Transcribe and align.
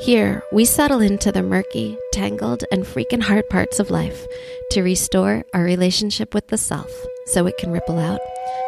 Here, 0.00 0.42
we 0.50 0.64
settle 0.64 1.00
into 1.00 1.30
the 1.30 1.42
murky, 1.42 1.96
tangled, 2.12 2.64
and 2.72 2.84
freaking 2.84 3.22
hard 3.22 3.48
parts 3.48 3.78
of 3.78 3.90
life 3.90 4.26
to 4.72 4.82
restore 4.82 5.44
our 5.54 5.62
relationship 5.62 6.34
with 6.34 6.48
the 6.48 6.58
self 6.58 6.92
so 7.26 7.46
it 7.46 7.58
can 7.58 7.70
ripple 7.70 8.00
out 8.00 8.18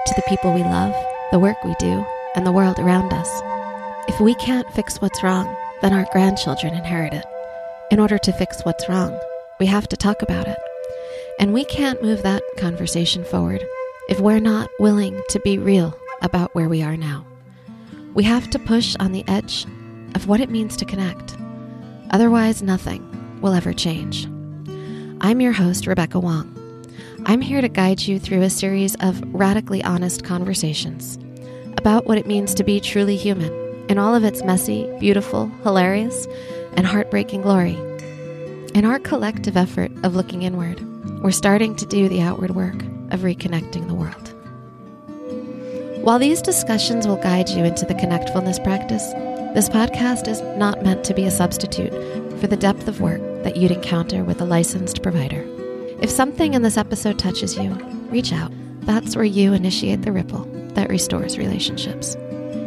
to 0.06 0.14
the 0.14 0.22
people 0.28 0.54
we 0.54 0.62
love, 0.62 0.94
the 1.32 1.40
work 1.40 1.56
we 1.64 1.74
do, 1.80 2.06
and 2.36 2.46
the 2.46 2.52
world 2.52 2.78
around 2.78 3.12
us. 3.12 3.28
If 4.08 4.20
we 4.20 4.36
can't 4.36 4.72
fix 4.72 4.98
what's 4.98 5.24
wrong, 5.24 5.52
then 5.82 5.92
our 5.92 6.06
grandchildren 6.12 6.74
inherit 6.74 7.12
it. 7.12 7.26
In 7.90 7.98
order 7.98 8.18
to 8.18 8.32
fix 8.32 8.62
what's 8.62 8.88
wrong, 8.88 9.18
we 9.58 9.66
have 9.66 9.88
to 9.88 9.96
talk 9.96 10.22
about 10.22 10.46
it. 10.46 10.58
And 11.40 11.52
we 11.52 11.64
can't 11.64 12.02
move 12.04 12.22
that 12.22 12.44
conversation 12.56 13.24
forward 13.24 13.66
if 14.08 14.20
we're 14.20 14.38
not 14.38 14.70
willing 14.78 15.20
to 15.30 15.40
be 15.40 15.58
real 15.58 15.98
about 16.22 16.54
where 16.54 16.68
we 16.68 16.82
are 16.84 16.96
now. 16.96 17.26
We 18.14 18.22
have 18.22 18.48
to 18.50 18.60
push 18.60 18.94
on 19.00 19.10
the 19.10 19.24
edge 19.26 19.66
of 20.14 20.28
what 20.28 20.40
it 20.40 20.50
means 20.50 20.76
to 20.76 20.84
connect. 20.84 21.36
Otherwise, 22.10 22.62
nothing 22.62 23.02
will 23.40 23.52
ever 23.52 23.72
change. 23.72 24.26
I'm 25.20 25.40
your 25.40 25.52
host, 25.52 25.86
Rebecca 25.86 26.20
Wong. 26.20 26.52
I'm 27.26 27.40
here 27.40 27.60
to 27.60 27.68
guide 27.68 28.02
you 28.02 28.18
through 28.18 28.42
a 28.42 28.50
series 28.50 28.94
of 29.00 29.22
radically 29.34 29.82
honest 29.82 30.24
conversations 30.24 31.18
about 31.76 32.06
what 32.06 32.18
it 32.18 32.26
means 32.26 32.54
to 32.54 32.64
be 32.64 32.80
truly 32.80 33.16
human 33.16 33.52
in 33.88 33.98
all 33.98 34.14
of 34.14 34.24
its 34.24 34.44
messy, 34.44 34.88
beautiful, 35.00 35.48
hilarious, 35.62 36.26
and 36.76 36.86
heartbreaking 36.86 37.42
glory. 37.42 37.76
In 38.74 38.84
our 38.84 38.98
collective 38.98 39.56
effort 39.56 39.90
of 40.04 40.14
looking 40.14 40.42
inward, 40.42 40.80
we're 41.22 41.30
starting 41.30 41.74
to 41.76 41.86
do 41.86 42.08
the 42.08 42.20
outward 42.20 42.50
work 42.54 42.80
of 43.10 43.20
reconnecting 43.20 43.88
the 43.88 43.94
world. 43.94 44.32
While 46.04 46.18
these 46.18 46.42
discussions 46.42 47.06
will 47.06 47.16
guide 47.16 47.48
you 47.48 47.64
into 47.64 47.84
the 47.84 47.94
connectfulness 47.94 48.62
practice, 48.62 49.12
this 49.56 49.68
podcast 49.70 50.28
is 50.28 50.42
not 50.58 50.82
meant 50.82 51.02
to 51.02 51.14
be 51.14 51.24
a 51.24 51.30
substitute 51.30 51.90
for 52.38 52.46
the 52.46 52.58
depth 52.58 52.88
of 52.88 53.00
work 53.00 53.22
that 53.42 53.56
you'd 53.56 53.70
encounter 53.70 54.22
with 54.22 54.42
a 54.42 54.44
licensed 54.44 55.02
provider. 55.02 55.46
If 55.98 56.10
something 56.10 56.52
in 56.52 56.60
this 56.60 56.76
episode 56.76 57.18
touches 57.18 57.56
you, 57.56 57.70
reach 58.10 58.34
out. 58.34 58.52
That's 58.80 59.16
where 59.16 59.24
you 59.24 59.54
initiate 59.54 60.02
the 60.02 60.12
ripple 60.12 60.44
that 60.74 60.90
restores 60.90 61.38
relationships. 61.38 62.18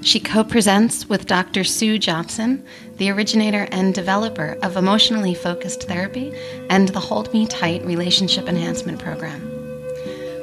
She 0.00 0.20
co 0.20 0.44
presents 0.44 1.08
with 1.08 1.26
Dr. 1.26 1.64
Sue 1.64 1.98
Johnson, 1.98 2.64
the 2.98 3.10
originator 3.10 3.66
and 3.72 3.92
developer 3.92 4.58
of 4.62 4.76
emotionally 4.76 5.34
focused 5.34 5.88
therapy 5.88 6.32
and 6.70 6.88
the 6.90 7.00
Hold 7.00 7.34
Me 7.34 7.48
Tight 7.48 7.84
Relationship 7.84 8.48
Enhancement 8.48 9.00
Program. 9.00 9.59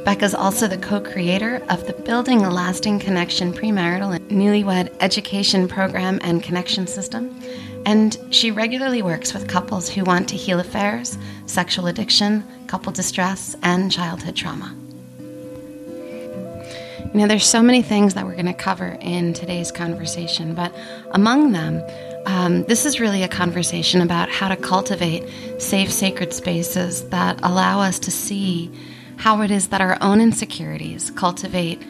Becca's 0.07 0.34
also 0.34 0.69
the 0.69 0.78
co 0.78 1.01
creator 1.01 1.62
of 1.68 1.85
the 1.85 1.91
Building 1.91 2.45
a 2.45 2.50
Lasting 2.50 3.00
Connection 3.00 3.51
Premarital 3.51 4.16
and 4.16 4.31
Newlywed 4.31 4.95
Education 5.01 5.68
Program 5.68 6.18
and 6.23 6.41
Connection 6.41 6.88
System. 6.88 7.38
And 7.85 8.18
she 8.29 8.50
regularly 8.50 9.01
works 9.01 9.34
with 9.34 9.50
couples 9.50 9.90
who 9.90 10.06
want 10.06 10.29
to 10.29 10.38
heal 10.38 10.62
affairs, 10.62 11.18
sexual 11.45 11.88
addiction, 11.88 12.45
couple 12.68 12.94
distress, 12.94 13.57
and 13.63 13.91
childhood 13.91 14.38
trauma. 14.38 14.73
You 17.13 17.19
know, 17.19 17.28
there's 17.28 17.45
so 17.45 17.62
many 17.62 17.81
things 17.81 18.13
that 18.13 18.25
we're 18.25 18.35
going 18.35 18.45
to 18.45 18.53
cover 18.53 18.97
in 19.01 19.34
today's 19.34 19.74
conversation, 19.74 20.56
but 20.56 20.74
among 21.12 21.51
them, 21.51 21.84
um, 22.25 22.63
this 22.63 22.85
is 22.85 23.01
really 23.01 23.24
a 23.24 23.28
conversation 23.28 24.00
about 24.00 24.29
how 24.29 24.47
to 24.47 24.56
cultivate 24.56 25.25
safe, 25.62 25.91
sacred 25.91 26.31
spaces 26.31 27.09
that 27.09 27.41
allow 27.44 27.81
us 27.81 28.00
to 28.00 28.09
see 28.09 28.72
how 29.18 29.42
it 29.42 29.52
is 29.52 29.68
that 29.70 29.82
our 29.82 29.98
own 30.02 30.22
insecurities 30.22 31.12
cultivate 31.12 31.82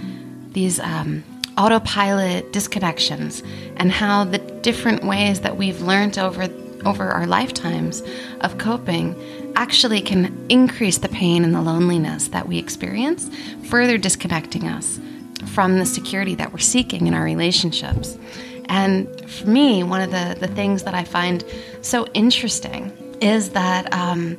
these 0.54 0.80
um, 0.80 1.24
autopilot 1.58 2.52
disconnections 2.52 3.46
and 3.78 3.92
how 3.92 4.24
the 4.24 4.38
different 4.38 5.04
ways 5.04 5.42
that 5.42 5.58
we've 5.58 5.82
learned 5.82 6.18
over 6.18 6.50
over 6.86 7.10
our 7.10 7.26
lifetimes 7.26 8.04
of 8.42 8.58
coping 8.58 9.16
actually 9.56 10.00
can 10.00 10.46
increase 10.50 11.00
the 11.00 11.10
pain 11.10 11.44
and 11.44 11.54
the 11.54 11.62
loneliness 11.62 12.28
that 12.30 12.48
we 12.48 12.60
experience, 12.60 13.30
further 13.66 13.98
disconnecting 13.98 14.68
us 14.68 15.00
from 15.48 15.80
the 15.80 15.86
security 15.86 16.36
that 16.36 16.52
we're 16.54 16.59
seeking 16.59 17.08
in 17.08 17.14
our 17.14 17.24
relationships. 17.24 18.18
And 18.66 19.08
for 19.30 19.48
me, 19.48 19.84
one 19.84 20.02
of 20.02 20.12
the, 20.12 20.38
the 20.40 20.54
things 20.54 20.84
that 20.84 20.94
I 20.94 21.04
find 21.04 21.44
so 21.82 22.06
interesting 22.14 22.92
is 23.22 23.50
that 23.52 23.92
um, 23.94 24.38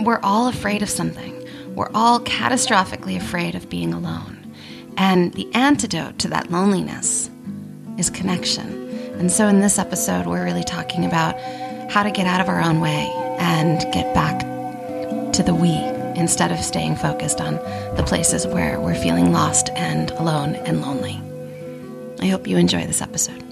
we're 0.00 0.20
all 0.20 0.48
afraid 0.48 0.82
of 0.82 0.90
something. 0.90 1.45
We're 1.76 1.90
all 1.94 2.20
catastrophically 2.20 3.18
afraid 3.18 3.54
of 3.54 3.68
being 3.68 3.92
alone. 3.92 4.50
And 4.96 5.34
the 5.34 5.46
antidote 5.54 6.18
to 6.20 6.28
that 6.28 6.50
loneliness 6.50 7.28
is 7.98 8.08
connection. 8.08 8.88
And 9.18 9.30
so 9.30 9.46
in 9.46 9.60
this 9.60 9.78
episode, 9.78 10.26
we're 10.26 10.42
really 10.42 10.64
talking 10.64 11.04
about 11.04 11.38
how 11.90 12.02
to 12.02 12.10
get 12.10 12.26
out 12.26 12.40
of 12.40 12.48
our 12.48 12.62
own 12.62 12.80
way 12.80 13.12
and 13.38 13.80
get 13.92 14.14
back 14.14 14.40
to 15.34 15.42
the 15.42 15.54
we 15.54 15.74
instead 16.18 16.50
of 16.50 16.60
staying 16.60 16.96
focused 16.96 17.42
on 17.42 17.56
the 17.96 18.04
places 18.06 18.46
where 18.46 18.80
we're 18.80 18.94
feeling 18.94 19.30
lost 19.30 19.68
and 19.76 20.12
alone 20.12 20.54
and 20.54 20.80
lonely. 20.80 21.20
I 22.20 22.30
hope 22.30 22.46
you 22.46 22.56
enjoy 22.56 22.86
this 22.86 23.02
episode. 23.02 23.42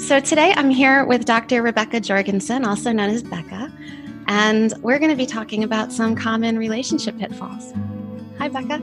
So, 0.00 0.18
today 0.18 0.54
I'm 0.56 0.70
here 0.70 1.04
with 1.04 1.26
Dr. 1.26 1.62
Rebecca 1.62 2.00
Jorgensen, 2.00 2.64
also 2.64 2.90
known 2.90 3.10
as 3.10 3.22
Becca, 3.22 3.63
and 4.26 4.74
we're 4.82 4.98
going 4.98 5.10
to 5.10 5.16
be 5.16 5.26
talking 5.26 5.64
about 5.64 5.92
some 5.92 6.14
common 6.16 6.58
relationship 6.58 7.18
pitfalls. 7.18 7.72
Hi, 8.38 8.48
Becca. 8.48 8.78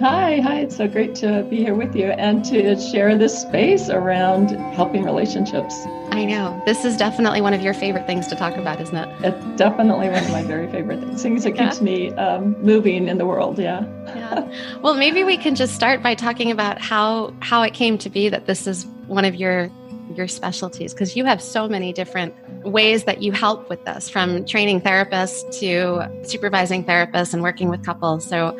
Hi, 0.00 0.40
hi. 0.40 0.60
It's 0.60 0.76
so 0.76 0.86
great 0.86 1.14
to 1.16 1.46
be 1.48 1.56
here 1.56 1.74
with 1.74 1.96
you 1.96 2.06
and 2.06 2.44
to 2.46 2.78
share 2.78 3.16
this 3.16 3.40
space 3.40 3.88
around 3.88 4.50
helping 4.74 5.04
relationships. 5.04 5.86
I 6.10 6.26
know. 6.26 6.62
This 6.66 6.84
is 6.84 6.98
definitely 6.98 7.40
one 7.40 7.54
of 7.54 7.62
your 7.62 7.72
favorite 7.72 8.06
things 8.06 8.26
to 8.28 8.36
talk 8.36 8.56
about, 8.56 8.78
isn't 8.80 8.96
it? 8.96 9.08
It's 9.22 9.58
definitely 9.58 10.08
one 10.08 10.22
of 10.22 10.30
my 10.30 10.42
very 10.42 10.70
favorite 10.70 11.00
things. 11.00 11.22
Things 11.22 11.44
that 11.44 11.52
keeps 11.52 11.78
yeah. 11.78 11.84
me 11.84 12.12
um, 12.12 12.60
moving 12.62 13.08
in 13.08 13.16
the 13.16 13.24
world. 13.24 13.58
Yeah. 13.58 13.86
yeah. 14.08 14.50
Well, 14.82 14.94
maybe 14.94 15.24
we 15.24 15.38
can 15.38 15.54
just 15.54 15.74
start 15.74 16.02
by 16.02 16.14
talking 16.14 16.50
about 16.50 16.78
how 16.78 17.34
how 17.40 17.62
it 17.62 17.72
came 17.72 17.96
to 17.98 18.10
be 18.10 18.28
that 18.28 18.46
this 18.46 18.66
is 18.66 18.84
one 19.06 19.24
of 19.24 19.34
your 19.34 19.70
your 20.16 20.28
specialties 20.28 20.92
because 20.92 21.16
you 21.16 21.24
have 21.24 21.42
so 21.42 21.68
many 21.68 21.92
different 21.92 22.34
ways 22.64 23.04
that 23.04 23.22
you 23.22 23.32
help 23.32 23.68
with 23.68 23.84
this 23.84 24.08
from 24.08 24.44
training 24.44 24.80
therapists 24.80 25.58
to 25.60 26.08
supervising 26.26 26.84
therapists 26.84 27.32
and 27.32 27.42
working 27.42 27.68
with 27.68 27.84
couples. 27.84 28.26
So 28.26 28.58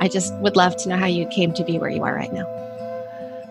I 0.00 0.08
just 0.08 0.34
would 0.36 0.56
love 0.56 0.76
to 0.78 0.88
know 0.88 0.96
how 0.96 1.06
you 1.06 1.26
came 1.28 1.52
to 1.54 1.64
be 1.64 1.78
where 1.78 1.90
you 1.90 2.02
are 2.02 2.14
right 2.14 2.32
now. 2.32 2.46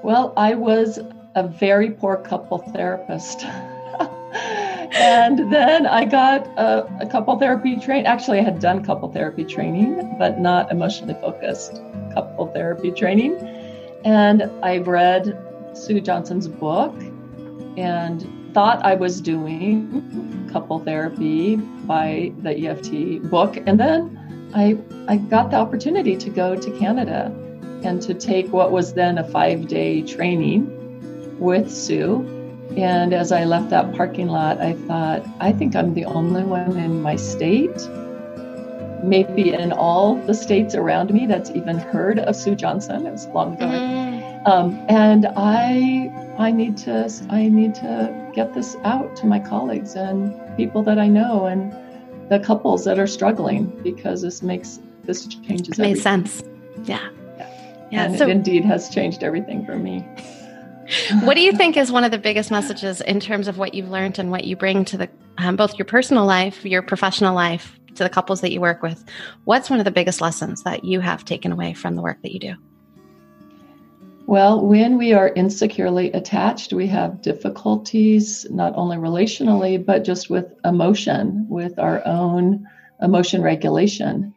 Well, 0.03 0.33
I 0.37 0.53
was 0.53 0.99
a 1.35 1.47
very 1.47 1.91
poor 1.91 2.17
couple 2.17 2.59
therapist. 2.73 3.43
and 4.93 5.51
then 5.51 5.87
I 5.87 6.05
got 6.05 6.45
a, 6.57 6.87
a 7.01 7.07
couple 7.07 7.37
therapy 7.39 7.77
training. 7.77 8.05
Actually, 8.05 8.39
I 8.39 8.43
had 8.43 8.59
done 8.59 8.83
couple 8.83 9.11
therapy 9.11 9.43
training, 9.43 10.15
but 10.19 10.39
not 10.39 10.71
emotionally 10.71 11.15
focused 11.15 11.81
couple 12.13 12.47
therapy 12.53 12.91
training. 12.91 13.35
And 14.05 14.43
I 14.63 14.77
read 14.77 15.37
Sue 15.73 15.99
Johnson's 15.99 16.47
book 16.47 16.93
and 17.77 18.27
thought 18.53 18.83
I 18.85 18.95
was 18.95 19.21
doing 19.21 20.45
couple 20.55 20.79
therapy 20.79 21.57
by 21.57 22.31
the 22.43 22.51
EFT 22.65 23.29
book. 23.29 23.57
And 23.67 23.77
then 23.77 24.49
I, 24.55 24.77
I 25.09 25.17
got 25.17 25.51
the 25.51 25.57
opportunity 25.57 26.15
to 26.15 26.29
go 26.29 26.55
to 26.55 26.71
Canada 26.79 27.25
and 27.83 28.01
to 28.03 28.13
take 28.13 28.47
what 28.53 28.71
was 28.71 28.93
then 28.93 29.17
a 29.17 29.27
five 29.27 29.67
day 29.67 30.01
training 30.01 30.71
with 31.39 31.69
Sue. 31.69 32.21
And 32.77 33.13
as 33.13 33.33
I 33.33 33.43
left 33.43 33.69
that 33.71 33.93
parking 33.95 34.27
lot, 34.27 34.61
I 34.61 34.73
thought, 34.87 35.25
I 35.41 35.51
think 35.51 35.75
I'm 35.75 35.93
the 35.93 36.05
only 36.05 36.43
one 36.43 36.77
in 36.77 37.01
my 37.01 37.17
state, 37.17 37.77
maybe 39.03 39.53
in 39.53 39.73
all 39.73 40.15
the 40.15 40.33
states 40.33 40.73
around 40.73 41.13
me 41.13 41.25
that's 41.27 41.51
even 41.51 41.77
heard 41.77 42.19
of 42.19 42.33
Sue 42.33 42.55
Johnson. 42.55 43.05
It 43.05 43.11
was 43.11 43.27
long 43.27 43.55
ago. 43.55 43.65
Mm. 43.65 44.14
Um, 44.45 44.85
and 44.89 45.27
I, 45.35 46.11
I 46.37 46.51
need 46.51 46.77
to, 46.77 47.11
I 47.29 47.47
need 47.47 47.73
to 47.75 48.31
get 48.33 48.53
this 48.53 48.75
out 48.83 49.15
to 49.17 49.25
my 49.25 49.39
colleagues 49.39 49.95
and 49.95 50.33
people 50.55 50.83
that 50.83 50.99
I 50.99 51.07
know 51.07 51.45
and 51.45 51.73
the 52.29 52.39
couples 52.39 52.85
that 52.85 52.99
are 52.99 53.07
struggling 53.07 53.65
because 53.83 54.21
this 54.21 54.41
makes 54.41 54.79
this 55.03 55.27
changes. 55.27 55.79
It 55.79 55.81
makes 55.81 56.01
sense. 56.01 56.43
Yeah. 56.83 57.09
Yeah, 57.91 58.05
and 58.05 58.17
so, 58.17 58.27
it 58.27 58.31
indeed 58.31 58.65
has 58.65 58.89
changed 58.89 59.23
everything 59.23 59.65
for 59.65 59.77
me. 59.77 59.99
what 61.23 61.35
do 61.35 61.41
you 61.41 61.51
think 61.51 61.77
is 61.77 61.91
one 61.91 62.03
of 62.03 62.11
the 62.11 62.17
biggest 62.17 62.51
messages 62.51 62.99
in 63.01 63.19
terms 63.19 63.47
of 63.47 63.57
what 63.57 63.73
you've 63.73 63.89
learned 63.89 64.19
and 64.19 64.31
what 64.31 64.43
you 64.43 64.55
bring 64.55 64.85
to 64.85 64.97
the 64.97 65.09
um, 65.37 65.55
both 65.55 65.77
your 65.77 65.85
personal 65.85 66.25
life, 66.25 66.65
your 66.65 66.81
professional 66.81 67.35
life, 67.35 67.79
to 67.95 68.03
the 68.03 68.09
couples 68.09 68.41
that 68.41 68.51
you 68.51 68.61
work 68.61 68.81
with? 68.81 69.03
What's 69.43 69.69
one 69.69 69.79
of 69.79 69.85
the 69.85 69.91
biggest 69.91 70.21
lessons 70.21 70.63
that 70.63 70.83
you 70.83 70.99
have 70.99 71.25
taken 71.25 71.51
away 71.51 71.73
from 71.73 71.95
the 71.95 72.01
work 72.01 72.21
that 72.23 72.31
you 72.31 72.39
do? 72.39 72.55
Well, 74.27 74.65
when 74.65 74.97
we 74.97 75.13
are 75.13 75.27
insecurely 75.29 76.11
attached, 76.11 76.73
we 76.73 76.87
have 76.87 77.21
difficulties 77.21 78.45
not 78.49 78.73
only 78.75 78.97
relationally, 78.97 79.83
but 79.83 80.03
just 80.03 80.29
with 80.31 80.53
emotion, 80.65 81.45
with 81.47 81.77
our 81.77 82.05
own 82.07 82.67
emotion 83.01 83.43
regulation, 83.43 84.33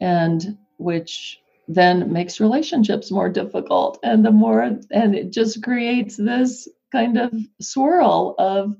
and 0.00 0.58
which 0.78 1.40
then 1.68 2.12
makes 2.12 2.40
relationships 2.40 3.10
more 3.10 3.30
difficult. 3.30 3.98
And 4.02 4.24
the 4.24 4.30
more 4.30 4.60
and 4.60 5.14
it 5.14 5.32
just 5.32 5.62
creates 5.62 6.16
this 6.16 6.68
kind 6.92 7.16
of 7.16 7.32
swirl 7.60 8.34
of 8.38 8.74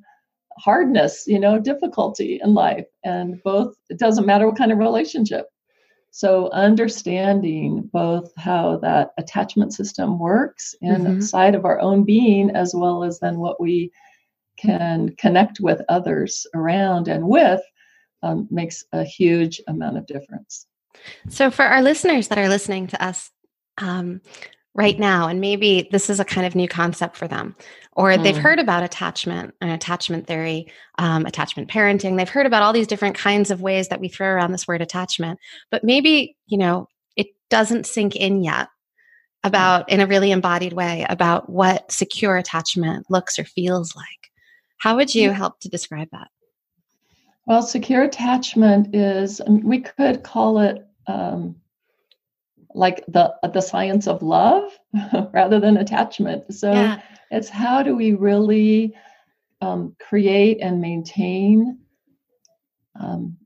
hardness 0.58 1.24
you 1.26 1.40
know 1.40 1.58
difficulty 1.58 2.40
in 2.42 2.54
life. 2.54 2.86
And 3.04 3.42
both 3.44 3.74
it 3.88 3.98
doesn't 3.98 4.26
matter 4.26 4.46
what 4.46 4.58
kind 4.58 4.72
of 4.72 4.78
relationship 4.78 5.46
so 6.16 6.48
understanding 6.52 7.90
both 7.92 8.30
how 8.36 8.76
that 8.76 9.10
attachment 9.18 9.74
system 9.74 10.16
works 10.16 10.72
inside 10.80 11.48
mm-hmm. 11.48 11.56
of 11.56 11.64
our 11.64 11.80
own 11.80 12.04
being 12.04 12.50
as 12.50 12.72
well 12.72 13.02
as 13.02 13.18
then 13.18 13.40
what 13.40 13.60
we 13.60 13.90
can 14.56 15.12
connect 15.18 15.58
with 15.58 15.82
others 15.88 16.46
around 16.54 17.08
and 17.08 17.26
with 17.26 17.60
um, 18.22 18.46
makes 18.48 18.84
a 18.92 19.02
huge 19.02 19.60
amount 19.66 19.98
of 19.98 20.06
difference 20.06 20.68
so, 21.28 21.50
for 21.50 21.64
our 21.64 21.82
listeners 21.82 22.28
that 22.28 22.38
are 22.38 22.48
listening 22.48 22.86
to 22.86 23.04
us 23.04 23.32
um, 23.78 24.20
right 24.74 24.98
now, 24.98 25.28
and 25.28 25.40
maybe 25.40 25.88
this 25.92 26.10
is 26.10 26.18
a 26.18 26.24
kind 26.24 26.46
of 26.46 26.54
new 26.54 26.66
concept 26.66 27.16
for 27.16 27.28
them, 27.28 27.54
or 27.92 28.10
mm. 28.10 28.22
they've 28.22 28.36
heard 28.36 28.58
about 28.58 28.82
attachment 28.82 29.54
and 29.60 29.70
attachment 29.70 30.26
theory, 30.26 30.66
um, 30.98 31.26
attachment 31.26 31.70
parenting, 31.70 32.16
they've 32.16 32.28
heard 32.28 32.46
about 32.46 32.62
all 32.62 32.72
these 32.72 32.88
different 32.88 33.16
kinds 33.16 33.50
of 33.50 33.62
ways 33.62 33.88
that 33.88 34.00
we 34.00 34.08
throw 34.08 34.28
around 34.28 34.52
this 34.52 34.66
word 34.66 34.82
attachment, 34.82 35.38
but 35.70 35.84
maybe, 35.84 36.36
you 36.46 36.58
know, 36.58 36.88
it 37.14 37.28
doesn't 37.50 37.86
sink 37.86 38.16
in 38.16 38.42
yet 38.42 38.68
about 39.44 39.88
in 39.90 40.00
a 40.00 40.06
really 40.06 40.32
embodied 40.32 40.72
way 40.72 41.06
about 41.08 41.48
what 41.48 41.92
secure 41.92 42.36
attachment 42.36 43.08
looks 43.08 43.38
or 43.38 43.44
feels 43.44 43.94
like. 43.94 44.32
How 44.78 44.96
would 44.96 45.14
you 45.14 45.30
help 45.30 45.60
to 45.60 45.68
describe 45.68 46.08
that? 46.10 46.28
Well, 47.46 47.62
secure 47.62 48.02
attachment 48.02 48.94
is, 48.94 49.40
we 49.46 49.80
could 49.80 50.22
call 50.22 50.58
it 50.58 50.86
um, 51.06 51.56
like 52.74 53.04
the 53.06 53.34
the 53.52 53.60
science 53.60 54.06
of 54.06 54.22
love 54.22 54.70
rather 55.32 55.60
than 55.60 55.76
attachment. 55.76 56.52
So 56.52 56.72
yeah. 56.72 57.00
it's 57.30 57.48
how 57.48 57.82
do 57.82 57.96
we 57.96 58.12
really 58.12 58.94
um, 59.60 59.96
create 60.00 60.58
and 60.60 60.80
maintain 60.80 61.78
um, 62.98 63.36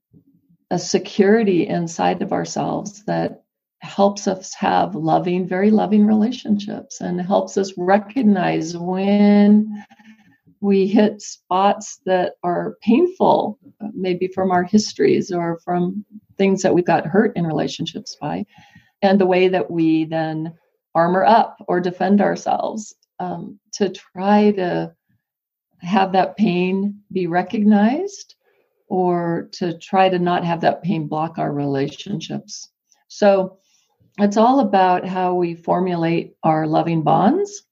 a 0.71 0.79
security 0.79 1.67
inside 1.67 2.23
of 2.23 2.33
ourselves 2.33 3.05
that 3.05 3.43
helps 3.81 4.27
us 4.27 4.53
have 4.55 4.95
loving, 4.95 5.47
very 5.47 5.71
loving 5.71 6.05
relationships 6.07 7.01
and 7.01 7.21
helps 7.21 7.57
us 7.57 7.73
recognize 7.77 8.77
when 8.77 9.85
we 10.61 10.89
hit 10.89 11.23
spots 11.23 12.01
that 12.05 12.35
are 12.43 12.77
painful, 12.83 13.59
maybe 13.95 14.27
from 14.29 14.51
our 14.51 14.65
histories 14.65 15.31
or 15.31 15.61
from 15.65 16.05
things 16.37 16.63
that 16.63 16.75
we 16.75 16.83
got 16.83 17.07
hurt 17.07 17.37
in 17.37 17.47
relationships 17.47 18.17
by, 18.21 18.45
and 19.03 19.21
the 19.21 19.27
way 19.27 19.49
that 19.49 19.71
we 19.71 20.05
then 20.05 20.55
armor 20.95 21.25
up 21.25 21.57
or 21.69 21.81
defend 21.81 22.21
ourselves 22.21 22.95
um, 23.21 23.59
to 23.73 23.91
try 23.91 24.51
to 24.53 24.93
have 25.81 26.13
that 26.13 26.37
pain 26.37 27.01
be 27.13 27.27
recognized 27.27 28.35
or 28.89 29.49
to 29.53 29.79
try 29.79 30.09
to 30.09 30.19
not 30.19 30.45
have 30.45 30.61
that 30.63 30.83
pain 30.83 31.07
block 31.07 31.39
our 31.39 31.53
relationships. 31.53 32.71
So 33.09 33.59
it's 34.19 34.37
all 34.37 34.61
about 34.61 35.07
how 35.07 35.35
we 35.35 35.55
formulate 35.55 36.35
our 36.43 36.67
loving 36.67 37.03
bonds 37.03 37.63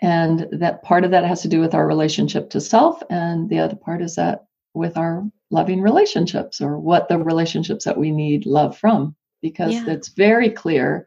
and 0.00 0.46
that 0.52 0.82
part 0.82 1.04
of 1.04 1.10
that 1.10 1.24
has 1.24 1.42
to 1.42 1.48
do 1.48 1.60
with 1.60 1.74
our 1.74 1.86
relationship 1.86 2.50
to 2.50 2.60
self 2.60 3.02
and 3.10 3.48
the 3.48 3.58
other 3.58 3.76
part 3.76 4.00
is 4.02 4.14
that 4.16 4.46
with 4.74 4.96
our 4.96 5.24
loving 5.50 5.80
relationships 5.80 6.60
or 6.60 6.78
what 6.78 7.08
the 7.08 7.18
relationships 7.18 7.84
that 7.84 7.98
we 7.98 8.10
need 8.10 8.46
love 8.46 8.76
from 8.76 9.14
because 9.42 9.74
yeah. 9.74 9.88
it's 9.88 10.08
very 10.08 10.50
clear 10.50 11.04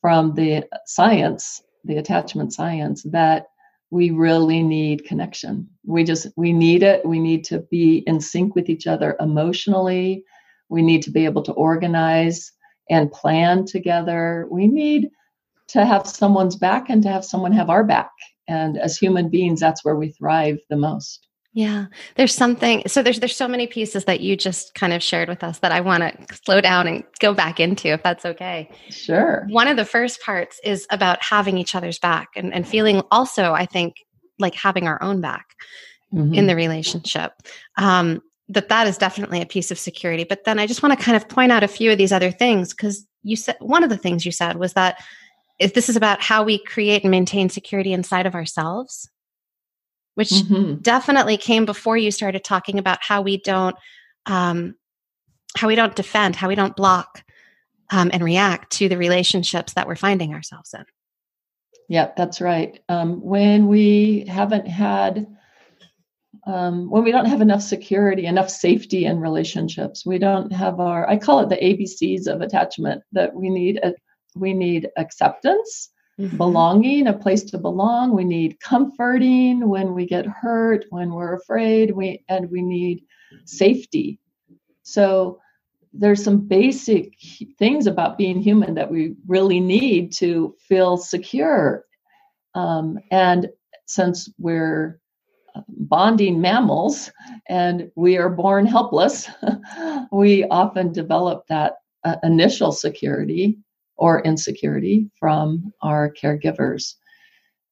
from 0.00 0.34
the 0.34 0.64
science 0.86 1.62
the 1.84 1.96
attachment 1.96 2.52
science 2.52 3.02
that 3.04 3.46
we 3.90 4.10
really 4.10 4.62
need 4.62 5.04
connection 5.04 5.68
we 5.84 6.04
just 6.04 6.26
we 6.36 6.52
need 6.52 6.82
it 6.82 7.04
we 7.06 7.20
need 7.20 7.44
to 7.44 7.60
be 7.70 7.98
in 8.06 8.20
sync 8.20 8.54
with 8.54 8.68
each 8.68 8.86
other 8.86 9.16
emotionally 9.20 10.24
we 10.68 10.82
need 10.82 11.02
to 11.02 11.10
be 11.10 11.24
able 11.24 11.42
to 11.42 11.52
organize 11.52 12.52
and 12.90 13.12
plan 13.12 13.64
together 13.64 14.46
we 14.50 14.66
need 14.66 15.10
to 15.68 15.84
have 15.84 16.06
someone's 16.06 16.56
back 16.56 16.90
and 16.90 17.02
to 17.02 17.08
have 17.08 17.24
someone 17.24 17.52
have 17.52 17.70
our 17.70 17.84
back. 17.84 18.10
And 18.48 18.78
as 18.78 18.98
human 18.98 19.30
beings, 19.30 19.60
that's 19.60 19.84
where 19.84 19.96
we 19.96 20.10
thrive 20.10 20.58
the 20.68 20.76
most. 20.76 21.26
Yeah, 21.54 21.86
there's 22.16 22.34
something. 22.34 22.82
So 22.88 23.00
there's 23.00 23.20
there's 23.20 23.36
so 23.36 23.46
many 23.46 23.68
pieces 23.68 24.06
that 24.06 24.18
you 24.20 24.36
just 24.36 24.74
kind 24.74 24.92
of 24.92 25.00
shared 25.00 25.28
with 25.28 25.44
us 25.44 25.60
that 25.60 25.70
I 25.70 25.80
want 25.80 26.02
to 26.02 26.36
slow 26.36 26.60
down 26.60 26.88
and 26.88 27.04
go 27.20 27.32
back 27.32 27.60
into, 27.60 27.88
if 27.88 28.02
that's 28.02 28.26
okay. 28.26 28.68
Sure. 28.90 29.46
One 29.48 29.68
of 29.68 29.76
the 29.76 29.84
first 29.84 30.20
parts 30.20 30.60
is 30.64 30.84
about 30.90 31.22
having 31.22 31.56
each 31.56 31.76
other's 31.76 32.00
back 32.00 32.30
and, 32.34 32.52
and 32.52 32.66
feeling 32.66 33.02
also, 33.12 33.52
I 33.52 33.66
think, 33.66 33.94
like 34.40 34.56
having 34.56 34.88
our 34.88 35.00
own 35.00 35.20
back 35.20 35.46
mm-hmm. 36.12 36.34
in 36.34 36.48
the 36.48 36.56
relationship. 36.56 37.32
Um, 37.78 38.20
that 38.48 38.68
that 38.68 38.88
is 38.88 38.98
definitely 38.98 39.40
a 39.40 39.46
piece 39.46 39.70
of 39.70 39.78
security. 39.78 40.24
But 40.24 40.44
then 40.44 40.58
I 40.58 40.66
just 40.66 40.82
want 40.82 40.98
to 40.98 41.04
kind 41.04 41.16
of 41.16 41.28
point 41.28 41.52
out 41.52 41.62
a 41.62 41.68
few 41.68 41.92
of 41.92 41.98
these 41.98 42.12
other 42.12 42.32
things 42.32 42.74
because 42.74 43.06
you 43.22 43.36
said 43.36 43.56
one 43.60 43.84
of 43.84 43.90
the 43.90 43.96
things 43.96 44.26
you 44.26 44.32
said 44.32 44.56
was 44.56 44.72
that 44.72 45.00
if 45.60 45.74
this 45.74 45.88
is 45.88 45.94
about 45.94 46.20
how 46.20 46.42
we 46.42 46.58
create 46.58 47.04
and 47.04 47.12
maintain 47.12 47.48
security 47.48 47.92
inside 47.92 48.26
of 48.26 48.34
ourselves 48.34 49.08
which 50.14 50.30
mm-hmm. 50.30 50.76
definitely 50.76 51.36
came 51.36 51.64
before 51.64 51.96
you 51.96 52.10
started 52.10 52.44
talking 52.44 52.78
about 52.78 52.98
how 53.00 53.22
we 53.22 53.38
don't 53.38 53.76
um, 54.26 54.74
how 55.56 55.68
we 55.68 55.74
don't 55.74 55.96
defend 55.96 56.36
how 56.36 56.48
we 56.48 56.54
don't 56.54 56.76
block 56.76 57.22
um, 57.90 58.10
and 58.12 58.24
react 58.24 58.72
to 58.72 58.88
the 58.88 58.96
relationships 58.96 59.74
that 59.74 59.86
we're 59.86 59.96
finding 59.96 60.34
ourselves 60.34 60.74
in. 60.74 60.84
Yeah 61.88 62.12
that's 62.16 62.40
right. 62.40 62.80
Um, 62.88 63.20
when 63.20 63.66
we 63.66 64.24
haven't 64.28 64.66
had 64.66 65.26
um, 66.46 66.90
when 66.90 67.04
we 67.04 67.12
don't 67.12 67.24
have 67.26 67.40
enough 67.40 67.62
security 67.62 68.26
enough 68.26 68.50
safety 68.50 69.06
in 69.06 69.18
relationships 69.18 70.04
we 70.04 70.18
don't 70.18 70.52
have 70.52 70.78
our 70.78 71.08
i 71.08 71.16
call 71.16 71.40
it 71.40 71.48
the 71.48 71.56
abcs 71.56 72.26
of 72.26 72.42
attachment 72.42 73.02
that 73.12 73.32
we 73.32 73.48
need 73.48 73.78
a, 73.82 73.94
we 74.34 74.52
need 74.52 74.88
acceptance, 74.96 75.90
mm-hmm. 76.18 76.36
belonging, 76.36 77.06
a 77.06 77.12
place 77.12 77.42
to 77.44 77.58
belong. 77.58 78.14
We 78.14 78.24
need 78.24 78.60
comforting 78.60 79.68
when 79.68 79.94
we 79.94 80.06
get 80.06 80.26
hurt, 80.26 80.84
when 80.90 81.12
we're 81.12 81.34
afraid, 81.34 81.92
we 81.92 82.24
and 82.28 82.50
we 82.50 82.62
need 82.62 83.04
safety. 83.44 84.18
So 84.82 85.40
there's 85.92 86.22
some 86.22 86.40
basic 86.40 87.14
things 87.58 87.86
about 87.86 88.18
being 88.18 88.40
human 88.40 88.74
that 88.74 88.90
we 88.90 89.14
really 89.26 89.60
need 89.60 90.12
to 90.14 90.54
feel 90.58 90.96
secure. 90.96 91.84
Um, 92.54 92.98
and 93.10 93.48
since 93.86 94.28
we're 94.38 95.00
uh, 95.54 95.62
bonding 95.68 96.40
mammals 96.40 97.12
and 97.48 97.90
we 97.94 98.18
are 98.18 98.28
born 98.28 98.66
helpless, 98.66 99.28
we 100.12 100.44
often 100.44 100.92
develop 100.92 101.46
that 101.48 101.74
uh, 102.02 102.16
initial 102.22 102.72
security 102.72 103.58
or 103.96 104.20
insecurity 104.22 105.10
from 105.18 105.72
our 105.82 106.12
caregivers. 106.12 106.94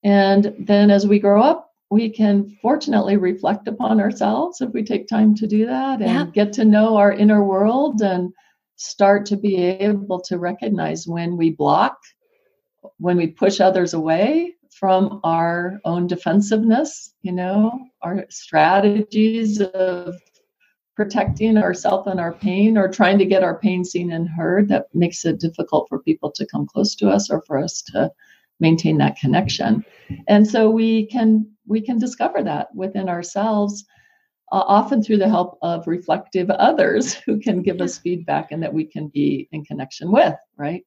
And 0.05 0.55
then 0.59 0.91
as 0.91 1.07
we 1.07 1.19
grow 1.19 1.43
up, 1.43 1.71
we 1.91 2.09
can 2.09 2.57
fortunately 2.63 3.17
reflect 3.17 3.69
upon 3.69 4.01
ourselves 4.01 4.61
if 4.61 4.71
we 4.73 4.83
take 4.83 5.07
time 5.07 5.35
to 5.35 5.47
do 5.47 5.67
that 5.67 6.01
and 6.01 6.11
Yeah. 6.11 6.27
get 6.33 6.53
to 6.55 6.65
know 6.65 6.97
our 6.97 7.13
inner 7.13 7.45
world 7.45 8.01
and 8.01 8.33
start 8.77 9.27
to 9.27 9.37
be 9.37 9.57
able 9.57 10.21
to 10.21 10.39
recognize 10.39 11.07
when 11.07 11.37
we 11.37 11.51
block, 11.51 11.99
when 12.99 13.17
we 13.17 13.27
push 13.27 13.61
others 13.61 13.95
away 13.95 14.55
from 14.71 15.21
our 15.23 15.79
own 15.85 16.07
defensiveness, 16.07 17.13
you 17.21 17.31
know, 17.33 17.79
our 18.01 18.25
strategies 18.31 19.61
of 19.61 20.17
protecting 20.95 21.57
ourselves 21.57 22.07
and 22.07 22.21
our 22.21 22.33
pain 22.33 22.77
or 22.77 22.89
trying 22.89 23.19
to 23.19 23.25
get 23.25 23.43
our 23.43 23.59
pain 23.59 23.85
seen 23.85 24.13
and 24.13 24.29
heard 24.29 24.69
that 24.69 24.87
makes 24.95 25.25
it 25.25 25.41
difficult 25.41 25.89
for 25.89 25.99
people 26.01 26.31
to 26.31 26.47
come 26.47 26.67
close 26.67 26.95
to 26.95 27.09
us 27.09 27.31
or 27.31 27.43
for 27.43 27.59
us 27.59 27.83
to 27.83 28.11
maintain 28.61 28.99
that 28.99 29.17
connection. 29.17 29.85
And 30.29 30.47
so 30.47 30.71
we 30.71 31.07
can 31.07 31.51
we 31.67 31.81
can 31.81 31.99
discover 31.99 32.43
that 32.43 32.75
within 32.75 33.09
ourselves 33.09 33.85
uh, 34.51 34.65
often 34.67 35.03
through 35.03 35.17
the 35.17 35.29
help 35.29 35.59
of 35.63 35.87
reflective 35.87 36.51
others 36.51 37.15
who 37.27 37.39
can 37.39 37.63
give 37.63 37.81
us 37.81 37.99
feedback 37.99 38.53
and 38.53 38.63
that 38.63 38.75
we 38.75 38.85
can 38.85 39.09
be 39.09 39.49
in 39.53 39.65
connection 39.65 40.13
with 40.13 40.35
right? 40.57 40.85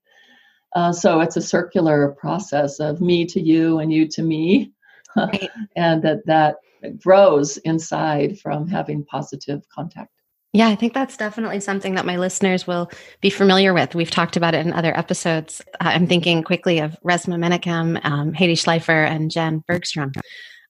Uh, 0.76 0.92
so 0.92 1.22
it's 1.22 1.38
a 1.38 1.42
circular 1.42 2.16
process 2.20 2.80
of 2.80 3.00
me 3.00 3.26
to 3.26 3.40
you 3.40 3.80
and 3.80 3.94
you 3.94 4.08
to 4.10 4.22
me 4.22 4.74
Right. 5.16 5.50
and 5.76 6.04
that 6.04 6.26
that 6.26 6.58
grows 7.02 7.58
inside 7.58 8.40
from 8.40 8.68
having 8.68 9.04
positive 9.06 9.68
contact 9.70 10.12
Yeah, 10.54 10.68
I 10.68 10.76
think 10.76 10.94
that's 10.94 11.18
definitely 11.18 11.60
something 11.60 11.96
that 11.96 12.06
my 12.06 12.18
listeners 12.18 12.68
will 12.68 12.90
be 13.22 13.30
familiar 13.30 13.74
with. 13.74 13.96
We've 13.96 14.12
talked 14.12 14.38
about 14.38 14.54
it 14.54 14.66
in 14.66 14.74
other 14.74 14.98
episodes. 14.98 15.62
I'm 15.82 16.08
thinking 16.08 16.44
quickly 16.44 16.80
of 16.80 16.96
Resmaa 17.04 17.40
Menakem, 17.40 18.04
um, 18.06 18.34
Hedy 18.34 18.54
Schleifer, 18.54 19.08
and 19.08 19.32
Jen 19.32 19.64
Bergstrom. 19.68 20.12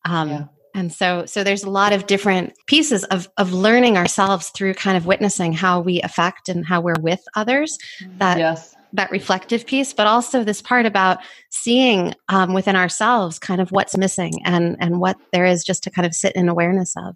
Um, 0.05 0.29
Yeah. 0.29 0.45
And 0.75 0.91
so, 0.91 1.25
so 1.25 1.45
there's 1.45 1.63
a 1.63 1.69
lot 1.69 1.93
of 1.93 2.05
different 2.05 2.51
pieces 2.67 3.05
of 3.05 3.29
of 3.37 3.53
learning 3.53 3.95
ourselves 3.95 4.49
through 4.49 4.73
kind 4.73 4.97
of 4.97 5.05
witnessing 5.05 5.53
how 5.53 5.79
we 5.79 6.01
affect 6.01 6.49
and 6.49 6.65
how 6.65 6.81
we're 6.81 6.99
with 6.99 7.23
others. 7.33 7.77
That 8.17 8.37
yes 8.37 8.74
that 8.95 9.11
reflective 9.11 9.65
piece, 9.65 9.93
but 9.93 10.07
also 10.07 10.43
this 10.43 10.61
part 10.61 10.85
about 10.85 11.19
seeing 11.49 12.13
um, 12.29 12.53
within 12.53 12.75
ourselves 12.75 13.39
kind 13.39 13.61
of 13.61 13.69
what's 13.69 13.97
missing 13.97 14.33
and 14.45 14.75
and 14.79 14.99
what 14.99 15.17
there 15.31 15.45
is 15.45 15.63
just 15.63 15.83
to 15.83 15.91
kind 15.91 16.05
of 16.05 16.13
sit 16.13 16.35
in 16.35 16.49
awareness 16.49 16.93
of. 16.97 17.15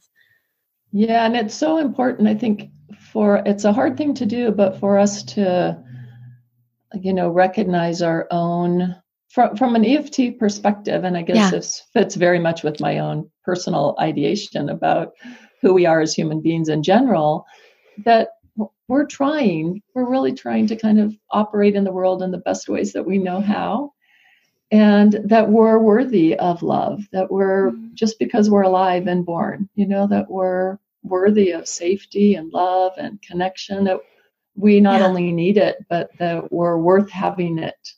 Yeah, 0.91 1.25
and 1.25 1.35
it's 1.35 1.55
so 1.55 1.77
important. 1.77 2.27
I 2.27 2.35
think 2.35 2.69
for 3.11 3.41
it's 3.45 3.65
a 3.65 3.73
hard 3.73 3.97
thing 3.97 4.13
to 4.15 4.25
do, 4.25 4.51
but 4.51 4.79
for 4.79 4.97
us 4.97 5.23
to, 5.23 5.81
you 6.99 7.13
know, 7.13 7.29
recognize 7.29 8.01
our 8.01 8.27
own 8.31 8.95
from 9.29 9.55
from 9.55 9.75
an 9.75 9.85
EFT 9.85 10.39
perspective, 10.39 11.03
and 11.03 11.15
I 11.15 11.21
guess 11.21 11.35
Yeah. 11.37 11.51
this 11.51 11.83
fits 11.93 12.15
very 12.15 12.39
much 12.39 12.63
with 12.63 12.79
my 12.79 12.99
own 12.99 13.29
personal 13.43 13.95
ideation 13.99 14.69
about 14.69 15.13
who 15.61 15.73
we 15.73 15.85
are 15.85 16.01
as 16.01 16.13
human 16.13 16.41
beings 16.41 16.69
in 16.69 16.83
general. 16.83 17.45
That 18.05 18.29
we're 18.87 19.05
trying, 19.05 19.81
we're 19.93 20.09
really 20.09 20.33
trying 20.33 20.67
to 20.67 20.75
kind 20.75 20.99
of 20.99 21.15
operate 21.31 21.75
in 21.75 21.83
the 21.83 21.91
world 21.91 22.21
in 22.23 22.31
the 22.31 22.37
best 22.39 22.67
ways 22.67 22.93
that 22.93 23.05
we 23.05 23.17
know 23.17 23.41
how. 23.41 23.93
And 24.71 25.13
that 25.25 25.49
we're 25.49 25.79
worthy 25.79 26.35
of 26.37 26.61
love, 26.61 27.01
that 27.11 27.31
we're 27.31 27.71
Mhm. 27.71 27.93
just 27.95 28.19
because 28.19 28.49
we're 28.49 28.63
alive 28.63 29.07
and 29.07 29.25
born, 29.25 29.67
you 29.75 29.87
know, 29.87 30.05
that 30.07 30.29
we're 30.29 30.77
worthy 31.03 31.51
of 31.51 31.67
safety 31.67 32.35
and 32.35 32.53
love 32.53 32.93
and 32.97 33.21
connection, 33.21 33.85
that 33.85 33.99
we 34.55 34.79
not 34.79 34.99
Yeah. 34.99 35.07
only 35.07 35.31
need 35.31 35.57
it, 35.57 35.85
but 35.89 36.11
that 36.19 36.51
we're 36.51 36.77
worth 36.77 37.09
having 37.09 37.57
it. 37.57 37.93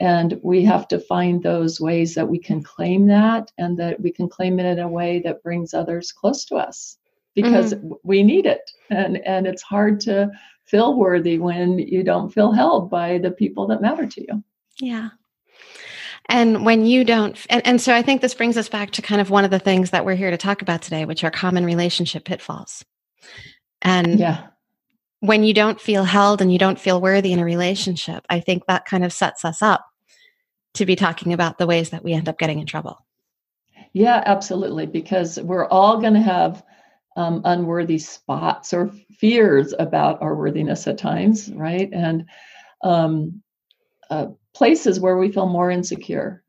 And 0.00 0.40
we 0.42 0.62
have 0.62 0.86
to 0.88 1.00
find 1.00 1.42
those 1.42 1.80
ways 1.80 2.14
that 2.14 2.28
we 2.28 2.38
can 2.38 2.62
claim 2.62 3.06
that 3.08 3.52
and 3.58 3.76
that 3.78 4.00
we 4.00 4.12
can 4.12 4.28
claim 4.28 4.60
it 4.60 4.66
in 4.66 4.78
a 4.78 4.88
way 4.88 5.18
that 5.20 5.42
brings 5.42 5.74
others 5.74 6.12
close 6.12 6.44
to 6.46 6.56
us 6.56 6.97
because 7.42 7.74
mm-hmm. 7.74 7.92
we 8.02 8.22
need 8.22 8.46
it. 8.46 8.70
And, 8.90 9.18
and 9.18 9.46
it's 9.46 9.62
hard 9.62 10.00
to 10.00 10.30
feel 10.64 10.98
worthy 10.98 11.38
when 11.38 11.78
you 11.78 12.02
don't 12.02 12.30
feel 12.30 12.52
held 12.52 12.90
by 12.90 13.18
the 13.18 13.30
people 13.30 13.66
that 13.68 13.80
matter 13.80 14.06
to 14.06 14.20
you. 14.20 14.44
Yeah. 14.80 15.10
And 16.28 16.66
when 16.66 16.84
you 16.84 17.04
don't, 17.04 17.38
and, 17.48 17.66
and 17.66 17.80
so 17.80 17.94
I 17.94 18.02
think 18.02 18.20
this 18.20 18.34
brings 18.34 18.56
us 18.56 18.68
back 18.68 18.90
to 18.92 19.02
kind 19.02 19.20
of 19.20 19.30
one 19.30 19.44
of 19.44 19.50
the 19.50 19.58
things 19.58 19.90
that 19.90 20.04
we're 20.04 20.16
here 20.16 20.30
to 20.30 20.36
talk 20.36 20.60
about 20.60 20.82
today, 20.82 21.04
which 21.04 21.24
are 21.24 21.30
common 21.30 21.64
relationship 21.64 22.24
pitfalls. 22.24 22.84
And 23.80 24.18
Yeah. 24.18 24.48
when 25.20 25.44
you 25.44 25.54
don't 25.54 25.80
feel 25.80 26.04
held 26.04 26.42
and 26.42 26.52
you 26.52 26.58
don't 26.58 26.78
feel 26.78 27.00
worthy 27.00 27.32
in 27.32 27.38
a 27.38 27.44
relationship, 27.44 28.26
I 28.28 28.40
think 28.40 28.66
that 28.66 28.84
kind 28.84 29.04
of 29.04 29.12
sets 29.12 29.44
us 29.44 29.62
up 29.62 29.86
to 30.74 30.84
be 30.84 30.96
talking 30.96 31.32
about 31.32 31.58
the 31.58 31.66
ways 31.66 31.90
that 31.90 32.04
we 32.04 32.12
end 32.12 32.28
up 32.28 32.38
getting 32.38 32.58
in 32.58 32.66
trouble. 32.66 32.98
Yeah, 33.94 34.22
absolutely. 34.26 34.86
Because 34.86 35.40
we're 35.40 35.66
all 35.66 36.00
going 36.00 36.14
to 36.14 36.20
have 36.20 36.62
um, 37.18 37.42
unworthy 37.44 37.98
spots 37.98 38.72
or 38.72 38.92
fears 39.18 39.74
about 39.80 40.22
our 40.22 40.36
worthiness 40.36 40.86
at 40.86 40.98
times, 40.98 41.50
right? 41.52 41.90
And 41.92 42.24
um, 42.84 43.42
uh, 44.08 44.28
places 44.54 45.00
where 45.00 45.18
we 45.18 45.32
feel 45.32 45.46
more 45.46 45.72
insecure. 45.72 46.44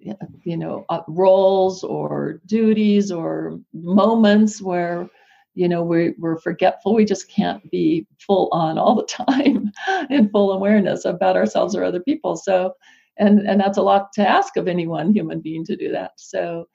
Yeah. 0.00 0.14
You 0.42 0.56
know, 0.56 0.84
uh, 0.88 1.02
roles 1.06 1.84
or 1.84 2.40
duties 2.46 3.12
or 3.12 3.60
moments 3.72 4.60
where, 4.60 5.08
you 5.54 5.68
know, 5.68 5.84
we, 5.84 6.14
we're 6.18 6.40
forgetful. 6.40 6.94
We 6.94 7.04
just 7.04 7.30
can't 7.30 7.68
be 7.70 8.04
full 8.18 8.48
on 8.50 8.76
all 8.76 8.96
the 8.96 9.04
time 9.30 9.70
in 10.10 10.30
full 10.30 10.52
awareness 10.52 11.04
about 11.04 11.36
ourselves 11.36 11.76
or 11.76 11.84
other 11.84 12.00
people. 12.00 12.36
So, 12.36 12.74
and 13.18 13.40
and 13.40 13.60
that's 13.60 13.78
a 13.78 13.82
lot 13.82 14.12
to 14.14 14.28
ask 14.28 14.56
of 14.56 14.66
any 14.68 14.86
one 14.86 15.12
human 15.12 15.40
being 15.40 15.64
to 15.66 15.76
do 15.76 15.90
that. 15.92 16.12
So, 16.16 16.68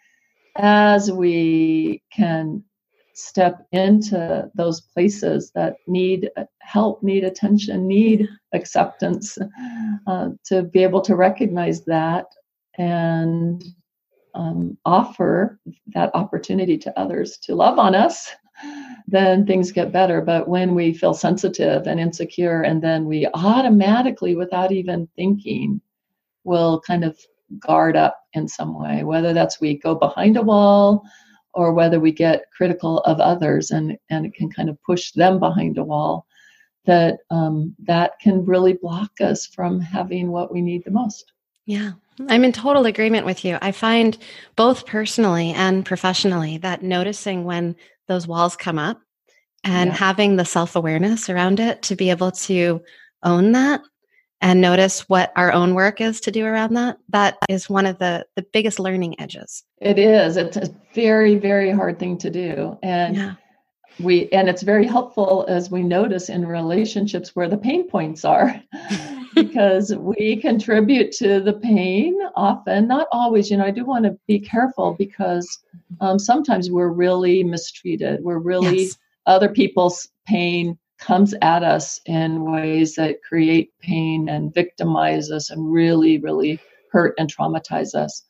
as 0.58 1.12
we 1.12 2.04
can 2.12 2.64
step 3.14 3.66
into 3.72 4.50
those 4.56 4.82
places 4.82 5.52
that 5.54 5.76
need 5.88 6.30
help, 6.60 7.02
need 7.04 7.24
attention, 7.24 7.88
need 7.88 8.28
acceptance, 8.54 9.38
uh, 10.08 10.30
to 10.46 10.64
be 10.64 10.84
able 10.84 11.02
to 11.02 11.16
recognize 11.16 11.86
that 11.86 12.26
and 12.78 13.64
um, 14.34 14.78
offer 14.86 15.60
that 15.94 16.10
opportunity 16.16 16.78
to 16.78 17.00
others 17.00 17.38
to 17.38 17.54
love 17.54 17.78
on 17.78 17.94
us, 17.94 18.32
then 19.08 19.46
things 19.46 19.72
get 19.72 19.92
better. 19.92 20.22
But 20.22 20.48
when 20.48 20.74
we 20.74 20.94
feel 20.94 21.14
sensitive 21.14 21.86
and 21.86 22.00
insecure, 22.00 22.64
and 22.64 22.82
then 22.82 23.06
we 23.06 23.28
automatically, 23.36 24.36
without 24.36 24.72
even 24.72 25.08
thinking, 25.16 25.82
will 26.44 26.82
kind 26.82 27.04
of 27.04 27.18
guard 27.60 27.96
up 27.96 28.20
in 28.34 28.48
some 28.48 28.80
way, 28.80 29.04
whether 29.04 29.34
that's 29.34 29.62
we 29.62 29.78
go 29.78 29.94
behind 29.94 30.38
a 30.38 30.42
wall 30.42 31.04
or 31.54 31.74
whether 31.74 32.00
we 32.00 32.12
get 32.12 32.52
critical 32.56 33.00
of 33.00 33.20
others 33.20 33.72
and, 33.72 33.98
and 34.10 34.26
it 34.26 34.34
can 34.34 34.50
kind 34.50 34.70
of 34.70 34.82
push 34.84 35.12
them 35.12 35.40
behind 35.40 35.78
a 35.78 35.84
wall, 35.84 36.26
that 36.86 37.20
um, 37.30 37.76
that 37.80 38.20
can 38.20 38.46
really 38.46 38.74
block 38.74 39.22
us 39.22 39.46
from 39.46 39.80
having 39.80 40.32
what 40.32 40.52
we 40.52 40.62
need 40.62 40.84
the 40.84 40.92
most. 40.92 41.32
Yeah, 41.66 41.94
I'm 42.28 42.44
in 42.44 42.52
total 42.52 42.86
agreement 42.86 43.26
with 43.26 43.46
you. 43.46 43.58
I 43.62 43.72
find 43.72 44.18
both 44.56 44.86
personally 44.86 45.52
and 45.52 45.86
professionally 45.86 46.58
that 46.58 46.84
noticing 46.84 47.46
when 47.46 47.76
those 48.08 48.28
walls 48.28 48.56
come 48.56 48.78
up 48.78 49.02
and 49.64 49.92
Yeah. 49.92 49.96
having 49.96 50.36
the 50.36 50.46
self 50.46 50.76
awareness 50.76 51.30
around 51.30 51.60
it 51.60 51.82
to 51.84 51.96
be 51.96 52.10
able 52.10 52.32
to 52.32 52.82
own 53.24 53.54
that 53.54 53.82
and 54.44 54.60
notice 54.60 55.08
what 55.08 55.32
our 55.38 55.54
own 55.54 55.74
work 55.74 56.02
is 56.02 56.20
to 56.20 56.30
do 56.32 56.46
around 56.46 56.74
that, 56.74 56.98
that 57.10 57.38
is 57.48 57.70
one 57.70 57.86
of 57.86 57.98
the, 57.98 58.26
the 58.36 58.46
biggest 58.52 58.78
learning 58.78 59.20
edges. 59.20 59.64
It 59.80 59.98
is. 59.98 60.36
It's 60.36 60.58
a 60.58 60.70
very, 60.94 61.36
very 61.36 61.72
hard 61.72 61.98
thing 61.98 62.18
to 62.20 62.30
do. 62.30 62.78
And 62.84 63.16
Yeah. 63.16 63.34
we 64.00 64.28
and 64.32 64.50
it's 64.50 64.64
very 64.64 64.86
helpful 64.86 65.46
as 65.48 65.72
we 65.72 65.82
notice 65.82 66.28
in 66.28 66.46
relationships 66.46 67.36
where 67.36 67.48
the 67.48 67.58
pain 67.58 67.88
points 67.88 68.26
are 68.26 68.62
because 69.36 69.96
we 69.96 70.36
contribute 70.42 71.12
to 71.14 71.40
the 71.40 71.54
pain 71.54 72.18
often 72.36 72.88
not 72.88 73.08
always 73.12 73.52
you 73.52 73.58
know 73.58 73.64
i 73.66 73.70
do 73.70 73.86
want 73.86 74.04
to 74.04 74.18
be 74.28 74.40
careful 74.40 74.96
because 74.98 75.60
um, 76.02 76.18
sometimes 76.18 76.72
we're 76.72 76.90
really 76.90 77.44
mistreated 77.44 78.24
we're 78.24 78.40
really 78.40 78.86
Yes. 78.86 78.98
other 79.28 79.48
people's 79.50 80.10
pain 80.26 80.76
comes 81.00 81.34
at 81.42 81.64
us 81.64 82.00
in 82.06 82.52
ways 82.52 82.96
that 82.96 83.22
create 83.28 83.72
pain 83.80 84.30
and 84.30 84.54
victimize 84.54 85.32
us 85.32 85.50
and 85.50 85.72
really 85.72 86.20
really 86.20 86.60
hurt 86.92 87.16
and 87.18 87.34
traumatize 87.34 87.96
us. 87.96 88.24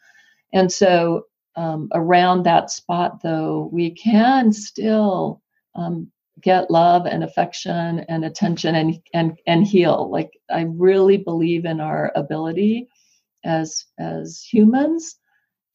And 0.54 0.72
so 0.72 1.26
um, 1.56 1.90
around 1.94 2.44
that 2.44 2.72
spot 2.72 3.22
though 3.22 3.70
we 3.72 3.92
can 3.92 4.52
still 4.52 5.42
um, 5.76 6.12
get 6.42 6.72
love 6.72 7.06
and 7.06 7.24
affection 7.24 8.00
and 8.10 8.26
attention 8.26 8.76
and 8.76 9.00
and 9.14 9.38
and 9.48 9.66
heal. 9.66 10.10
Like 10.12 10.32
i 10.50 10.62
really 10.62 11.18
believe 11.18 11.66
in 11.66 11.80
our 11.80 12.12
ability 12.16 12.88
as 13.44 13.86
as 14.00 14.42
humans 14.42 15.18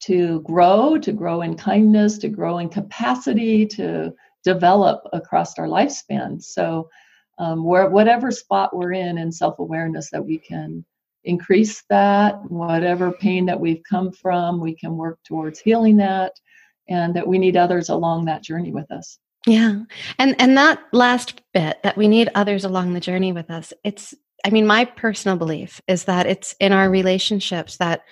to 0.01 0.41
grow 0.41 0.97
to 0.97 1.11
grow 1.11 1.41
in 1.41 1.55
kindness 1.55 2.17
to 2.17 2.29
grow 2.29 2.57
in 2.59 2.69
capacity 2.69 3.65
to 3.65 4.13
develop 4.43 5.01
across 5.13 5.57
our 5.57 5.67
lifespan. 5.67 6.41
So 6.41 6.89
um, 7.37 7.63
where 7.63 7.89
whatever 7.89 8.31
spot 8.31 8.75
we're 8.75 8.93
in 8.93 9.17
in 9.17 9.31
self-awareness 9.31 10.09
that 10.11 10.25
we 10.25 10.37
can 10.37 10.85
increase 11.23 11.83
that 11.89 12.39
whatever 12.49 13.11
pain 13.11 13.45
that 13.45 13.59
we've 13.59 13.83
come 13.89 14.11
from 14.11 14.61
we 14.61 14.73
can 14.73 14.95
work 14.95 15.19
towards 15.25 15.59
healing 15.59 15.97
that 15.97 16.31
and 16.87 17.13
that 17.15 17.27
we 17.27 17.37
need 17.37 17.57
others 17.57 17.89
along 17.89 18.25
that 18.25 18.43
journey 18.43 18.71
with 18.71 18.89
us. 18.91 19.19
Yeah. 19.45 19.83
And 20.17 20.39
and 20.39 20.57
that 20.57 20.81
last 20.91 21.41
bit 21.53 21.81
that 21.83 21.97
we 21.97 22.07
need 22.07 22.29
others 22.35 22.65
along 22.65 22.93
the 22.93 22.99
journey 22.99 23.31
with 23.31 23.49
us 23.49 23.73
it's 23.83 24.13
i 24.45 24.49
mean 24.49 24.67
my 24.67 24.85
personal 24.85 25.37
belief 25.37 25.81
is 25.87 26.05
that 26.05 26.25
it's 26.25 26.55
in 26.59 26.71
our 26.71 26.89
relationships 26.89 27.77
that 27.77 28.03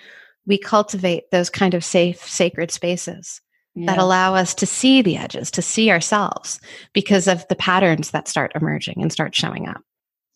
we 0.46 0.58
cultivate 0.58 1.30
those 1.30 1.50
kind 1.50 1.74
of 1.74 1.84
safe 1.84 2.22
sacred 2.26 2.70
spaces 2.70 3.40
that 3.86 3.98
allow 3.98 4.34
us 4.34 4.54
to 4.54 4.66
see 4.66 5.02
the 5.02 5.16
edges 5.16 5.50
to 5.50 5.62
see 5.62 5.90
ourselves 5.90 6.60
because 6.92 7.28
of 7.28 7.46
the 7.48 7.56
patterns 7.56 8.10
that 8.10 8.28
start 8.28 8.52
emerging 8.54 9.00
and 9.00 9.12
start 9.12 9.34
showing 9.34 9.68
up 9.68 9.82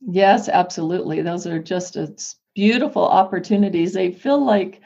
yes 0.01 0.49
absolutely 0.49 1.23
those 1.23 1.47
are 1.47 1.59
just 1.59 1.97
it's 1.97 2.37
beautiful 2.55 3.07
opportunities. 3.07 3.93
They 3.93 4.13
feel 4.13 4.45
like 4.45 4.81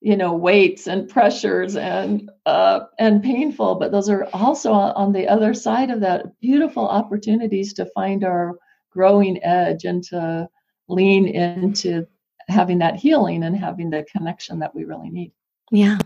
you 0.00 0.16
know 0.16 0.34
weights 0.34 0.86
and 0.86 1.08
pressures 1.08 1.76
and 1.76 2.30
uh, 2.44 2.80
and 2.98 3.22
painful, 3.22 3.76
but 3.76 3.92
those 3.92 4.08
are 4.08 4.28
also 4.32 4.72
on 4.72 5.12
the 5.12 5.28
other 5.28 5.54
side 5.54 5.90
of 5.90 6.00
that 6.00 6.38
beautiful 6.40 6.86
opportunities 6.86 7.72
to 7.74 7.90
find 7.94 8.24
our 8.24 8.58
growing 8.90 9.42
edge 9.44 9.84
and 9.84 10.02
to 10.04 10.48
lean 10.88 11.26
into 11.26 12.06
having 12.48 12.78
that 12.78 12.96
healing 12.96 13.42
and 13.42 13.56
having 13.56 13.90
the 13.90 14.04
connection 14.04 14.60
that 14.60 14.74
we 14.74 14.84
really 14.84 15.10
need. 15.10 15.32
Yeah. 15.72 15.98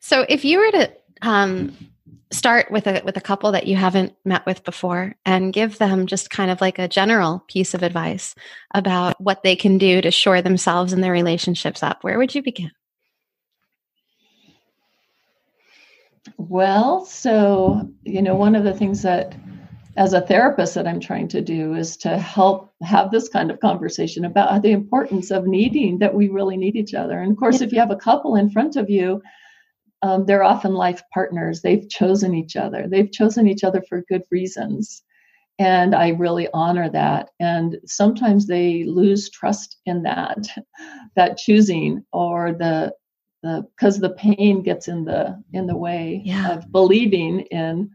So 0.00 0.24
if 0.28 0.44
you 0.44 0.58
were 0.60 0.70
to 0.72 0.92
um, 1.22 1.76
start 2.32 2.70
with 2.70 2.86
a 2.86 3.02
with 3.04 3.16
a 3.16 3.20
couple 3.20 3.52
that 3.52 3.66
you 3.66 3.76
haven't 3.76 4.14
met 4.24 4.44
with 4.46 4.64
before 4.64 5.14
and 5.24 5.52
give 5.52 5.78
them 5.78 6.06
just 6.06 6.30
kind 6.30 6.50
of 6.50 6.60
like 6.60 6.78
a 6.78 6.88
general 6.88 7.44
piece 7.48 7.72
of 7.72 7.82
advice 7.82 8.34
about 8.74 9.20
what 9.20 9.42
they 9.42 9.54
can 9.54 9.78
do 9.78 10.00
to 10.00 10.10
shore 10.10 10.42
themselves 10.42 10.92
and 10.92 11.02
their 11.02 11.12
relationships 11.12 11.82
up. 11.82 12.02
Where 12.02 12.18
would 12.18 12.34
you 12.34 12.42
begin? 12.42 12.72
Well 16.36 17.04
so 17.04 17.88
you 18.04 18.22
know 18.22 18.34
one 18.34 18.56
of 18.56 18.64
the 18.64 18.74
things 18.74 19.02
that 19.02 19.36
as 19.96 20.12
a 20.12 20.20
therapist 20.20 20.74
that 20.74 20.86
i'm 20.86 21.00
trying 21.00 21.26
to 21.28 21.40
do 21.40 21.72
is 21.72 21.96
to 21.96 22.18
help 22.18 22.74
have 22.82 23.10
this 23.10 23.30
kind 23.30 23.50
of 23.50 23.60
conversation 23.60 24.24
about 24.24 24.60
the 24.62 24.72
importance 24.72 25.30
of 25.30 25.46
needing 25.46 25.98
that 26.00 26.12
we 26.14 26.28
really 26.28 26.58
need 26.58 26.76
each 26.76 26.92
other. 26.92 27.18
And 27.18 27.30
of 27.30 27.38
course 27.38 27.60
if 27.60 27.72
you 27.72 27.78
have 27.78 27.92
a 27.92 27.96
couple 27.96 28.34
in 28.34 28.50
front 28.50 28.74
of 28.76 28.90
you 28.90 29.22
um, 30.02 30.26
they're 30.26 30.42
often 30.42 30.74
life 30.74 31.02
partners. 31.12 31.62
They've 31.62 31.88
chosen 31.88 32.34
each 32.34 32.56
other. 32.56 32.86
They've 32.88 33.10
chosen 33.10 33.48
each 33.48 33.64
other 33.64 33.82
for 33.88 34.04
good 34.08 34.22
reasons. 34.30 35.02
And 35.58 35.94
I 35.94 36.10
really 36.10 36.48
honor 36.52 36.90
that. 36.90 37.30
And 37.40 37.78
sometimes 37.86 38.46
they 38.46 38.84
lose 38.84 39.30
trust 39.30 39.78
in 39.86 40.02
that, 40.02 40.46
that 41.16 41.38
choosing 41.38 42.04
or 42.12 42.52
the 42.52 42.92
the 43.42 43.66
because 43.76 43.98
the 44.00 44.10
pain 44.10 44.62
gets 44.62 44.88
in 44.88 45.04
the 45.04 45.40
in 45.52 45.66
the 45.66 45.76
way 45.76 46.20
yeah. 46.24 46.52
of 46.52 46.70
believing 46.72 47.40
in 47.50 47.90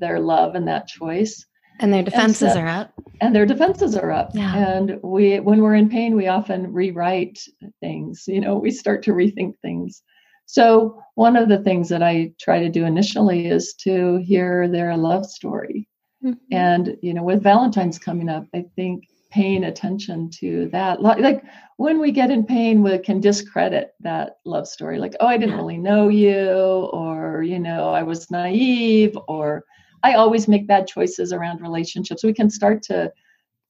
their 0.00 0.18
love 0.18 0.54
and 0.54 0.66
that 0.66 0.88
choice 0.88 1.46
and 1.80 1.92
their 1.92 2.02
defenses 2.02 2.42
and 2.42 2.52
so, 2.52 2.60
are 2.60 2.68
up 2.68 2.92
and 3.20 3.36
their 3.36 3.46
defenses 3.46 3.94
are 3.94 4.10
up 4.10 4.30
yeah. 4.34 4.56
and 4.56 4.98
we 5.02 5.38
when 5.40 5.60
we're 5.60 5.74
in 5.74 5.88
pain 5.88 6.16
we 6.16 6.26
often 6.26 6.72
rewrite 6.72 7.38
things 7.80 8.24
you 8.26 8.40
know 8.40 8.56
we 8.56 8.70
start 8.70 9.02
to 9.02 9.12
rethink 9.12 9.54
things 9.60 10.02
so, 10.50 11.02
one 11.14 11.36
of 11.36 11.50
the 11.50 11.58
things 11.58 11.90
that 11.90 12.02
I 12.02 12.32
try 12.40 12.58
to 12.58 12.70
do 12.70 12.86
initially 12.86 13.48
is 13.48 13.74
to 13.84 14.16
hear 14.16 14.66
their 14.66 14.96
love 14.96 15.26
story. 15.26 15.86
Mm-hmm. 16.24 16.38
And, 16.50 16.96
you 17.02 17.12
know, 17.12 17.22
with 17.22 17.42
Valentine's 17.42 17.98
coming 17.98 18.30
up, 18.30 18.46
I 18.54 18.64
think 18.74 19.04
paying 19.30 19.64
attention 19.64 20.30
to 20.40 20.70
that, 20.72 21.02
like 21.02 21.44
when 21.76 21.98
we 22.00 22.12
get 22.12 22.30
in 22.30 22.46
pain, 22.46 22.82
we 22.82 22.96
can 22.96 23.20
discredit 23.20 23.90
that 24.00 24.38
love 24.46 24.66
story. 24.66 24.98
Like, 24.98 25.16
oh, 25.20 25.26
I 25.26 25.36
didn't 25.36 25.56
really 25.58 25.76
know 25.76 26.08
you, 26.08 26.88
or, 26.94 27.42
you 27.42 27.58
know, 27.58 27.90
I 27.90 28.02
was 28.02 28.30
naive, 28.30 29.18
or 29.28 29.64
I 30.02 30.14
always 30.14 30.48
make 30.48 30.66
bad 30.66 30.86
choices 30.86 31.30
around 31.30 31.60
relationships. 31.60 32.24
We 32.24 32.32
can 32.32 32.48
start 32.48 32.82
to 32.84 33.12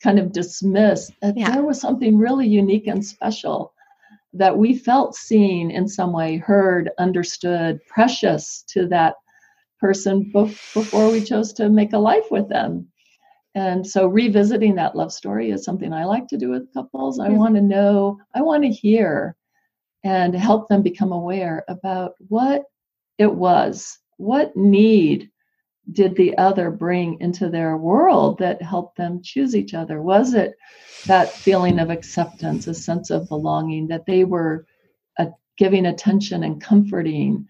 kind 0.01 0.21
of 0.21 0.31
dismiss 0.31 1.11
that 1.23 1.37
yeah. 1.37 1.51
there 1.51 1.65
was 1.65 1.81
something 1.81 2.19
really 2.19 2.47
unique 2.47 2.87
and 2.87 3.05
special 3.05 3.73
that 4.39 4.57
we 4.57 4.77
felt 4.77 5.15
seen 5.15 5.71
in 5.71 5.87
some 5.89 6.13
way, 6.13 6.37
heard, 6.37 6.91
understood, 6.99 7.81
precious 7.89 8.65
to 8.69 8.87
that 8.89 9.15
person 9.81 10.31
before 10.33 11.11
we 11.11 11.23
chose 11.23 11.53
to 11.55 11.69
make 11.69 11.93
a 11.93 11.99
life 11.99 12.31
with 12.31 12.49
them. 12.49 12.89
And 13.55 13.87
so 13.87 14.07
revisiting 14.07 14.77
that 14.77 14.97
love 14.97 15.13
story 15.13 15.51
is 15.51 15.65
something 15.65 15.93
I 15.93 16.05
like 16.05 16.29
to 16.29 16.39
do 16.39 16.51
with 16.51 16.73
couples. 16.73 17.19
I 17.19 17.29
mm-hmm. 17.29 17.37
want 17.37 17.55
to 17.57 17.61
know, 17.61 18.19
I 18.35 18.43
want 18.43 18.63
to 18.63 18.71
hear 18.71 19.37
and 20.05 20.35
help 20.35 20.69
them 20.69 20.83
become 20.83 21.13
aware 21.13 21.65
about 21.69 22.13
what 22.29 22.65
it 23.19 23.35
was, 23.35 23.99
what 24.17 24.57
need 24.57 25.31
did 25.93 26.17
the 26.17 26.37
other 26.37 26.71
bring 26.71 27.21
into 27.21 27.49
their 27.49 27.77
world 27.77 28.39
that 28.39 28.61
helped 28.61 28.97
them 28.97 29.23
choose 29.23 29.57
each 29.57 29.75
other? 29.75 30.03
Was 30.03 30.35
it 30.35 30.55
that 31.07 31.33
feeling 31.33 31.79
of 31.79 31.91
acceptance, 31.91 32.67
a 32.67 32.75
sense 32.75 33.11
of 33.11 33.29
belonging, 33.29 33.89
that 33.89 34.07
they 34.07 34.25
were 34.25 34.67
uh, 35.19 35.27
giving 35.57 35.87
attention 35.87 36.45
and 36.45 36.61
comforting? 36.61 37.47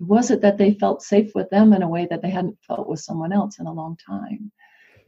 Was 0.00 0.30
it 0.30 0.40
that 0.42 0.58
they 0.58 0.74
felt 0.74 1.02
safe 1.02 1.34
with 1.34 1.48
them 1.50 1.72
in 1.72 1.82
a 1.82 1.88
way 1.88 2.06
that 2.10 2.22
they 2.22 2.30
hadn't 2.30 2.58
felt 2.66 2.88
with 2.88 3.00
someone 3.00 3.32
else 3.32 3.58
in 3.58 3.66
a 3.66 3.72
long 3.72 3.96
time? 3.96 4.50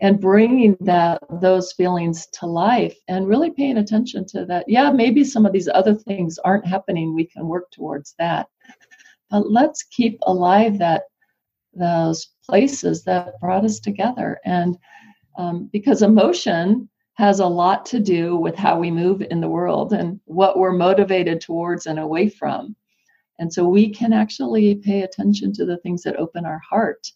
And 0.00 0.20
bringing 0.20 0.76
that 0.80 1.20
those 1.40 1.72
feelings 1.72 2.28
to 2.34 2.46
life 2.46 2.96
and 3.08 3.26
really 3.26 3.50
paying 3.50 3.78
attention 3.78 4.24
to 4.26 4.44
that. 4.44 4.64
Yeah, 4.68 4.92
maybe 4.92 5.24
some 5.24 5.44
of 5.44 5.52
these 5.52 5.68
other 5.74 5.96
things 5.96 6.38
aren't 6.38 6.66
happening. 6.66 7.14
We 7.14 7.26
can 7.26 7.48
work 7.48 7.68
towards 7.72 8.14
that. 8.20 8.46
But 9.28 9.50
let's 9.50 9.82
keep 9.82 10.18
alive 10.22 10.78
that 10.78 11.02
those 11.74 12.28
places 12.48 13.04
that 13.04 13.38
brought 13.40 13.64
us 13.64 13.78
together. 13.78 14.40
And 14.44 14.78
um, 15.36 15.68
because 15.72 16.02
emotion 16.02 16.88
has 17.14 17.40
a 17.40 17.46
lot 17.46 17.84
to 17.86 17.98
do 17.98 18.36
with 18.36 18.54
how 18.54 18.78
we 18.78 18.90
move 18.90 19.22
in 19.22 19.40
the 19.40 19.48
world 19.48 19.92
and 19.92 20.20
what 20.24 20.58
we're 20.58 20.72
motivated 20.72 21.40
towards 21.40 21.86
and 21.86 21.98
away 21.98 22.28
from. 22.28 22.76
And 23.40 23.52
so 23.52 23.68
we 23.68 23.90
can 23.90 24.12
actually 24.12 24.76
pay 24.76 25.02
attention 25.02 25.52
to 25.54 25.64
the 25.64 25.78
things 25.78 26.02
that 26.02 26.16
open 26.16 26.44
our 26.44 26.60
heart 26.68 27.10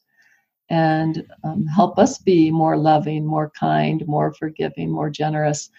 and 0.68 1.24
um, 1.44 1.66
help 1.66 1.98
us 1.98 2.18
be 2.18 2.50
more 2.50 2.76
loving, 2.76 3.26
more 3.26 3.50
kind, 3.58 4.06
more 4.06 4.32
forgiving, 4.34 4.90
more 4.90 5.10
generous. 5.10 5.70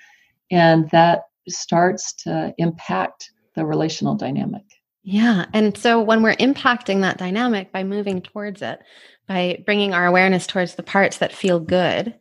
And 0.51 0.89
that 0.91 1.23
starts 1.49 2.13
to 2.23 2.53
impact 2.57 3.31
the 3.55 3.65
relational 3.65 4.15
dynamic. 4.15 4.63
Yeah. 5.03 5.45
And 5.53 5.77
so 5.77 6.01
when 6.01 6.23
we're 6.23 6.35
impacting 6.35 7.01
that 7.01 7.17
dynamic 7.17 7.71
by 7.73 7.83
moving 7.83 8.21
towards 8.21 8.61
it, 8.61 8.79
by 9.27 9.63
bringing 9.65 9.93
our 9.93 10.05
awareness 10.05 10.47
towards 10.47 10.75
the 10.75 10.83
parts 10.83 11.17
that 11.17 11.33
feel 11.33 11.59
good, 11.59 12.15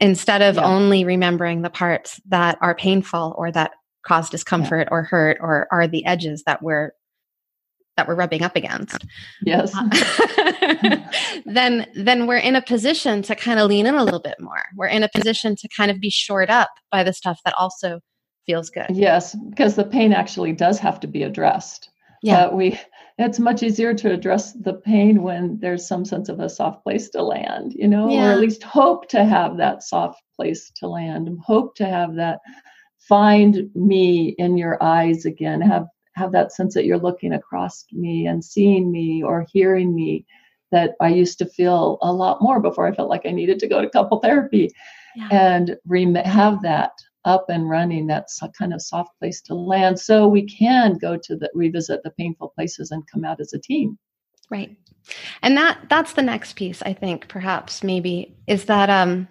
instead 0.00 0.42
of 0.42 0.56
yeah. 0.56 0.64
only 0.64 1.04
remembering 1.04 1.62
the 1.62 1.70
parts 1.70 2.20
that 2.28 2.58
are 2.60 2.74
painful 2.74 3.34
or 3.36 3.52
that 3.52 3.72
cause 4.02 4.30
discomfort 4.30 4.88
yeah. 4.90 4.94
or 4.94 5.02
hurt 5.02 5.36
or 5.40 5.68
are 5.70 5.86
the 5.86 6.04
edges 6.06 6.42
that 6.46 6.62
we're 6.62 6.92
that 7.96 8.08
we're 8.08 8.14
rubbing 8.14 8.42
up 8.42 8.56
against. 8.56 9.04
Yes. 9.42 9.76
Then 11.46 11.86
then 11.94 12.26
we're 12.26 12.36
in 12.36 12.54
a 12.54 12.62
position 12.62 13.22
to 13.22 13.34
kind 13.34 13.58
of 13.58 13.68
lean 13.68 13.86
in 13.86 13.94
a 13.94 14.04
little 14.04 14.20
bit 14.20 14.36
more. 14.38 14.62
We're 14.76 14.86
in 14.86 15.02
a 15.02 15.08
position 15.08 15.56
to 15.56 15.68
kind 15.68 15.90
of 15.90 15.98
be 15.98 16.10
shored 16.10 16.50
up 16.50 16.70
by 16.92 17.02
the 17.02 17.12
stuff 17.12 17.40
that 17.44 17.54
also 17.58 18.00
feels 18.46 18.70
good. 18.70 18.86
Yes 18.90 19.36
because 19.50 19.74
the 19.74 19.84
pain 19.84 20.12
actually 20.12 20.52
does 20.52 20.78
have 20.78 21.00
to 21.00 21.06
be 21.06 21.22
addressed. 21.22 21.90
Yeah. 22.22 22.44
Uh, 22.44 22.54
we 22.54 22.80
it's 23.20 23.38
much 23.38 23.62
easier 23.62 23.92
to 23.92 24.12
address 24.12 24.54
the 24.54 24.74
pain 24.74 25.22
when 25.22 25.58
there's 25.60 25.86
some 25.86 26.04
sense 26.04 26.28
of 26.28 26.40
a 26.40 26.48
soft 26.48 26.82
place 26.82 27.10
to 27.10 27.22
land 27.22 27.72
you 27.74 27.86
know 27.86 28.08
yeah. 28.08 28.28
or 28.28 28.32
at 28.32 28.40
least 28.40 28.62
hope 28.62 29.08
to 29.08 29.24
have 29.24 29.56
that 29.56 29.82
soft 29.82 30.22
place 30.34 30.70
to 30.76 30.88
land 30.88 31.28
hope 31.44 31.74
to 31.74 31.86
have 31.86 32.14
that 32.14 32.40
find 32.98 33.70
me 33.74 34.34
in 34.38 34.56
your 34.56 34.82
eyes 34.82 35.24
again 35.24 35.60
have 35.60 35.86
have 36.14 36.32
that 36.32 36.52
sense 36.52 36.74
that 36.74 36.84
you're 36.84 36.98
looking 36.98 37.32
across 37.32 37.84
me 37.92 38.26
and 38.26 38.44
seeing 38.44 38.90
me 38.90 39.22
or 39.22 39.46
hearing 39.52 39.94
me 39.94 40.24
that 40.72 40.92
I 41.00 41.08
used 41.08 41.38
to 41.38 41.46
feel 41.46 41.98
a 42.02 42.12
lot 42.12 42.40
more 42.40 42.60
before 42.60 42.86
I 42.86 42.94
felt 42.94 43.08
like 43.08 43.26
I 43.26 43.30
needed 43.30 43.58
to 43.60 43.68
go 43.68 43.80
to 43.80 43.90
couple 43.90 44.20
therapy 44.20 44.70
yeah. 45.16 45.28
and 45.30 45.76
rem- 45.86 46.14
have 46.14 46.62
that 46.62 46.92
up 47.24 47.46
and 47.48 47.68
running 47.68 48.06
that's 48.06 48.42
a 48.42 48.48
kind 48.48 48.72
of 48.72 48.80
soft 48.80 49.18
place 49.18 49.40
to 49.42 49.54
land. 49.54 49.98
So 49.98 50.26
we 50.26 50.46
can 50.46 50.96
go 50.98 51.16
to 51.16 51.36
the 51.36 51.50
revisit 51.54 52.02
the 52.02 52.10
painful 52.10 52.52
places 52.54 52.90
and 52.90 53.06
come 53.06 53.24
out 53.24 53.40
as 53.40 53.52
a 53.52 53.58
team. 53.58 53.98
Right. 54.50 54.76
And 55.42 55.56
that 55.56 55.80
that's 55.88 56.12
the 56.12 56.22
next 56.22 56.54
piece 56.54 56.82
i 56.82 56.92
think 56.92 57.28
perhaps 57.28 57.82
maybe 57.82 58.36
is 58.46 58.66
that 58.66 58.90
um 58.90 59.28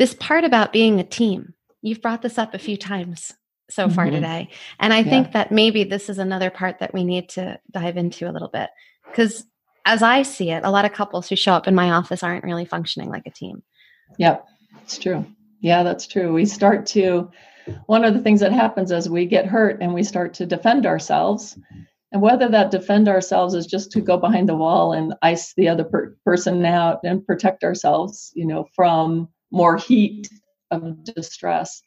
this 0.00 0.14
part 0.14 0.44
about 0.44 0.72
being 0.72 0.98
a 0.98 1.04
team. 1.04 1.52
You've 1.82 2.00
brought 2.00 2.22
this 2.22 2.38
up 2.38 2.54
a 2.54 2.58
few 2.58 2.78
times 2.78 3.34
so 3.70 3.88
far 3.88 4.06
mm-hmm. 4.06 4.16
today 4.16 4.48
and 4.80 4.92
i 4.92 4.98
yeah. 4.98 5.10
think 5.10 5.32
that 5.32 5.52
maybe 5.52 5.84
this 5.84 6.08
is 6.08 6.18
another 6.18 6.50
part 6.50 6.80
that 6.80 6.92
we 6.92 7.04
need 7.04 7.28
to 7.28 7.56
dive 7.70 7.96
into 7.96 8.28
a 8.28 8.32
little 8.32 8.48
bit 8.48 8.68
because 9.06 9.44
as 9.86 10.02
i 10.02 10.22
see 10.22 10.50
it 10.50 10.64
a 10.64 10.70
lot 10.70 10.84
of 10.84 10.92
couples 10.92 11.28
who 11.28 11.36
show 11.36 11.52
up 11.52 11.68
in 11.68 11.74
my 11.74 11.92
office 11.92 12.24
aren't 12.24 12.42
really 12.42 12.64
functioning 12.64 13.08
like 13.08 13.22
a 13.26 13.30
team. 13.30 13.62
Yep 14.18 14.44
it's 14.82 14.98
true 14.98 15.24
yeah, 15.60 15.82
that's 15.82 16.06
true. 16.06 16.32
We 16.32 16.46
start 16.46 16.86
to 16.86 17.30
one 17.86 18.04
of 18.04 18.14
the 18.14 18.20
things 18.20 18.40
that 18.40 18.52
happens 18.52 18.90
is 18.90 19.08
we 19.08 19.26
get 19.26 19.46
hurt 19.46 19.78
and 19.80 19.94
we 19.94 20.02
start 20.02 20.34
to 20.34 20.46
defend 20.46 20.86
ourselves. 20.86 21.58
And 22.12 22.20
whether 22.20 22.48
that 22.48 22.70
defend 22.70 23.08
ourselves 23.08 23.54
is 23.54 23.66
just 23.66 23.92
to 23.92 24.00
go 24.00 24.16
behind 24.16 24.48
the 24.48 24.56
wall 24.56 24.92
and 24.92 25.14
ice 25.22 25.54
the 25.54 25.68
other 25.68 25.84
per- 25.84 26.16
person 26.24 26.64
out 26.64 27.00
and 27.04 27.24
protect 27.24 27.62
ourselves, 27.62 28.32
you 28.34 28.46
know, 28.46 28.66
from 28.74 29.28
more 29.52 29.76
heat 29.76 30.28
of 30.70 31.04
distress, 31.04 31.82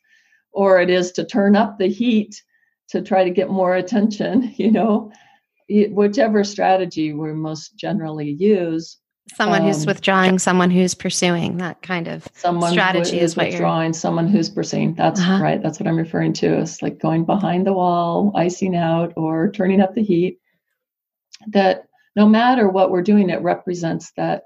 or 0.53 0.79
it 0.79 0.89
is 0.89 1.11
to 1.13 1.25
turn 1.25 1.55
up 1.55 1.77
the 1.77 1.87
heat 1.87 2.41
to 2.89 3.01
try 3.01 3.23
to 3.23 3.31
get 3.31 3.49
more 3.49 3.75
attention, 3.75 4.53
you 4.57 4.71
know, 4.71 5.11
whichever 5.69 6.43
strategy 6.43 7.13
we 7.13 7.33
most 7.33 7.75
generally 7.75 8.29
use. 8.29 8.97
Someone 9.35 9.61
um, 9.61 9.67
who's 9.67 9.85
withdrawing, 9.85 10.39
someone 10.39 10.69
who's 10.69 10.93
pursuing 10.93 11.57
that 11.57 11.81
kind 11.81 12.07
of 12.07 12.27
someone 12.33 12.71
strategy 12.71 13.19
is 13.19 13.35
what 13.35 13.47
withdrawing, 13.47 13.87
you're... 13.87 13.93
someone 13.93 14.27
who's 14.27 14.49
pursuing. 14.49 14.93
That's 14.93 15.19
uh-huh. 15.19 15.41
right. 15.41 15.61
That's 15.61 15.79
what 15.79 15.87
I'm 15.87 15.97
referring 15.97 16.33
to. 16.33 16.59
Is 16.59 16.81
like 16.81 16.99
going 16.99 17.25
behind 17.25 17.65
the 17.65 17.73
wall, 17.73 18.31
icing 18.35 18.75
out, 18.75 19.13
or 19.15 19.51
turning 19.51 19.81
up 19.81 19.95
the 19.95 20.03
heat. 20.03 20.39
That 21.47 21.85
no 22.15 22.27
matter 22.27 22.69
what 22.69 22.91
we're 22.91 23.01
doing, 23.01 23.29
it 23.29 23.41
represents 23.41 24.11
that 24.17 24.43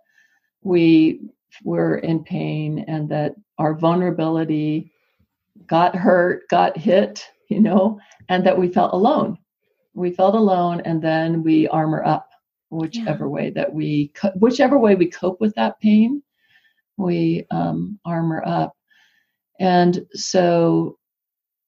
we 0.62 1.22
were 1.64 1.98
in 1.98 2.24
pain 2.24 2.86
and 2.88 3.10
that 3.10 3.36
our 3.58 3.74
vulnerability 3.74 4.92
got 5.66 5.96
hurt, 5.96 6.48
got 6.50 6.78
hit, 6.78 7.26
you 7.50 7.60
know, 7.60 8.00
and 8.30 8.46
that 8.46 8.58
we 8.58 8.68
felt 8.68 8.94
alone. 8.94 9.38
We 9.94 10.12
felt 10.12 10.36
alone, 10.36 10.82
and 10.86 11.02
then 11.02 11.44
we 11.44 11.68
armor 11.68 12.04
up 12.04 12.30
whichever 12.70 13.26
yeah. 13.26 13.32
way 13.32 13.50
that 13.52 13.74
we, 13.74 14.12
whichever 14.36 14.78
way 14.78 14.96
we 14.96 15.10
cope 15.10 15.40
with 15.40 15.54
that 15.56 15.80
pain, 15.80 16.22
we 16.98 17.46
um, 17.52 18.00
armor 18.06 18.44
up. 18.46 18.76
And 19.60 20.06
so, 20.14 20.98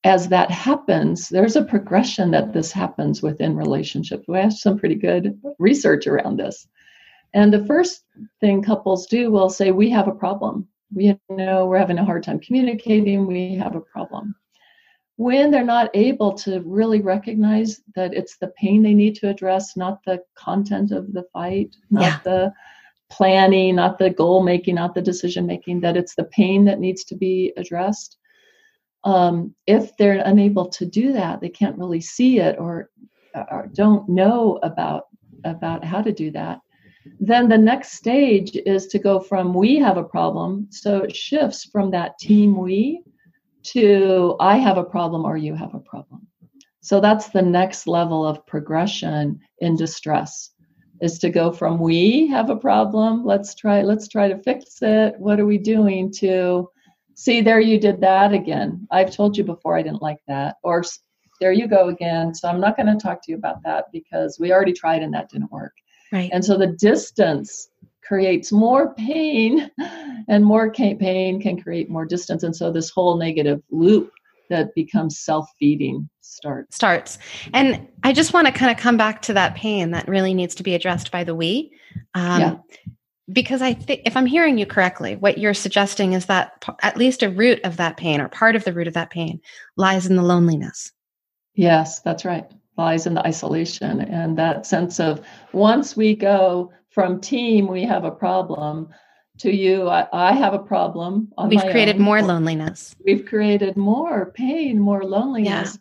as 0.06 0.30
that 0.30 0.50
happens, 0.50 1.28
there's 1.28 1.56
a 1.56 1.66
progression 1.66 2.32
that 2.32 2.54
this 2.54 2.72
happens 2.72 3.22
within 3.22 3.56
relationships. 3.56 4.26
We 4.28 4.38
have 4.38 4.54
some 4.54 4.78
pretty 4.78 4.96
good 4.96 5.40
research 5.60 6.08
around 6.08 6.38
this. 6.38 6.68
And 7.34 7.54
the 7.54 7.66
first 7.66 8.06
thing 8.40 8.64
couples 8.64 9.08
do 9.08 9.30
will 9.30 9.50
say, 9.50 9.72
We 9.72 9.90
have 9.90 10.08
a 10.08 10.14
problem. 10.14 10.68
We 10.94 11.20
know 11.30 11.66
we're 11.66 11.78
having 11.78 12.00
a 12.00 12.06
hard 12.06 12.24
time 12.24 12.40
communicating. 12.40 13.28
We 13.28 13.56
have 13.56 13.76
a 13.76 13.82
problem 13.82 14.36
when 15.20 15.52
they're 15.52 15.66
not 15.66 15.90
able 15.96 16.32
to 16.32 16.62
really 16.62 17.02
recognize 17.02 17.82
that 17.94 18.14
it's 18.14 18.38
the 18.38 18.48
pain 18.56 18.82
they 18.82 18.94
need 18.94 19.16
to 19.16 19.28
address, 19.28 19.76
not 19.76 20.00
the 20.06 20.24
content 20.34 20.94
of 20.94 21.12
the 21.12 21.26
fight, 21.34 21.76
not 21.92 22.04
yeah. 22.04 22.20
the 22.24 22.54
planning, 23.10 23.76
not 23.76 24.00
the 24.00 24.10
goal 24.10 24.42
making, 24.42 24.76
not 24.76 24.96
the 24.96 25.02
decision 25.02 25.46
making, 25.46 25.82
that 25.82 25.98
it's 25.98 26.16
the 26.16 26.24
pain 26.24 26.64
that 26.64 26.80
needs 26.80 27.04
to 27.04 27.16
be 27.18 27.52
addressed. 27.58 28.16
Um, 29.04 29.54
if 29.68 29.92
they're 29.98 30.24
unable 30.24 30.70
to 30.70 30.86
do 30.86 31.12
that, 31.12 31.42
they 31.42 31.50
can't 31.50 31.78
really 31.78 32.00
see 32.00 32.40
it 32.40 32.56
or, 32.58 32.90
or 33.36 33.70
don't 33.74 34.08
know 34.08 34.58
about 34.64 35.08
about 35.44 35.84
how 35.84 36.02
to 36.02 36.14
do 36.14 36.32
that. 36.32 36.62
Then 37.20 37.50
the 37.50 37.58
next 37.58 37.92
stage 37.92 38.56
is 38.56 38.88
to 38.88 39.00
go 39.00 39.20
from 39.20 39.54
we 39.54 39.80
have 39.80 39.98
a 39.98 40.04
problem, 40.04 40.68
so 40.70 41.00
it 41.00 41.14
shifts 41.14 41.66
from 41.66 41.92
that 41.92 42.18
team 42.20 42.58
we 42.58 43.04
to 43.64 44.36
I 44.40 44.58
have 44.58 44.78
a 44.78 44.84
problem 44.84 45.26
or 45.26 45.38
you 45.38 45.56
have 45.56 45.74
a 45.74 45.80
problem. 45.80 46.28
So 46.82 47.02
that's 47.02 47.30
the 47.30 47.42
next 47.42 47.88
level 47.88 48.26
of 48.26 48.46
progression 48.48 49.40
in 49.60 49.76
distress 49.76 50.52
is 51.02 51.20
to 51.20 51.30
go 51.30 51.52
from 51.52 51.80
we 51.80 52.28
have 52.28 52.50
a 52.50 52.56
problem, 52.56 53.26
let's 53.26 53.56
try 53.56 53.82
let's 53.82 54.08
try 54.08 54.28
to 54.28 54.42
fix 54.44 54.82
it. 54.82 55.16
What 55.18 55.40
are 55.40 55.46
we 55.46 55.58
doing 55.58 56.12
to 56.14 56.70
see 57.16 57.42
there 57.42 57.60
you 57.60 57.78
did 57.80 58.00
that 58.02 58.34
again. 58.34 58.88
I've 58.92 59.14
told 59.14 59.38
you 59.38 59.44
before 59.44 59.78
I 59.78 59.82
didn't 59.82 60.02
like 60.02 60.20
that 60.28 60.56
or 60.64 60.84
there 61.42 61.52
you 61.52 61.68
go 61.68 61.90
again. 61.90 62.34
So 62.34 62.48
I'm 62.48 62.60
not 62.60 62.78
going 62.78 62.88
to 62.88 62.96
talk 62.96 63.22
to 63.24 63.32
you 63.32 63.38
about 63.38 63.62
that 63.64 63.86
because 63.92 64.38
we 64.40 64.52
already 64.52 64.74
tried 64.74 65.04
and 65.04 65.14
that 65.14 65.30
didn't 65.30 65.52
work. 65.52 65.74
Right. 66.12 66.30
And 66.34 66.44
so 66.44 66.58
the 66.58 66.68
distance 66.68 67.70
creates 68.10 68.52
more 68.52 68.96
pain 68.96 69.70
and 70.28 70.44
more 70.44 70.72
pain 70.72 71.40
can 71.40 71.62
create 71.62 71.92
more 71.92 72.06
distance. 72.06 72.42
And 72.42 72.56
so 72.56 72.72
this 72.72 72.90
whole 72.90 73.18
negative 73.18 73.62
loop 73.70 74.12
that 74.50 74.74
becomes 74.74 75.20
self-feeding 75.20 76.10
starts. 76.22 76.76
Starts. 76.76 77.20
And 77.54 77.88
i 78.04 78.12
just 78.12 78.34
want 78.34 78.48
to 78.48 78.54
kind 78.54 78.72
of 78.72 78.78
come 78.78 78.98
back 78.98 79.22
to 79.22 79.34
that 79.34 79.54
pain 79.54 79.92
that 79.92 80.08
really 80.08 80.34
needs 80.34 80.56
to 80.56 80.64
be 80.64 80.74
addressed 80.74 81.12
by 81.12 81.24
the 81.24 81.36
we. 81.36 81.72
Um, 82.16 82.42
yeah. 82.42 82.56
because 83.32 83.62
i 83.62 83.74
think 83.74 84.02
if 84.06 84.18
i'm 84.18 84.26
hearing 84.26 84.58
you 84.58 84.66
correctly 84.66 85.16
what 85.16 85.38
you're 85.38 85.54
suggesting 85.54 86.14
is 86.14 86.26
that 86.26 86.62
p- 86.62 86.74
at 86.82 86.98
least 86.98 87.22
a 87.22 87.30
root 87.30 87.60
of 87.64 87.78
that 87.78 87.98
pain 87.98 88.22
or 88.22 88.30
part 88.30 88.56
of 88.56 88.64
the 88.64 88.74
root 88.74 88.88
of 88.88 88.94
that 88.96 89.12
pain 89.12 89.40
lies 89.78 90.08
in 90.08 90.16
the 90.16 90.24
loneliness. 90.24 90.92
Yes 91.54 92.00
that's 92.00 92.26
right. 92.26 92.50
Lies 92.76 93.06
in 93.06 93.14
the 93.14 93.26
isolation 93.28 94.02
and 94.02 94.38
that 94.38 94.66
sense 94.66 95.00
of 95.00 95.22
once 95.54 95.96
we 95.96 96.16
go 96.16 96.72
from 97.00 97.22
team 97.22 97.68
we 97.68 97.84
have 97.84 98.04
a 98.04 98.12
problem 98.12 98.90
to 99.38 99.52
you 99.52 99.88
I, 99.88 100.08
I 100.12 100.34
have 100.34 100.54
a 100.54 100.60
problem 100.60 101.32
we've 101.48 101.62
created 101.62 101.96
own. 101.96 102.02
more 102.02 102.22
loneliness 102.22 102.96
we've 103.06 103.26
created 103.26 103.78
more 103.78 104.32
pain 104.36 104.80
more 104.80 105.04
loneliness 105.04 105.78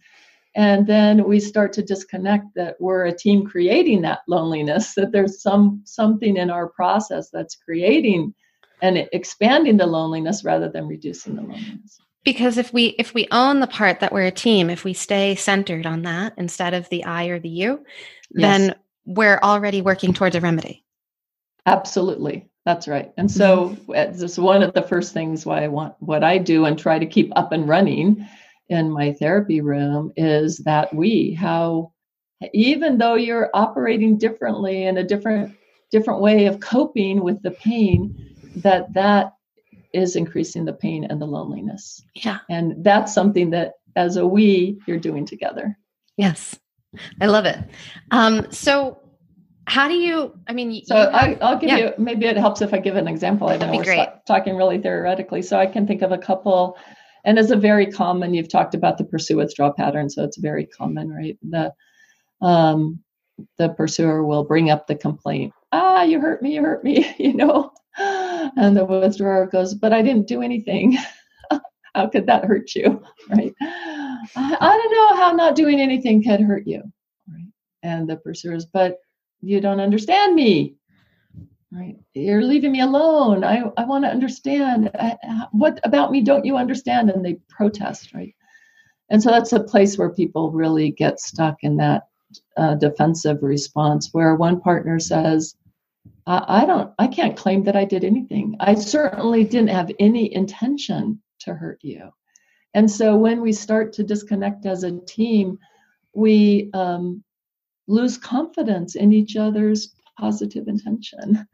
yeah. 0.55 0.63
and 0.63 0.87
then 0.87 1.25
we 1.25 1.41
start 1.41 1.73
to 1.75 1.83
disconnect 1.83 2.47
that 2.55 2.77
we're 2.81 3.07
a 3.07 3.17
team 3.17 3.45
creating 3.45 4.03
that 4.03 4.21
loneliness 4.29 4.95
that 4.95 5.11
there's 5.13 5.43
some 5.43 5.83
something 5.85 6.37
in 6.37 6.51
our 6.51 6.69
process 6.69 7.31
that's 7.31 7.57
creating 7.57 8.33
and 8.81 9.09
expanding 9.13 9.77
the 9.77 9.87
loneliness 9.87 10.45
rather 10.45 10.69
than 10.69 10.87
reducing 10.87 11.35
the 11.35 11.43
loneliness 11.43 11.99
because 12.25 12.59
if 12.59 12.73
we 12.73 12.95
if 12.99 13.13
we 13.13 13.27
own 13.33 13.59
the 13.59 13.67
part 13.67 13.99
that 14.01 14.13
we're 14.13 14.27
a 14.27 14.31
team 14.31 14.71
if 14.71 14.85
we 14.85 14.93
stay 14.93 15.35
centered 15.35 15.85
on 15.85 16.03
that 16.03 16.33
instead 16.37 16.75
of 16.75 16.89
the 16.91 17.05
i 17.05 17.27
or 17.27 17.41
the 17.41 17.49
you 17.49 17.85
yes. 18.31 18.59
then 18.59 18.75
we're 19.05 19.41
already 19.43 19.81
working 19.81 20.13
towards 20.13 20.37
a 20.37 20.41
remedy 20.41 20.85
Absolutely. 21.69 22.49
That's 22.65 22.89
right. 22.89 23.13
And 23.17 23.31
so 23.31 23.71
mm-hmm. 23.71 24.19
this 24.19 24.39
one 24.39 24.63
of 24.63 24.75
the 24.75 24.83
first 24.83 25.13
things 25.13 25.47
why 25.47 25.65
I 25.65 25.69
want 25.69 25.95
what 26.01 26.25
I 26.25 26.39
do 26.39 26.65
and 26.65 26.79
try 26.79 26.99
to 26.99 27.07
keep 27.07 27.31
up 27.37 27.53
and 27.53 27.69
running 27.69 28.27
in 28.69 28.91
my 28.91 29.13
therapy 29.13 29.61
room 29.61 30.13
is 30.17 30.59
that 30.59 30.95
we 30.95 31.33
how 31.33 31.93
even 32.53 32.99
though 32.99 33.15
you're 33.15 33.51
operating 33.55 34.19
differently 34.19 34.85
in 34.85 34.99
a 34.99 35.05
different 35.05 35.57
different 35.91 36.21
way 36.21 36.47
of 36.47 36.61
coping 36.61 37.23
with 37.23 37.43
the 37.43 37.53
pain 37.53 38.15
that 38.57 38.93
that 38.93 39.33
is 39.95 40.17
increasing 40.17 40.67
the 40.67 40.73
pain 40.73 41.05
and 41.05 41.21
the 41.21 41.27
loneliness. 41.27 42.03
Yeah. 42.15 42.41
And 42.51 42.85
that's 42.85 43.15
something 43.15 43.51
that 43.51 43.75
as 43.97 44.17
a 44.17 44.27
we 44.27 44.79
you're 44.87 44.99
doing 44.99 45.25
together. 45.25 45.77
Yes. 46.17 46.59
I 47.21 47.27
love 47.27 47.47
it. 47.47 47.59
Um 48.11 48.47
so 48.53 48.99
how 49.69 49.87
do 49.87 49.95
you 49.95 50.33
i 50.49 50.53
mean 50.53 50.83
so 50.85 50.97
have, 50.97 51.15
I, 51.15 51.37
will 51.41 51.59
give 51.59 51.69
yeah. 51.69 51.77
you 51.77 51.93
maybe 51.99 52.27
it 52.27 52.37
helps 52.37 52.63
if 52.63 52.73
i 52.73 52.79
give 52.79 52.97
an 52.97 53.07
example. 53.07 53.49
I 53.49 53.59
know 53.59 53.71
we're 53.71 53.85
great. 53.85 54.09
talking 54.27 54.57
really 54.57 54.79
theoretically 54.79 55.43
so 55.43 55.59
i 55.59 55.67
can 55.67 55.87
think 55.87 56.03
of 56.03 56.11
a 56.13 56.19
couple. 56.19 56.77
And 57.25 57.39
it's 57.39 57.51
a 57.51 57.57
very 57.57 57.87
common 57.87 58.33
you've 58.33 58.49
talked 58.49 58.75
about 58.75 58.97
the 58.97 59.05
pursue 59.05 59.37
withdraw 59.37 59.73
pattern 59.73 60.09
so 60.09 60.25
it's 60.25 60.39
very 60.39 60.67
common 60.67 61.11
right? 61.11 61.37
The 61.43 61.73
um 62.41 63.01
the 63.59 63.69
pursuer 63.71 64.25
will 64.25 64.45
bring 64.45 64.71
up 64.71 64.87
the 64.87 64.95
complaint 64.95 65.53
ah 65.73 66.03
you 66.03 66.21
hurt 66.21 66.43
me 66.43 66.55
you 66.55 66.63
hurt 66.63 66.83
me 66.83 67.15
you 67.19 67.35
know? 67.35 67.71
And 67.99 68.77
the 68.77 68.85
withdrawer 68.87 69.47
goes 69.47 69.75
but 69.75 69.93
i 69.93 70.01
didn't 70.03 70.27
do 70.27 70.41
anything. 70.43 70.97
How 71.95 72.07
could 72.07 72.27
that 72.27 72.45
hurt 72.45 72.75
you? 72.75 73.03
Right? 73.29 73.55
I, 73.61 74.57
I 74.61 74.77
don't 74.79 74.93
know 74.93 75.17
how 75.17 75.33
not 75.33 75.57
doing 75.57 75.81
anything 75.81 76.23
could 76.23 76.41
hurt 76.41 76.67
you 76.67 76.83
right? 77.29 77.51
And 77.83 78.09
the 78.09 78.17
pursuers 78.17 78.65
but 78.65 78.97
you 79.41 79.61
don't 79.61 79.81
understand 79.81 80.35
me. 80.35 80.75
Right? 81.71 81.97
You're 82.15 82.43
leaving 82.43 82.73
me 82.73 82.81
alone. 82.81 83.45
I, 83.45 83.63
I 83.77 83.85
want 83.85 84.05
to 84.05 84.11
understand. 84.11 84.91
I, 84.99 85.17
what 85.53 85.81
about 85.85 86.11
me 86.11 86.23
don't 86.23 86.47
you 86.47 86.57
understand? 86.57 87.11
And 87.11 87.25
they 87.25 87.35
protest 87.49 88.15
right? 88.15 88.35
And 89.11 89.23
so 89.23 89.31
that's 89.31 89.53
a 89.53 89.61
place 89.61 89.97
where 89.97 90.11
people 90.11 90.51
really 90.51 90.91
get 90.91 91.21
stuck 91.21 91.59
in 91.63 91.77
that 91.77 92.09
uh, 92.57 92.75
defensive 92.75 93.43
response 93.43 94.11
where 94.13 94.35
one 94.35 94.61
partner 94.61 94.99
says 94.99 95.57
I, 96.27 96.63
I 96.63 96.67
don't 96.67 96.93
i 96.99 97.07
can't 97.07 97.37
claim 97.37 97.65
that 97.65 97.77
i 97.77 97.87
did 97.87 98.05
anything. 98.05 98.57
I 98.61 98.75
certainly 98.75 99.45
didn't 99.45 99.71
have 99.71 99.91
any 99.99 100.35
intention 100.35 101.23
to 101.41 101.55
hurt 101.55 101.79
you. 101.83 102.11
And 102.75 102.91
so 102.91 103.17
when 103.17 103.41
we 103.41 103.53
start 103.53 103.95
to 103.95 104.05
disconnect 104.05 104.67
as 104.67 104.85
a 104.85 105.01
team 105.01 105.59
we 106.15 106.71
um, 106.75 107.23
lose 107.89 108.17
confidence 108.17 108.95
in 108.95 109.13
each 109.13 109.37
other's 109.37 109.95
positive 110.17 110.69
intention. 110.69 111.47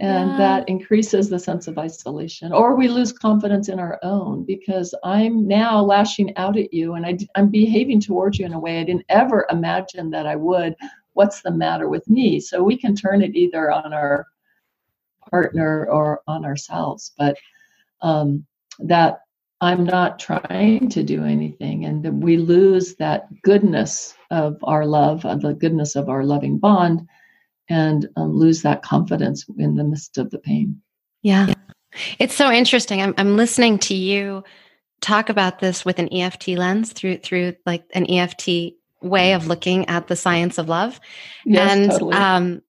And 0.00 0.30
yeah. 0.30 0.36
that 0.36 0.68
increases 0.68 1.28
the 1.28 1.40
sense 1.40 1.66
of 1.66 1.76
isolation. 1.76 2.52
Or 2.52 2.76
we 2.76 2.86
lose 2.86 3.12
confidence 3.12 3.68
in 3.68 3.80
our 3.80 3.98
own 4.04 4.44
because 4.44 4.94
I'm 5.02 5.48
now 5.48 5.82
lashing 5.82 6.36
out 6.36 6.56
at 6.56 6.72
you 6.72 6.94
and 6.94 7.04
I, 7.04 7.18
I'm 7.34 7.48
behaving 7.48 8.00
towards 8.00 8.38
you 8.38 8.46
in 8.46 8.52
a 8.52 8.60
way 8.60 8.80
I 8.80 8.84
didn't 8.84 9.06
ever 9.08 9.46
imagine 9.50 10.10
that 10.10 10.26
I 10.26 10.36
would. 10.36 10.76
What's 11.14 11.42
the 11.42 11.50
matter 11.50 11.88
with 11.88 12.08
me? 12.08 12.38
So 12.38 12.62
we 12.62 12.76
can 12.76 12.94
turn 12.94 13.22
it 13.22 13.34
either 13.34 13.72
on 13.72 13.92
our 13.92 14.26
partner 15.28 15.86
or 15.86 16.22
on 16.28 16.44
ourselves. 16.44 17.12
But 17.18 17.36
um, 18.00 18.46
that 18.78 19.22
I'm 19.60 19.84
not 19.84 20.18
trying 20.18 20.88
to 20.90 21.02
do 21.02 21.24
anything. 21.24 21.84
And 21.84 22.04
that 22.04 22.14
we 22.14 22.36
lose 22.36 22.94
that 22.96 23.26
goodness 23.42 24.14
of 24.30 24.56
our 24.62 24.86
love, 24.86 25.24
uh, 25.24 25.34
the 25.36 25.54
goodness 25.54 25.96
of 25.96 26.08
our 26.08 26.24
loving 26.24 26.58
bond, 26.58 27.06
and 27.68 28.08
um, 28.16 28.32
lose 28.32 28.62
that 28.62 28.82
confidence 28.82 29.44
in 29.58 29.76
the 29.76 29.84
midst 29.84 30.16
of 30.18 30.30
the 30.30 30.38
pain. 30.38 30.80
Yeah. 31.22 31.52
It's 32.18 32.34
so 32.34 32.50
interesting. 32.50 33.02
I'm, 33.02 33.14
I'm 33.18 33.36
listening 33.36 33.78
to 33.80 33.94
you 33.94 34.44
talk 35.00 35.28
about 35.28 35.58
this 35.58 35.84
with 35.84 35.98
an 35.98 36.12
EFT 36.12 36.48
lens 36.48 36.92
through 36.92 37.18
through 37.18 37.54
like 37.66 37.84
an 37.94 38.10
EFT 38.10 38.74
way 39.00 39.32
of 39.32 39.46
looking 39.46 39.88
at 39.88 40.08
the 40.08 40.16
science 40.16 40.58
of 40.58 40.68
love. 40.68 41.00
Yes, 41.44 41.70
and 41.70 41.90
totally. 41.90 42.14
um, 42.14 42.62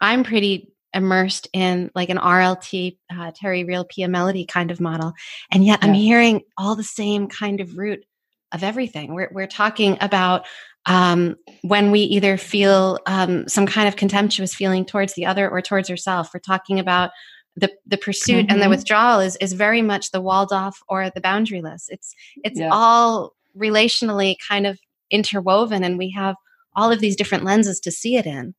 I'm 0.00 0.24
pretty 0.24 0.67
immersed 0.94 1.48
in 1.52 1.90
like 1.94 2.08
an 2.08 2.18
RLT, 2.18 2.96
uh, 3.14 3.30
Terry 3.34 3.64
Real 3.64 3.84
Pia 3.84 4.08
Mellody 4.08 4.46
kind 4.48 4.70
of 4.70 4.80
model. 4.80 5.12
And 5.52 5.64
yet 5.64 5.80
I'm 5.82 5.94
Yeah. 5.94 6.00
hearing 6.00 6.42
all 6.56 6.76
the 6.76 6.82
same 6.84 7.28
kind 7.28 7.60
of 7.60 7.76
root 7.76 8.04
of 8.52 8.62
everything. 8.64 9.14
We're, 9.14 9.30
we're 9.32 9.46
talking 9.46 9.98
about 10.00 10.46
um, 10.86 11.36
when 11.62 11.90
we 11.90 12.00
either 12.00 12.38
feel 12.38 12.98
um, 13.06 13.46
some 13.46 13.66
kind 13.66 13.86
of 13.88 13.96
contemptuous 13.96 14.54
feeling 14.54 14.86
towards 14.86 15.12
the 15.14 15.26
other 15.26 15.48
or 15.50 15.60
towards 15.60 15.90
yourself. 15.90 16.30
We're 16.32 16.40
talking 16.40 16.78
about 16.78 17.10
the, 17.56 17.70
the 17.86 17.98
pursuit 17.98 18.46
and 18.48 18.62
the 18.62 18.66
Mhm. 18.66 18.70
withdrawal 18.70 19.20
is, 19.20 19.36
is 19.36 19.52
very 19.52 19.82
much 19.82 20.12
the 20.12 20.20
walled 20.22 20.52
off 20.52 20.78
or 20.88 21.10
the 21.10 21.20
boundaryless. 21.20 21.86
It's, 21.88 22.14
it's 22.44 22.58
Yeah. 22.58 22.70
all 22.72 23.34
relationally 23.56 24.36
kind 24.48 24.66
of 24.66 24.78
interwoven 25.10 25.82
and 25.84 25.98
we 25.98 26.10
have 26.12 26.36
all 26.76 26.90
of 26.92 27.00
these 27.00 27.16
different 27.16 27.44
lenses 27.44 27.80
to 27.80 27.90
see 27.90 28.16
it 28.16 28.24
in. 28.24 28.54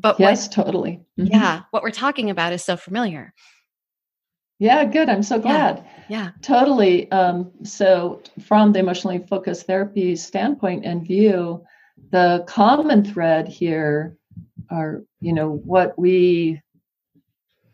But 0.00 0.18
what 0.18 0.28
yes, 0.30 0.48
totally. 0.48 1.00
Mhm. 1.18 1.30
yeah 1.30 1.62
what 1.70 1.82
we're 1.82 1.90
talking 1.90 2.30
about 2.30 2.52
is 2.52 2.64
so 2.64 2.76
familiar 2.76 3.32
Yeah, 4.60 4.84
good. 4.84 5.08
I'm 5.08 5.22
so 5.22 5.38
glad. 5.38 5.84
yeah 6.08 6.30
Totally. 6.42 7.10
Um, 7.12 7.50
so, 7.64 8.20
from 8.48 8.72
the 8.72 8.80
emotionally 8.80 9.20
focused 9.20 9.66
therapy 9.66 10.16
standpoint 10.16 10.84
and 10.84 11.06
view, 11.06 11.64
the 12.10 12.44
common 12.48 13.04
thread 13.04 13.46
here 13.48 14.16
are, 14.70 15.02
you 15.20 15.32
know, 15.32 15.60
what 15.64 15.96
we, 15.98 16.60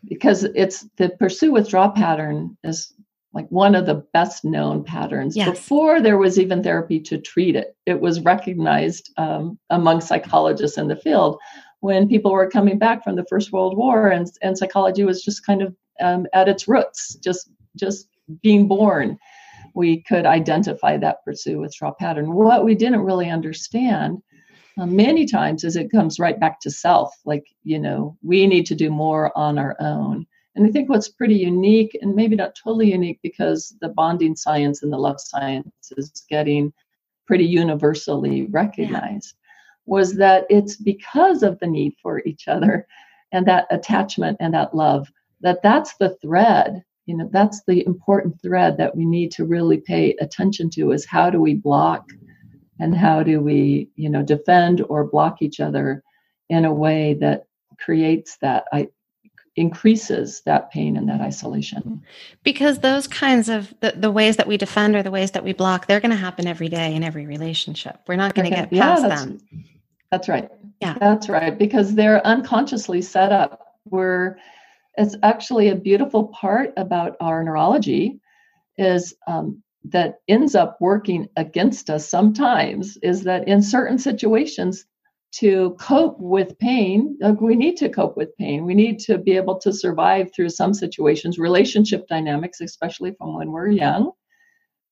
because 0.07 0.43
it's 0.43 0.85
the 0.97 1.09
pursue 1.09 1.51
withdraw 1.51 1.89
pattern 1.89 2.57
is 2.63 2.93
like 3.33 3.47
one 3.49 3.75
of 3.75 3.85
the 3.85 3.95
best 4.13 4.45
known 4.45 4.83
patterns. 4.83 5.35
Yes. 5.35 5.49
Before 5.49 5.99
there 6.01 6.17
was 6.17 6.39
even 6.39 6.63
therapy 6.63 6.99
to 7.01 7.17
treat 7.17 7.55
it, 7.55 7.75
it 7.85 7.99
was 7.99 8.21
recognized 8.21 9.11
um, 9.17 9.57
among 9.69 10.01
psychologists 10.01 10.77
in 10.77 10.87
the 10.87 10.95
field 10.95 11.37
when 11.85 12.09
people 12.09 12.31
were 12.31 12.49
coming 12.49 12.79
back 12.79 13.03
from 13.03 13.15
the 13.15 13.25
First 13.29 13.51
World 13.51 13.77
War 13.77 14.07
and, 14.07 14.27
and 14.41 14.57
psychology 14.57 15.03
was 15.03 15.23
just 15.23 15.45
kind 15.45 15.61
of 15.61 15.75
um, 16.01 16.25
at 16.33 16.49
its 16.49 16.67
roots, 16.67 17.13
just 17.27 17.51
just 17.77 18.07
being 18.41 18.67
born, 18.67 19.19
we 19.75 20.01
could 20.01 20.25
identify 20.25 20.97
that 20.97 21.23
pursue 21.23 21.59
withdraw 21.59 21.91
pattern. 21.91 22.33
What 22.33 22.65
we 22.65 22.73
didn't 22.73 23.01
really 23.09 23.29
understand 23.29 24.23
uh, 24.79 24.87
many 24.87 25.27
times 25.27 25.63
is 25.63 25.75
it 25.75 25.91
comes 25.91 26.17
right 26.17 26.39
back 26.39 26.59
to 26.61 26.71
self. 26.71 27.13
Like 27.23 27.45
you 27.63 27.77
know, 27.77 28.17
we 28.23 28.47
need 28.47 28.65
to 28.65 28.75
do 28.75 28.89
more 28.89 29.31
on 29.37 29.59
our 29.59 29.75
own. 29.79 30.25
And 30.55 30.65
I 30.65 30.71
think 30.71 30.89
what's 30.89 31.09
pretty 31.19 31.35
unique, 31.35 31.95
and 32.01 32.15
maybe 32.15 32.35
not 32.35 32.55
totally 32.55 32.91
unique, 32.93 33.19
because 33.21 33.75
the 33.79 33.89
bonding 33.89 34.35
science 34.35 34.81
and 34.81 34.91
the 34.91 34.97
love 34.97 35.19
science 35.19 35.91
is 35.97 36.25
getting 36.29 36.73
pretty 37.27 37.45
universally 37.45 38.47
recognized, 38.47 39.35
was 39.85 40.15
that 40.15 40.45
it's 40.49 40.75
because 40.75 41.43
of 41.43 41.59
the 41.59 41.67
need 41.67 41.93
for 42.01 42.21
each 42.25 42.47
other 42.47 42.87
and 43.31 43.45
that 43.47 43.67
attachment 43.71 44.37
and 44.39 44.53
that 44.53 44.75
love 44.75 45.07
that 45.41 45.61
that's 45.61 45.95
the 45.97 46.15
thread 46.21 46.83
you 47.05 47.15
know 47.15 47.29
that's 47.31 47.61
the 47.67 47.85
important 47.85 48.39
thread 48.41 48.77
that 48.77 48.95
we 48.95 49.05
need 49.05 49.31
to 49.31 49.45
really 49.45 49.77
pay 49.77 50.15
attention 50.21 50.69
to 50.69 50.91
is 50.91 51.05
how 51.05 51.29
do 51.29 51.39
we 51.39 51.53
block 51.53 52.09
and 52.79 52.95
how 52.95 53.21
do 53.23 53.39
we 53.39 53.89
you 53.95 54.09
know 54.09 54.23
defend 54.23 54.83
or 54.89 55.03
block 55.03 55.41
each 55.41 55.59
other 55.59 56.03
in 56.49 56.65
a 56.65 56.73
way 56.73 57.13
that 57.15 57.45
creates 57.79 58.37
that 58.37 58.65
i 58.73 58.87
increases 59.57 60.41
that 60.45 60.69
pain 60.69 60.97
and 60.97 61.07
that 61.07 61.21
isolation. 61.21 62.03
Because 62.43 62.79
those 62.79 63.07
kinds 63.07 63.47
of 63.47 63.73
the, 63.79 63.93
the 63.95 64.11
ways 64.11 64.35
that 64.35 64.47
we 64.47 64.57
defend 64.57 64.97
or 64.97 65.01
the 65.03 65.11
ways 65.11 65.31
that 65.31 65.45
we 65.45 65.53
block 65.53 65.87
they're 65.87 66.01
going 66.01 66.11
to 66.11 66.17
happen 66.17 66.45
every 66.45 66.67
day 66.67 66.93
in 66.93 67.03
every 67.03 67.25
relationship. 67.25 68.01
We're 68.05 68.17
not 68.17 68.35
going 68.35 68.49
to 68.51 68.53
Okay. 68.53 68.69
get 68.69 68.79
past 68.79 69.03
that's- 69.03 69.23
them 69.23 69.39
That's 70.15 70.29
right. 70.29 70.49
Yeah. 70.79 70.97
That's 70.97 71.27
right. 71.27 71.57
Because 71.57 71.93
they're 71.93 72.25
unconsciously 72.25 73.01
set 73.01 73.33
up. 73.33 73.75
We're 73.83 74.37
it's 74.97 75.17
actually 75.23 75.67
a 75.67 75.75
beautiful 75.75 76.29
part 76.29 76.71
about 76.77 77.17
our 77.19 77.43
neurology 77.43 78.21
is 78.77 79.13
um, 79.27 79.61
that 79.83 80.19
ends 80.29 80.55
up 80.55 80.77
working 80.79 81.27
against 81.35 81.89
us 81.89 82.07
sometimes 82.07 82.97
is 83.03 83.23
that 83.23 83.45
in 83.45 83.61
certain 83.61 83.97
situations 83.97 84.85
to 85.33 85.75
cope 85.81 86.17
with 86.17 86.57
pain 86.59 87.17
like 87.19 87.41
we 87.41 87.57
need 87.57 87.75
to 87.75 87.89
cope 87.89 88.15
with 88.15 88.35
pain 88.37 88.63
we 88.63 88.73
need 88.73 88.99
to 88.99 89.17
be 89.17 89.33
able 89.33 89.59
to 89.59 89.73
survive 89.73 90.29
through 90.33 90.47
some 90.47 90.73
situations 90.73 91.37
relationship 91.37 92.07
dynamics 92.07 92.61
especially 92.61 93.13
from 93.17 93.35
when 93.35 93.51
we're 93.51 93.67
young 93.67 94.11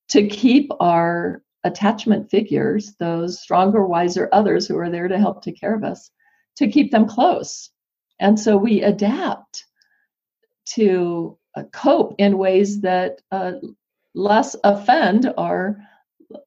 to 0.09 0.27
keep 0.27 0.69
our 0.81 1.41
attachment 1.63 2.30
figures, 2.30 2.93
those 2.99 3.41
stronger, 3.41 3.86
wiser 3.86 4.30
others 4.32 4.67
who 4.67 4.78
are 4.78 4.89
there 4.89 5.08
to 5.08 5.17
help 5.17 5.41
take 5.43 5.60
care 5.60 5.76
of 5.76 5.84
us, 5.84 6.12
to 6.58 6.69
keep 6.69 6.91
them 6.91 7.08
close. 7.08 7.69
And 8.19 8.39
so 8.39 8.58
we 8.58 8.82
adapt 8.82 9.65
to 10.76 11.38
uh, 11.56 11.63
cope 11.71 12.15
in 12.17 12.38
ways 12.38 12.82
that 12.82 13.21
uh, 13.32 13.54
less 14.13 14.56
offend 14.63 15.34
our 15.38 15.78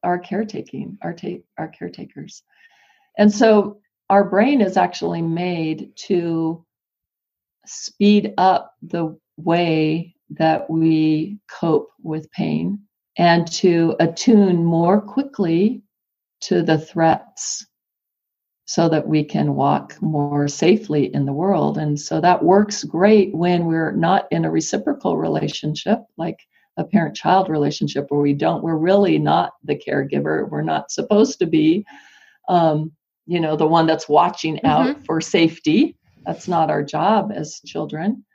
our 0.03 0.19
caretaking, 0.19 0.97
our 1.01 1.13
ta- 1.13 1.43
our 1.57 1.69
caretakers. 1.69 2.43
And 3.17 3.33
so 3.33 3.79
our 4.09 4.23
brain 4.23 4.61
is 4.61 4.75
actually 4.77 5.21
made 5.21 5.93
to 6.07 6.65
speed 7.65 8.33
up 8.37 8.75
the 8.81 9.17
way 9.37 10.15
that 10.31 10.69
we 10.69 11.39
cope 11.49 11.89
with 12.01 12.31
pain 12.31 12.79
and 13.17 13.51
to 13.51 13.95
attune 13.99 14.63
more 14.63 15.01
quickly 15.01 15.81
to 16.41 16.61
the 16.61 16.77
threats 16.77 17.65
so 18.65 18.89
that 18.89 19.07
we 19.07 19.23
can 19.23 19.55
walk 19.55 19.99
more 20.01 20.47
safely 20.47 21.13
in 21.15 21.25
the 21.25 21.33
world. 21.33 21.77
And 21.77 21.99
so 21.99 22.19
that 22.21 22.43
works 22.43 22.83
great 22.83 23.33
when 23.33 23.65
we're 23.65 23.93
not 23.93 24.27
in 24.29 24.45
a 24.45 24.51
reciprocal 24.51 25.17
relationship, 25.17 25.99
like 26.17 26.37
a 26.75 26.83
parent 26.83 27.15
child 27.15 27.49
relationship, 27.49 28.07
where 28.09 28.21
we 28.21 28.33
don't, 28.33 28.61
we're 28.61 28.75
really 28.75 29.17
not 29.17 29.53
the 29.63 29.75
caregiver. 29.75 30.47
We're 30.49 30.61
not 30.61 30.91
supposed 30.91 31.39
to 31.39 31.47
be, 31.47 31.85
um, 32.49 32.91
you 33.25 33.39
know, 33.39 33.55
the 33.55 33.65
one 33.65 33.87
that's 33.87 34.09
watching 34.09 34.63
out 34.63 35.03
for 35.05 35.21
safety. 35.21 35.95
That's 36.25 36.47
not 36.47 36.69
our 36.69 36.83
job 36.83 37.31
as 37.33 37.61
children. 37.65 38.25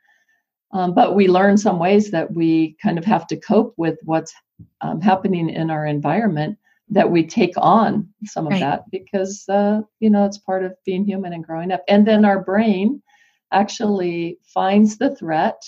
Um, 0.73 0.95
but 0.95 1.15
we 1.15 1.29
learn 1.29 1.59
some 1.59 1.79
ways 1.79 2.11
that 2.11 2.33
we 2.33 2.77
kind 2.83 2.99
of 2.99 3.05
have 3.05 3.27
to 3.29 3.37
cope 3.37 3.75
with 3.77 3.99
what's 4.05 4.33
um, 4.81 5.01
happening 5.01 5.51
in 5.51 5.71
our 5.71 5.87
environment 5.87 6.59
that 6.89 7.11
we 7.11 7.27
take 7.27 7.55
on 7.57 8.09
some 8.25 8.47
of 8.47 8.53
Right. 8.53 8.61
that 8.61 8.91
because 8.91 9.49
uh, 9.49 9.81
you 10.01 10.11
know 10.11 10.25
it's 10.25 10.39
part 10.39 10.65
of 10.65 10.75
being 10.85 11.05
human 11.05 11.33
and 11.33 11.45
growing 11.45 11.73
up 11.73 11.83
and 11.89 12.07
then 12.07 12.25
our 12.25 12.43
brain 12.43 13.03
actually 13.51 14.39
finds 14.45 14.99
the 14.99 15.15
threat 15.17 15.63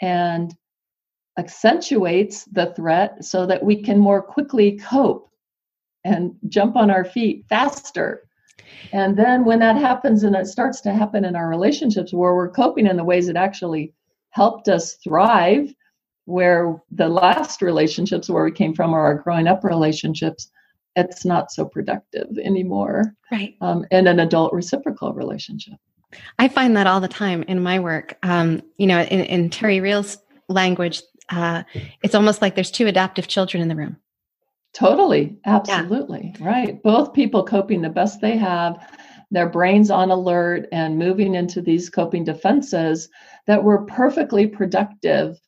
and 0.00 0.54
accentuates 1.38 2.44
the 2.46 2.72
threat 2.74 3.24
so 3.24 3.46
that 3.46 3.62
we 3.62 3.82
can 3.82 3.98
more 3.98 4.22
quickly 4.22 4.78
cope 4.78 5.30
and 6.04 6.34
jump 6.48 6.76
on 6.76 6.90
our 6.90 7.04
feet 7.04 7.44
faster 7.48 8.24
and 8.92 9.16
then 9.16 9.44
when 9.44 9.58
that 9.60 9.76
happens 9.76 10.22
and 10.22 10.36
it 10.36 10.46
starts 10.46 10.80
to 10.82 10.92
happen 10.92 11.24
in 11.24 11.36
our 11.36 11.48
relationships 11.48 12.12
where 12.12 12.34
we're 12.34 12.50
coping 12.50 12.86
in 12.86 12.96
the 12.96 13.04
ways 13.04 13.26
that 13.26 13.36
actually 13.36 13.92
helped 14.30 14.68
us 14.68 14.94
thrive 15.04 15.72
where 16.24 16.76
the 16.90 17.08
last 17.08 17.62
relationships 17.62 18.28
where 18.28 18.44
we 18.44 18.52
came 18.52 18.74
from 18.74 18.92
or 18.92 19.00
our 19.00 19.14
growing 19.14 19.46
up 19.46 19.64
relationships 19.64 20.50
it's 20.96 21.24
not 21.24 21.52
so 21.52 21.64
productive 21.64 22.26
anymore. 22.42 23.14
Right. 23.30 23.54
Um, 23.60 23.86
in 23.92 24.08
an 24.08 24.18
adult 24.18 24.52
reciprocal 24.52 25.12
relationship. 25.12 25.74
I 26.40 26.48
find 26.48 26.76
that 26.76 26.88
all 26.88 27.00
the 27.00 27.06
time 27.06 27.44
in 27.44 27.62
my 27.62 27.78
work. 27.78 28.18
Um, 28.22 28.62
you 28.78 28.86
know 28.86 29.02
in, 29.02 29.20
in 29.20 29.50
Terry 29.50 29.80
Real's 29.80 30.18
language 30.48 31.02
uh, 31.30 31.62
it's 32.02 32.14
almost 32.14 32.40
like 32.42 32.54
there's 32.54 32.70
two 32.70 32.86
adaptive 32.86 33.28
children 33.28 33.62
in 33.62 33.68
the 33.68 33.76
room. 33.76 33.96
Totally. 34.74 35.36
Absolutely. 35.46 36.34
Right. 36.40 36.82
Both 36.82 37.12
people 37.12 37.42
coping 37.44 37.82
the 37.82 37.88
best 37.88 38.20
they 38.20 38.36
have 38.36 38.78
their 39.30 39.48
brains 39.48 39.90
on 39.90 40.10
alert 40.10 40.66
and 40.72 40.98
moving 40.98 41.34
into 41.34 41.60
these 41.60 41.90
coping 41.90 42.24
defenses 42.24 43.08
that 43.46 43.62
were 43.62 43.84
perfectly 43.84 44.46
productive 44.46 45.38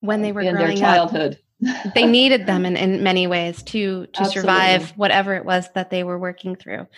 when 0.00 0.22
they 0.22 0.32
were 0.32 0.40
in 0.40 0.54
their 0.54 0.66
growing 0.66 0.82
up. 0.82 1.10
childhood. 1.10 1.38
They 1.94 2.06
needed 2.06 2.46
them 2.46 2.66
in, 2.66 2.76
in 2.76 3.04
many 3.04 3.28
ways 3.28 3.62
to 3.64 4.06
to 4.14 4.24
survive 4.24 4.90
whatever 4.96 5.34
it 5.34 5.44
was 5.44 5.68
that 5.76 5.90
they 5.90 6.02
were 6.02 6.18
working 6.18 6.56
through. 6.56 6.88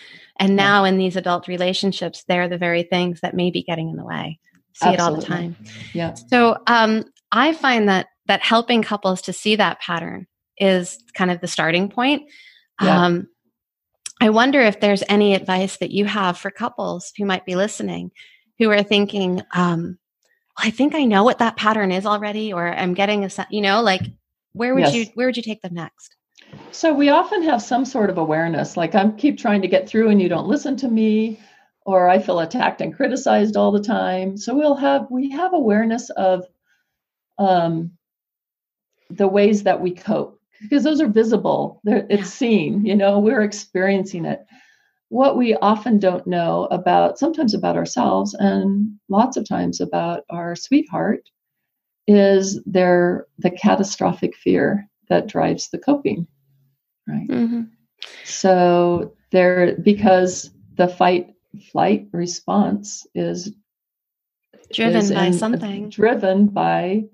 And 0.41 0.57
now 0.57 0.85
in 0.85 0.97
these 0.97 1.17
adult 1.17 1.49
relationships 1.49 2.25
they're 2.27 2.49
the 2.49 2.57
very 2.57 2.83
things 2.83 3.21
that 3.21 3.35
may 3.35 3.51
be 3.51 3.63
getting 3.63 3.91
in 3.91 3.97
the 3.97 4.05
way. 4.07 4.39
See 4.73 4.89
it 4.89 5.01
all 5.01 5.15
the 5.15 5.21
time. 5.23 5.55
Yeah. 5.93 6.15
So 6.15 6.57
um, 6.67 7.05
i 7.31 7.53
find 7.53 7.91
that 7.91 8.07
that 8.27 8.41
helping 8.41 8.83
couples 8.83 9.21
to 9.23 9.35
see 9.35 9.57
that 9.57 9.81
pattern 9.81 10.27
is 10.57 10.99
kind 11.13 11.31
of 11.31 11.43
the 11.43 11.47
starting 11.47 11.91
point. 11.91 12.23
Yeah. 12.81 13.05
Um, 13.05 13.29
I 14.25 14.31
wonder 14.31 14.63
if 14.63 14.81
there's 14.81 15.03
any 15.07 15.35
advice 15.35 15.77
that 15.77 15.91
you 15.91 16.07
have 16.07 16.39
for 16.39 16.51
couples 16.51 17.13
who 17.19 17.27
might 17.27 17.45
be 17.45 17.57
listening 17.57 18.11
who 18.59 18.71
are 18.71 18.83
thinking, 18.83 19.43
um, 19.53 19.99
I 20.57 20.71
think 20.71 20.95
I 20.95 21.05
know 21.05 21.25
what 21.25 21.41
that 21.41 21.59
pattern 21.59 21.93
is 21.93 22.07
already, 22.07 22.51
or 22.51 22.67
I'm 22.67 22.95
getting 22.95 23.27
a, 23.27 23.29
you 23.51 23.61
know, 23.61 23.83
like 23.83 24.01
where 24.55 24.73
would 24.75 24.85
Yes. 24.85 24.95
you 24.95 25.07
where 25.13 25.27
would 25.27 25.37
you 25.37 25.43
take 25.43 25.61
them 25.61 25.75
next? 25.75 26.17
So 26.73 26.95
we 26.95 27.11
often 27.11 27.43
have 27.43 27.61
some 27.61 27.85
sort 27.85 28.09
of 28.09 28.17
awareness, 28.17 28.79
like 28.79 28.95
I 28.95 29.11
keep 29.11 29.37
trying 29.37 29.61
to 29.61 29.69
get 29.69 29.87
through 29.87 30.09
and 30.09 30.23
you 30.23 30.31
don't 30.31 30.49
listen 30.49 30.75
to 30.79 30.89
me, 30.89 31.39
or 31.85 32.09
I 32.09 32.19
feel 32.19 32.41
attacked 32.41 32.81
and 32.81 32.97
criticized 32.97 33.59
all 33.59 33.73
the 33.73 33.83
time. 33.83 34.39
So 34.39 34.55
we'll 34.55 34.77
have 34.77 35.07
we 35.11 35.33
have 35.33 35.53
awareness 35.53 36.09
of 36.09 36.47
um, 37.37 37.91
the 39.11 39.29
ways 39.29 39.65
that 39.65 39.83
we 39.83 39.91
cope 39.91 40.41
because 40.69 40.85
those 40.85 41.01
are 41.01 41.09
visible. 41.09 41.81
They're, 41.85 42.07
it's 42.11 42.23
Yeah. 42.23 42.39
seen. 42.43 42.85
You 42.87 42.97
know, 42.97 43.19
we're 43.19 43.43
experiencing 43.43 44.25
it. 44.25 44.45
What 45.09 45.37
we 45.37 45.55
often 45.57 45.99
don't 45.99 46.27
know 46.27 46.67
about, 46.71 47.19
sometimes 47.19 47.55
about 47.55 47.77
ourselves, 47.77 48.35
and 48.35 48.99
lots 49.09 49.37
of 49.37 49.47
times 49.49 49.81
about 49.81 50.25
our 50.31 50.57
sweetheart, 50.57 51.29
is 52.07 52.61
their 52.65 53.27
the 53.39 53.51
catastrophic 53.51 54.37
fear 54.37 54.89
that 55.09 55.27
drives 55.27 55.69
the 55.71 55.79
coping 55.79 56.27
right 57.09 57.29
Mm-hmm. 57.29 57.63
so 58.25 59.15
there 59.31 59.77
because 59.83 60.51
the 60.77 60.89
fight 60.89 61.35
flight 61.71 62.09
response 62.13 63.07
is 63.15 63.53
Driven 64.73 64.97
is 65.01 65.11
by 65.13 65.27
in- 65.27 65.33
something. 65.33 65.89
driven 65.89 66.47
by 66.47 67.05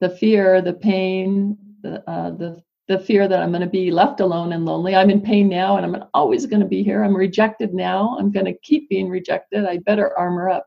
the 0.00 0.10
fear 0.10 0.60
the 0.62 0.72
pain 0.72 1.56
the 1.82 2.08
uh, 2.10 2.30
the 2.30 2.62
the 2.88 2.98
fear 2.98 3.28
that 3.28 3.40
i'm 3.40 3.50
going 3.50 3.60
to 3.62 3.66
be 3.66 3.90
left 3.90 4.20
alone 4.20 4.52
and 4.52 4.64
lonely 4.64 4.94
i'm 4.94 5.10
in 5.10 5.20
pain 5.20 5.48
now 5.48 5.76
and 5.76 5.86
i'm 5.86 6.04
always 6.14 6.46
going 6.46 6.60
to 6.60 6.66
be 6.66 6.82
here 6.82 7.04
i'm 7.04 7.16
rejected 7.16 7.72
now 7.74 8.16
i'm 8.18 8.30
going 8.30 8.46
to 8.46 8.54
keep 8.58 8.88
being 8.88 9.08
rejected 9.08 9.64
i 9.64 9.78
better 9.78 10.16
armor 10.18 10.48
up 10.48 10.66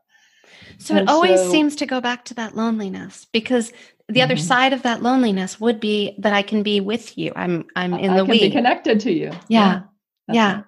So 0.78 0.96
it 0.96 1.08
always 1.08 1.40
so- 1.40 1.50
seems 1.50 1.76
to 1.76 1.86
go 1.86 2.00
back 2.00 2.24
to 2.26 2.34
that 2.34 2.56
loneliness 2.56 3.26
because 3.32 3.72
the 4.08 4.22
other 4.22 4.36
Mhm. 4.36 4.40
side 4.40 4.72
of 4.72 4.82
that 4.82 5.02
loneliness 5.02 5.60
would 5.60 5.80
be 5.80 6.14
that 6.18 6.32
I 6.32 6.42
can 6.42 6.62
be 6.62 6.78
with 6.80 7.18
you. 7.18 7.32
I'm 7.34 7.64
I'm 7.74 7.92
in 7.94 8.10
I 8.10 8.18
the 8.18 8.24
can 8.24 8.30
be 8.38 8.40
we. 8.48 8.50
connected 8.50 9.00
to 9.00 9.12
you 9.12 9.30
Yeah. 9.48 9.80
that's 10.28 10.36
Yeah. 10.36 10.54
right. 10.54 10.64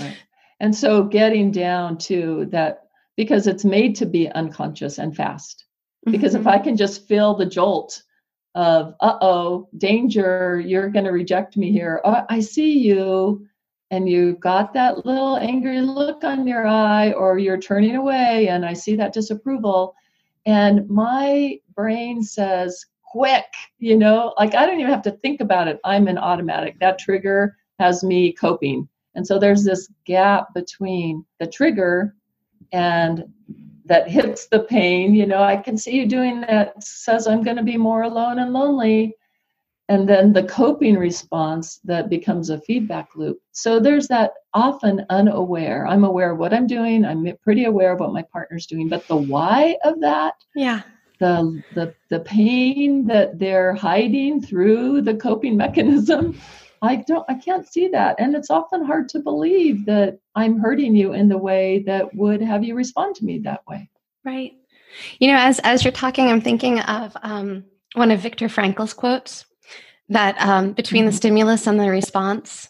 Right. 0.00 0.16
And 0.60 0.74
so 0.74 1.02
getting 1.02 1.50
down 1.50 1.98
to 2.10 2.46
that 2.52 2.82
because 3.16 3.48
it's 3.48 3.64
made 3.64 3.96
to 3.96 4.06
be 4.06 4.28
unconscious 4.30 4.98
and 4.98 5.16
fast. 5.16 5.64
Because 6.04 6.36
if 6.36 6.42
Mhm. 6.42 6.52
I 6.56 6.58
can 6.60 6.76
just 6.76 7.08
feel 7.08 7.34
the 7.34 7.46
jolt 7.46 8.00
of, 8.56 8.94
uh 9.00 9.18
oh, 9.20 9.68
danger, 9.78 10.60
you're 10.66 10.88
going 10.88 11.04
to 11.04 11.12
reject 11.12 11.56
me 11.56 11.70
here. 11.70 12.00
Oh, 12.04 12.22
I 12.28 12.40
see 12.40 12.78
you. 12.78 13.46
And 13.92 14.08
you've 14.08 14.40
got 14.40 14.74
that 14.74 15.06
little 15.06 15.36
angry 15.36 15.80
look 15.80 16.24
on 16.24 16.48
your 16.48 16.66
eye, 16.66 17.12
or 17.12 17.38
you're 17.38 17.60
turning 17.60 17.94
away, 17.94 18.48
and 18.48 18.66
I 18.66 18.72
see 18.72 18.96
that 18.96 19.12
disapproval. 19.12 19.94
And 20.44 20.88
my 20.88 21.60
brain 21.76 22.22
says, 22.22 22.84
quick, 23.04 23.44
you 23.78 23.96
know, 23.96 24.34
like 24.38 24.56
I 24.56 24.66
don't 24.66 24.80
even 24.80 24.92
have 24.92 25.02
to 25.02 25.12
think 25.12 25.40
about 25.40 25.68
it. 25.68 25.78
I'm 25.84 26.08
an 26.08 26.18
automatic. 26.18 26.80
That 26.80 26.98
trigger 26.98 27.56
has 27.78 28.02
me 28.02 28.32
coping. 28.32 28.88
And 29.14 29.26
so 29.26 29.38
there's 29.38 29.64
this 29.64 29.88
gap 30.04 30.52
between 30.52 31.24
the 31.38 31.46
trigger 31.46 32.14
and 32.72 33.24
that 33.86 34.08
hits 34.08 34.46
the 34.46 34.60
pain. 34.60 35.14
You 35.14 35.26
know, 35.26 35.42
I 35.42 35.56
can 35.56 35.76
see 35.76 35.92
you 35.92 36.06
doing 36.06 36.40
that, 36.42 36.82
says 36.82 37.26
I'm 37.26 37.42
going 37.42 37.56
to 37.56 37.62
be 37.62 37.76
more 37.76 38.02
alone 38.02 38.38
and 38.38 38.52
lonely. 38.52 39.14
And 39.88 40.08
then 40.08 40.32
the 40.32 40.42
coping 40.42 40.96
response 40.96 41.78
that 41.84 42.08
becomes 42.08 42.50
a 42.50 42.60
feedback 42.60 43.10
loop. 43.14 43.38
So 43.52 43.78
there's 43.78 44.08
that 44.08 44.32
often 44.52 45.06
unaware. 45.10 45.86
I'm 45.86 46.02
aware 46.02 46.32
of 46.32 46.38
what 46.38 46.52
I'm 46.52 46.66
doing. 46.66 47.04
I'm 47.04 47.26
pretty 47.44 47.64
aware 47.64 47.92
of 47.92 48.00
what 48.00 48.12
my 48.12 48.22
partner's 48.22 48.66
doing. 48.66 48.88
But 48.88 49.06
the 49.06 49.16
why 49.16 49.76
of 49.84 50.00
that, 50.00 50.34
yeah. 50.56 50.82
the 51.20 51.62
the 51.74 51.94
the 52.10 52.18
pain 52.20 53.06
that 53.06 53.38
they're 53.38 53.74
hiding 53.74 54.42
through 54.42 55.02
the 55.02 55.14
coping 55.14 55.56
mechanism 55.56 56.36
i 56.86 56.96
don't 56.96 57.24
i 57.28 57.34
can't 57.34 57.66
see 57.66 57.88
that 57.88 58.16
and 58.18 58.34
it's 58.34 58.50
often 58.50 58.84
hard 58.84 59.08
to 59.08 59.18
believe 59.20 59.84
that 59.86 60.18
i'm 60.34 60.58
hurting 60.58 60.94
you 60.94 61.12
in 61.12 61.28
the 61.28 61.38
way 61.38 61.82
that 61.86 62.14
would 62.14 62.40
have 62.40 62.62
you 62.64 62.74
respond 62.74 63.14
to 63.16 63.24
me 63.24 63.38
that 63.38 63.62
way 63.68 63.88
Right. 64.24 64.54
You 65.20 65.28
know, 65.28 65.36
as 65.38 65.60
as 65.60 65.84
you're 65.84 65.92
talking, 65.92 66.28
I'm 66.28 66.40
thinking 66.40 66.80
of 66.80 67.16
um, 67.22 67.64
one 67.94 68.10
of 68.10 68.18
Viktor 68.20 68.48
Frankl's 68.48 68.92
quotes 68.92 69.44
that 70.08 70.40
um, 70.40 70.72
between 70.72 71.04
the 71.04 71.12
Mhm. 71.12 71.20
stimulus 71.22 71.66
and 71.68 71.78
the 71.78 71.88
response, 71.90 72.68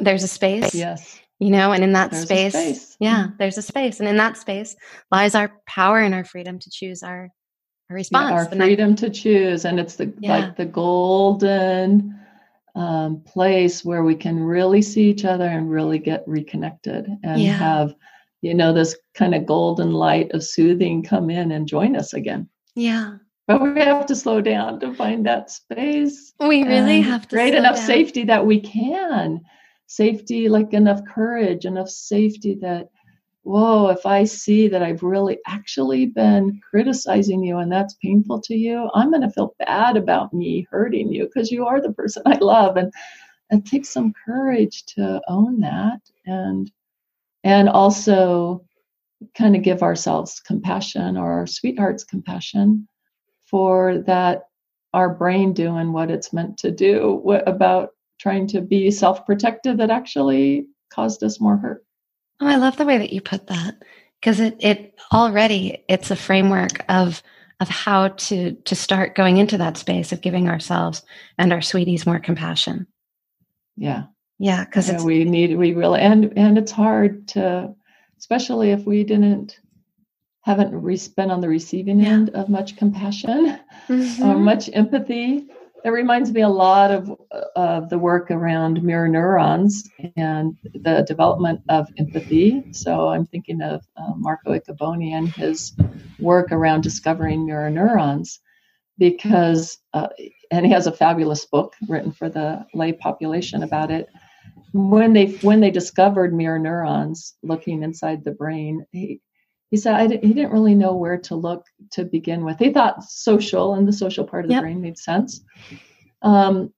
there's 0.00 0.24
a 0.24 0.28
space. 0.28 0.74
yes 0.74 1.20
You 1.38 1.50
know, 1.50 1.70
and 1.72 1.84
in 1.84 1.92
that 1.92 2.14
space, 2.16 2.54
space. 2.54 2.96
yeah, 2.98 3.26
Mhm. 3.28 3.38
there's 3.38 3.58
a 3.58 3.62
space, 3.62 4.00
and 4.00 4.08
in 4.08 4.16
that 4.16 4.36
space 4.38 4.74
lies 5.12 5.36
our 5.36 5.52
power 5.68 6.00
and 6.00 6.14
our 6.14 6.24
freedom 6.24 6.58
to 6.58 6.68
choose 6.70 7.04
our 7.04 7.28
our 7.90 7.94
response. 7.94 8.30
Yeah, 8.30 8.36
our 8.38 8.44
the 8.50 8.56
freedom 8.56 8.96
to 8.96 9.08
choose 9.10 9.64
and 9.64 9.78
it's 9.78 9.94
the 9.94 10.12
Yeah. 10.18 10.32
like 10.38 10.56
the 10.56 10.66
golden 10.66 12.18
um, 12.78 13.20
place 13.22 13.84
where 13.84 14.04
we 14.04 14.14
can 14.14 14.38
really 14.38 14.80
see 14.82 15.10
each 15.10 15.24
other 15.24 15.46
and 15.48 15.70
really 15.70 15.98
get 15.98 16.22
reconnected 16.26 17.06
and 17.24 17.40
Yeah. 17.42 17.52
have 17.58 17.94
you 18.40 18.54
know 18.54 18.72
this 18.72 18.96
kind 19.14 19.34
of 19.34 19.44
golden 19.46 19.90
light 19.92 20.30
of 20.32 20.44
soothing 20.44 21.02
come 21.02 21.28
in 21.28 21.50
and 21.52 21.66
join 21.66 21.96
us 21.96 22.14
again 22.14 22.48
yeah, 22.76 23.16
But 23.48 23.60
we 23.60 23.80
have 23.80 24.06
to 24.06 24.14
slow 24.14 24.40
down 24.40 24.78
to 24.80 24.94
find 24.94 25.26
that 25.26 25.50
space. 25.50 26.32
we 26.38 26.62
really 26.62 27.00
have 27.00 27.22
to 27.28 27.34
create 27.36 27.54
enough 27.54 27.74
down. 27.76 27.86
safety 27.86 28.22
that 28.24 28.46
we 28.46 28.60
can. 28.60 29.40
Safety, 29.88 30.48
like 30.48 30.72
enough 30.74 31.00
courage, 31.12 31.64
enough 31.64 31.88
safety 31.88 32.54
that, 32.60 32.90
whoa, 33.42 33.88
if 33.88 34.04
I 34.04 34.24
see 34.24 34.68
that 34.68 34.82
I've 34.82 35.02
really 35.02 35.38
actually 35.46 36.06
been 36.06 36.60
criticizing 36.68 37.42
you 37.42 37.58
and 37.58 37.72
that's 37.72 37.94
painful 38.02 38.40
to 38.42 38.54
you, 38.54 38.90
I'm 38.94 39.10
going 39.10 39.22
to 39.22 39.30
feel 39.30 39.54
bad 39.58 39.96
about 39.96 40.34
me 40.34 40.66
hurting 40.70 41.12
you 41.12 41.24
because 41.24 41.50
you 41.50 41.66
are 41.66 41.80
the 41.80 41.92
person 41.92 42.22
I 42.26 42.36
love. 42.38 42.76
And 42.76 42.92
it 43.50 43.64
takes 43.64 43.88
some 43.88 44.12
courage 44.24 44.84
to 44.86 45.20
own 45.28 45.60
that 45.60 46.00
and 46.26 46.70
and 47.44 47.68
also 47.68 48.64
kind 49.36 49.56
of 49.56 49.62
give 49.62 49.82
ourselves 49.82 50.40
compassion 50.40 51.16
or 51.16 51.32
our 51.32 51.46
sweethearts 51.46 52.04
compassion 52.04 52.86
for 53.50 53.98
that 53.98 54.42
our 54.94 55.14
brain 55.14 55.52
doing 55.52 55.92
what 55.92 56.10
it's 56.10 56.32
meant 56.32 56.56
to 56.58 56.70
do 56.70 57.20
what 57.22 57.48
about 57.48 57.90
trying 58.20 58.46
to 58.46 58.60
be 58.60 58.90
self-protective 58.90 59.76
that 59.76 59.90
actually 59.90 60.66
caused 60.92 61.22
us 61.22 61.40
more 61.40 61.56
hurt 61.56 61.84
Oh, 62.40 62.46
I 62.48 62.56
love 62.56 62.76
the 62.78 62.86
way 62.86 62.98
that 62.98 63.12
you 63.12 63.20
put 63.22 63.48
that 63.48 63.76
because 64.20 64.40
it 64.40 64.56
it 64.60 64.94
already 65.12 65.84
it's 65.88 66.10
a 66.12 66.16
framework 66.16 66.84
of 66.88 67.22
of 67.60 67.68
how 67.68 68.08
to 68.08 68.52
to 68.54 68.74
start 68.76 69.16
going 69.16 69.38
into 69.38 69.58
that 69.58 69.78
space 69.78 70.12
of 70.12 70.22
giving 70.22 70.48
ourselves 70.48 71.02
and 71.38 71.52
our 71.52 71.62
sweeties 71.62 72.06
more 72.06 72.20
compassion. 72.20 72.86
yeah 73.76 74.04
Yeah, 74.38 74.64
because 74.66 74.88
Yeah, 74.90 75.02
we 75.02 75.24
need 75.24 75.56
we 75.56 75.74
really 75.74 76.00
and 76.00 76.32
and 76.36 76.58
it's 76.58 76.72
hard 76.72 77.28
to 77.30 77.74
especially 78.18 78.72
if 78.72 78.86
we 78.86 79.04
didn't 79.04 79.60
haven't 80.42 80.74
re- 80.74 81.00
been 81.16 81.30
on 81.30 81.40
the 81.42 81.48
receiving 81.48 82.00
Yeah. 82.00 82.12
end 82.14 82.30
of 82.30 82.48
much 82.50 82.76
compassion 82.76 83.58
or 84.22 84.36
Mhm. 84.36 84.44
much 84.44 84.70
empathy. 84.72 85.48
It 85.84 85.90
reminds 85.90 86.32
me 86.32 86.42
a 86.42 86.48
lot 86.48 86.90
of 86.90 87.10
of 87.56 87.88
the 87.88 87.98
work 87.98 88.30
around 88.30 88.82
mirror 88.82 89.08
neurons 89.08 89.88
and 90.16 90.56
the 90.74 91.04
development 91.06 91.60
of 91.68 91.88
empathy. 91.98 92.64
So 92.72 93.08
I'm 93.08 93.26
thinking 93.26 93.62
of 93.62 93.86
uh, 93.96 94.14
Marco 94.16 94.52
Iacoboni 94.52 95.12
and 95.12 95.28
his 95.28 95.74
work 96.20 96.52
around 96.52 96.82
discovering 96.82 97.46
mirror 97.46 97.70
neurons, 97.70 98.40
because 98.98 99.78
uh, 99.94 100.08
and 100.50 100.66
he 100.66 100.72
has 100.72 100.86
a 100.86 100.92
fabulous 100.92 101.44
book 101.46 101.74
written 101.88 102.12
for 102.12 102.28
the 102.28 102.66
lay 102.74 102.92
population 102.92 103.62
about 103.62 103.90
it. 103.90 104.08
When 104.72 105.12
they 105.12 105.26
when 105.42 105.60
they 105.60 105.70
discovered 105.70 106.34
mirror 106.34 106.58
neurons 106.58 107.34
looking 107.42 107.82
inside 107.82 108.24
the 108.24 108.32
brain, 108.32 108.84
he, 108.92 109.20
he 109.70 109.76
said 109.76 109.94
I 109.94 110.06
didn't, 110.06 110.24
he 110.24 110.32
didn't 110.32 110.52
really 110.52 110.74
know 110.74 110.94
where 110.94 111.18
to 111.18 111.34
look 111.36 111.64
to 111.92 112.04
begin 112.04 112.44
with. 112.44 112.58
He 112.58 112.72
thought 112.72 113.04
social 113.04 113.74
and 113.74 113.86
the 113.86 113.92
social 113.92 114.24
part 114.24 114.44
of 114.44 114.50
Yep. 114.50 114.60
the 114.60 114.64
brain 114.64 114.80
made 114.80 114.98
sense. 114.98 115.42
Um, 116.22 116.72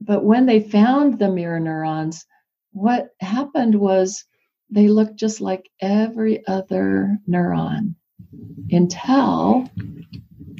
but 0.00 0.24
when 0.24 0.46
they 0.46 0.60
found 0.60 1.18
the 1.18 1.28
mirror 1.30 1.60
neurons, 1.60 2.26
what 2.72 3.10
happened 3.20 3.74
was 3.74 4.24
they 4.70 4.88
looked 4.88 5.16
just 5.16 5.40
like 5.40 5.70
every 5.80 6.46
other 6.46 7.18
neuron 7.28 7.94
until 8.70 9.68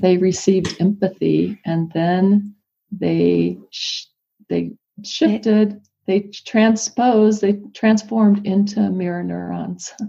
they 0.00 0.18
received 0.18 0.76
empathy 0.80 1.58
and 1.64 1.90
then 1.92 2.54
they 2.90 3.58
sh- 3.70 4.06
they 4.48 4.72
shifted 5.02 5.80
they 6.06 6.20
transposed 6.44 7.40
they 7.40 7.54
transformed 7.74 8.46
into 8.46 8.90
mirror 8.90 9.22
neurons 9.22 9.92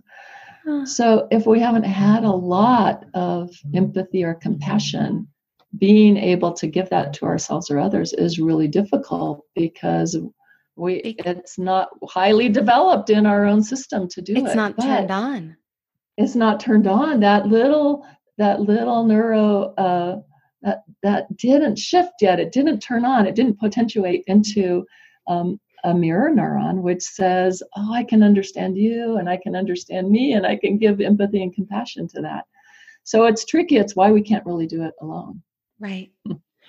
so 0.85 1.27
if 1.31 1.45
we 1.45 1.59
haven't 1.59 1.83
had 1.83 2.23
a 2.23 2.31
lot 2.31 3.05
of 3.13 3.49
empathy 3.73 4.23
or 4.23 4.33
compassion 4.33 5.27
being 5.77 6.17
able 6.17 6.53
to 6.53 6.67
give 6.67 6.89
that 6.89 7.13
to 7.13 7.25
ourselves 7.25 7.69
or 7.71 7.79
others 7.79 8.13
is 8.13 8.39
really 8.39 8.67
difficult 8.67 9.45
because 9.55 10.17
we 10.75 10.95
it's 11.25 11.57
not 11.57 11.89
highly 12.07 12.49
developed 12.49 13.09
in 13.09 13.25
our 13.25 13.45
own 13.45 13.63
system 13.63 14.07
to 14.07 14.21
do 14.21 14.33
it's 14.33 14.41
it. 14.41 14.45
It's 14.45 14.55
not 14.55 14.79
turned 14.79 15.11
on. 15.11 15.57
It's 16.17 16.35
not 16.35 16.59
turned 16.59 16.87
on. 16.87 17.19
That 17.19 17.47
little 17.47 18.05
that 18.37 18.61
little 18.61 19.03
neuro 19.05 19.73
uh, 19.75 20.21
that 20.61 20.83
that 21.03 21.35
didn't 21.37 21.77
shift 21.77 22.13
yet. 22.21 22.39
It 22.39 22.51
didn't 22.51 22.79
turn 22.79 23.05
on. 23.05 23.27
It 23.27 23.35
didn't 23.35 23.59
potentiate 23.59 24.23
into 24.27 24.85
um, 25.27 25.59
a 25.83 25.93
mirror 25.93 26.29
neuron, 26.29 26.81
which 26.81 27.03
says, 27.03 27.61
"Oh, 27.75 27.93
I 27.93 28.03
can 28.03 28.23
understand 28.23 28.77
you, 28.77 29.17
and 29.17 29.29
I 29.29 29.37
can 29.37 29.55
understand 29.55 30.09
me, 30.09 30.33
and 30.33 30.45
I 30.45 30.55
can 30.55 30.77
give 30.77 31.01
empathy 31.01 31.41
and 31.41 31.53
compassion 31.53 32.07
to 32.09 32.21
that." 32.21 32.45
So 33.03 33.25
it's 33.25 33.45
tricky. 33.45 33.77
It's 33.77 33.95
why 33.95 34.11
we 34.11 34.21
can't 34.21 34.45
really 34.45 34.67
do 34.67 34.83
it 34.83 34.93
alone. 35.01 35.41
Right. 35.79 36.11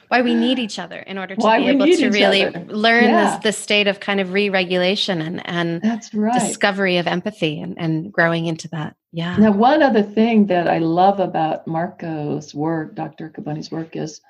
Why 0.08 0.20
we 0.20 0.34
need 0.34 0.58
each 0.58 0.78
other 0.78 0.98
in 0.98 1.18
order 1.18 1.34
to 1.34 1.40
why 1.40 1.58
be 1.58 1.68
able 1.68 1.86
to 1.86 2.10
really 2.10 2.44
other. 2.44 2.64
learn 2.66 3.04
yeah. 3.04 3.36
this 3.36 3.42
this 3.42 3.58
state 3.58 3.86
of 3.86 4.00
kind 4.00 4.20
of 4.20 4.32
re-regulation 4.32 5.22
and 5.22 5.46
and 5.48 5.80
that's 5.80 6.12
right 6.12 6.34
discovery 6.34 6.98
of 6.98 7.06
empathy 7.06 7.60
and, 7.60 7.78
and 7.78 8.12
growing 8.12 8.46
into 8.46 8.68
that. 8.68 8.96
Yeah. 9.12 9.36
Now, 9.36 9.52
one 9.52 9.82
other 9.82 10.02
thing 10.02 10.46
that 10.46 10.68
I 10.68 10.78
love 10.78 11.20
about 11.20 11.66
Marco's 11.66 12.54
work, 12.54 12.94
Dr. 12.94 13.30
Iacoboni's 13.30 13.70
work, 13.70 13.96
is 13.96 14.20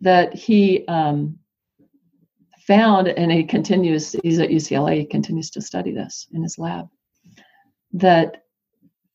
that 0.00 0.34
he 0.34 0.84
um, 0.86 1.38
found, 2.66 3.08
and 3.08 3.30
he 3.30 3.44
continues, 3.44 4.16
he's 4.22 4.38
at 4.38 4.50
UCLA, 4.50 4.98
he 4.98 5.06
continues 5.06 5.50
to 5.50 5.62
study 5.62 5.92
this 5.92 6.26
in 6.32 6.42
his 6.42 6.58
lab, 6.58 6.88
that 7.92 8.42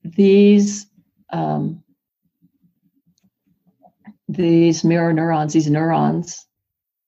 these 0.04 0.88
um, 1.32 1.84
these 4.28 4.84
mirror 4.84 5.14
neurons, 5.14 5.54
these 5.54 5.70
neurons 5.70 6.46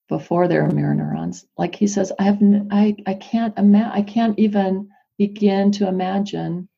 before 0.08 0.46
they're 0.46 0.68
mirror 0.70 0.94
neurons, 0.94 1.46
like 1.56 1.74
he 1.74 1.86
says, 1.86 2.12
I 2.18 2.24
have, 2.24 2.38
I, 2.70 2.96
I 3.06 3.14
can't 3.14 3.56
imagine, 3.58 3.92
I 3.92 4.02
can't 4.02 4.38
even 4.38 4.88
begin 5.16 5.72
to 5.72 5.88
imagine 5.88 6.68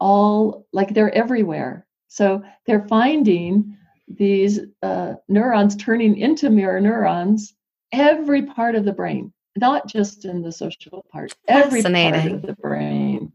all 0.00 0.66
like 0.72 0.94
they're 0.94 1.14
everywhere. 1.14 1.86
So 2.08 2.42
they're 2.66 2.86
finding 2.88 3.76
these 4.08 4.60
uh, 4.82 5.14
neurons 5.28 5.76
turning 5.76 6.16
into 6.16 6.48
mirror 6.48 6.80
neurons 6.80 7.54
every 7.92 8.42
part 8.42 8.74
of 8.74 8.84
the 8.84 8.92
brain, 8.92 9.32
not 9.56 9.86
just 9.86 10.24
in 10.24 10.42
the 10.42 10.52
social 10.52 11.04
part, 11.10 11.34
every 11.48 11.82
part 11.82 12.32
of 12.32 12.42
the 12.42 12.56
brain. 12.60 13.32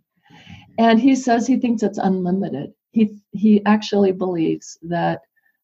And 0.77 0.99
he 0.99 1.15
says 1.15 1.45
he 1.45 1.57
thinks 1.57 1.83
it's 1.83 1.97
unlimited. 1.97 2.73
He 2.91 3.17
he 3.31 3.63
actually 3.65 4.11
believes 4.11 4.77
that 4.83 5.21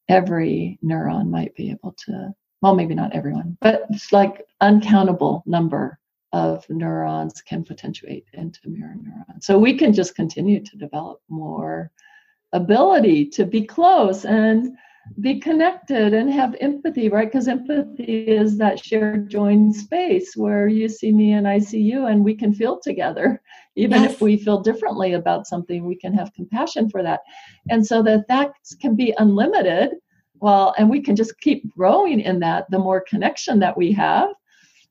every 0.10 0.80
neuron 0.84 1.30
might 1.30 1.56
be 1.56 1.72
able 1.72 1.94
to, 2.06 2.34
well, 2.62 2.76
maybe 2.76 2.96
not 2.96 3.14
everyone, 3.14 3.58
but 3.62 3.86
it's 3.90 4.12
like 4.12 4.46
uncountable 4.62 5.44
number 5.46 6.00
of 6.34 6.70
neurons 6.70 7.42
can 7.42 7.64
potentiate 7.64 8.26
into 8.34 8.60
mirror 8.66 8.96
neurons. 9.02 9.46
So 9.46 9.58
we 9.58 9.78
can 9.78 9.94
just 9.94 10.16
continue 10.16 10.64
to 10.64 10.78
develop 10.78 11.22
more 11.30 11.92
ability 12.54 13.26
to 13.28 13.46
be 13.46 13.64
close 13.64 14.26
and 14.26 14.78
be 15.20 15.39
connected 15.39 16.14
and 16.14 16.32
have 16.32 16.55
empathy, 16.62 17.10
right? 17.10 17.28
Because 17.28 17.47
empathy 17.47 18.03
is 18.03 18.58
that 18.58 18.84
shared 18.84 19.30
joined 19.30 19.76
space 19.76 20.36
where 20.36 20.68
you 20.68 20.88
see 20.89 21.12
me 21.12 21.34
and 21.34 21.47
I 21.47 21.60
see 21.60 21.82
you, 21.82 22.05
and 22.05 22.24
we 22.24 22.36
can 22.36 22.53
feel 22.53 22.80
together. 22.80 23.41
Even 23.76 24.03
yes. 24.03 24.14
if 24.14 24.22
we 24.22 24.38
feel 24.38 24.62
differently 24.62 25.14
about 25.14 25.47
something, 25.47 25.86
we 25.86 25.95
can 25.95 26.14
have 26.14 26.34
compassion 26.34 26.89
for 26.89 27.03
that. 27.03 27.22
And 27.70 27.86
so 27.86 28.01
that 28.03 28.28
that 28.28 28.53
can 28.82 28.95
be 28.95 29.14
unlimited. 29.18 29.91
Well, 30.39 30.76
and 30.78 30.89
we 30.89 31.01
can 31.01 31.16
just 31.16 31.39
keep 31.41 31.68
growing 31.76 32.20
in 32.20 32.39
that 32.39 32.70
the 32.70 32.80
more 32.80 33.01
connection 33.01 33.60
that 33.60 33.76
we 33.76 33.91
have, 33.93 34.30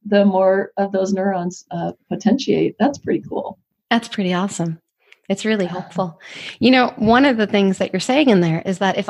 the 0.05 0.25
more 0.25 0.73
of 0.77 0.93
those 0.93 1.13
neurons 1.13 1.65
uh, 1.71 1.93
potentiate. 2.09 2.77
That's 2.79 2.99
pretty 2.99 3.25
cool. 3.29 3.59
That's 3.91 4.09
pretty 4.09 4.35
awesome. 4.35 4.81
It's 5.29 5.45
really 5.45 5.67
helpful. 5.67 6.21
You 6.61 6.71
know, 6.71 6.93
one 6.97 7.25
of 7.25 7.37
the 7.37 7.47
things 7.47 7.79
that 7.79 7.93
you're 7.93 8.01
saying 8.01 8.29
in 8.29 8.41
there 8.41 8.63
is 8.65 8.79
that 8.79 8.97
if 8.97 9.09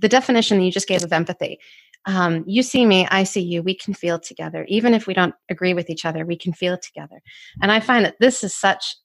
the 0.00 0.08
definition 0.08 0.58
that 0.58 0.64
you 0.64 0.72
just 0.72 0.88
gave 0.88 1.02
of 1.02 1.12
empathy. 1.12 1.58
Um, 2.06 2.44
you 2.46 2.62
see 2.62 2.84
me, 2.84 3.06
I 3.10 3.24
see 3.24 3.40
you. 3.40 3.62
We 3.62 3.74
can 3.74 3.94
feel 3.94 4.18
together, 4.18 4.66
even 4.68 4.92
if 4.92 5.06
we 5.06 5.14
don't 5.14 5.34
agree 5.48 5.72
with 5.72 5.88
each 5.88 6.04
other. 6.04 6.26
We 6.26 6.36
can 6.36 6.52
feel 6.52 6.76
together, 6.76 7.20
and 7.62 7.72
I 7.72 7.80
find 7.80 8.04
that 8.04 8.16
this 8.20 8.44
is 8.44 8.54
such 8.54 8.96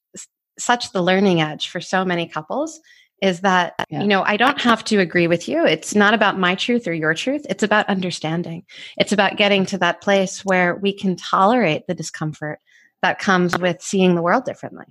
such 0.60 0.92
the 0.92 1.02
learning 1.02 1.42
edge 1.42 1.70
for 1.70 1.82
so 1.82 2.04
many 2.04 2.28
couples 2.28 2.80
is 3.22 3.42
that 3.42 3.74
yeah. 3.90 4.02
you 4.02 4.08
know 4.08 4.24
i 4.24 4.38
don't 4.38 4.62
have 4.62 4.84
to 4.84 5.00
agree 5.00 5.28
with 5.28 5.48
you 5.48 5.66
it's 5.66 5.96
not 5.96 6.14
about 6.14 6.40
my 6.40 6.56
truth 6.56 6.88
or 6.88 6.94
your 6.94 7.14
truth 7.14 7.46
it's 7.50 7.64
about 7.64 7.88
understanding 7.90 8.64
it's 8.98 9.12
about 9.12 9.38
getting 9.38 9.66
to 9.66 9.78
that 9.78 10.02
place 10.02 10.44
where 10.46 10.76
we 10.76 10.94
can 10.94 11.16
tolerate 11.16 11.86
the 11.88 11.96
discomfort 11.96 12.60
that 13.02 13.20
comes 13.20 13.58
with 13.60 13.82
seeing 13.82 14.16
the 14.16 14.22
world 14.22 14.46
differently 14.46 14.86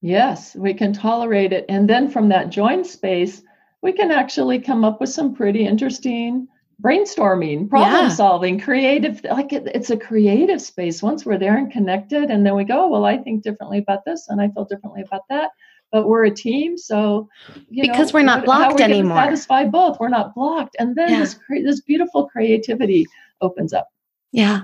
yes 0.00 0.54
we 0.54 0.74
can 0.74 0.92
tolerate 0.92 1.52
it 1.52 1.64
and 1.68 1.88
then 1.88 2.10
from 2.10 2.28
that 2.28 2.50
joint 2.50 2.86
space 2.86 3.42
we 3.82 3.92
can 3.92 4.10
actually 4.10 4.60
come 4.60 4.84
up 4.84 5.00
with 5.00 5.10
some 5.10 5.34
pretty 5.34 5.66
interesting 5.66 6.48
brainstorming, 6.82 7.68
problem 7.68 7.92
yeah. 7.92 8.08
solving, 8.08 8.58
creative. 8.58 9.22
Like 9.24 9.52
it, 9.52 9.68
it's 9.74 9.90
a 9.90 9.96
creative 9.96 10.60
space 10.60 11.02
once 11.02 11.24
we're 11.24 11.38
there 11.38 11.56
and 11.56 11.70
connected. 11.70 12.30
And 12.30 12.44
then 12.44 12.56
we 12.56 12.64
go, 12.64 12.84
oh, 12.84 12.88
well, 12.88 13.04
I 13.04 13.18
think 13.18 13.42
differently 13.42 13.78
about 13.78 14.04
this 14.04 14.26
and 14.28 14.40
I 14.40 14.48
feel 14.48 14.64
differently 14.64 15.02
about 15.02 15.22
that. 15.30 15.50
But 15.90 16.08
we're 16.08 16.24
a 16.24 16.30
team, 16.30 16.78
so 16.78 17.28
because 17.70 18.14
know, 18.14 18.20
we're 18.20 18.24
not 18.24 18.46
blocked 18.46 18.78
we 18.78 18.82
anymore. 18.82 19.18
Satisfy 19.18 19.66
both. 19.66 20.00
We're 20.00 20.08
not 20.08 20.34
blocked, 20.34 20.74
and 20.78 20.96
then 20.96 21.10
yeah. 21.10 21.18
this 21.18 21.38
this 21.50 21.82
beautiful 21.82 22.30
creativity 22.30 23.04
opens 23.42 23.74
up. 23.74 23.88
Yeah, 24.32 24.62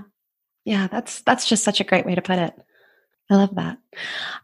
yeah, 0.64 0.86
that's 0.86 1.20
that's 1.20 1.46
just 1.46 1.64
such 1.64 1.82
a 1.82 1.84
great 1.84 2.06
way 2.06 2.14
to 2.14 2.22
put 2.22 2.38
it. 2.38 2.54
I 3.30 3.36
love 3.36 3.54
that. 3.56 3.76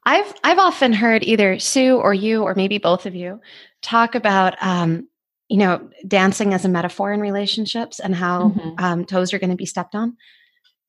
I've 0.05 0.35
I've 0.45 0.59
often 0.59 0.93
heard 0.93 1.23
either 1.23 1.59
Sue 1.59 1.97
or 1.97 2.13
you 2.13 2.43
or 2.43 2.55
maybe 2.55 2.77
both 2.77 3.07
of 3.07 3.15
you 3.15 3.41
talk 3.85 4.15
about 4.15 4.57
um, 4.61 5.09
you 5.49 5.59
know 5.59 5.89
dancing 6.09 6.55
as 6.55 6.65
a 6.65 6.69
metaphor 6.69 7.13
in 7.13 7.21
relationships 7.21 8.01
and 8.01 8.15
how 8.15 8.49
mm-hmm. 8.49 8.85
um, 8.85 9.05
toes 9.05 9.33
are 9.33 9.39
going 9.39 9.51
to 9.51 9.57
be 9.57 9.67
stepped 9.67 9.95
on. 9.95 10.17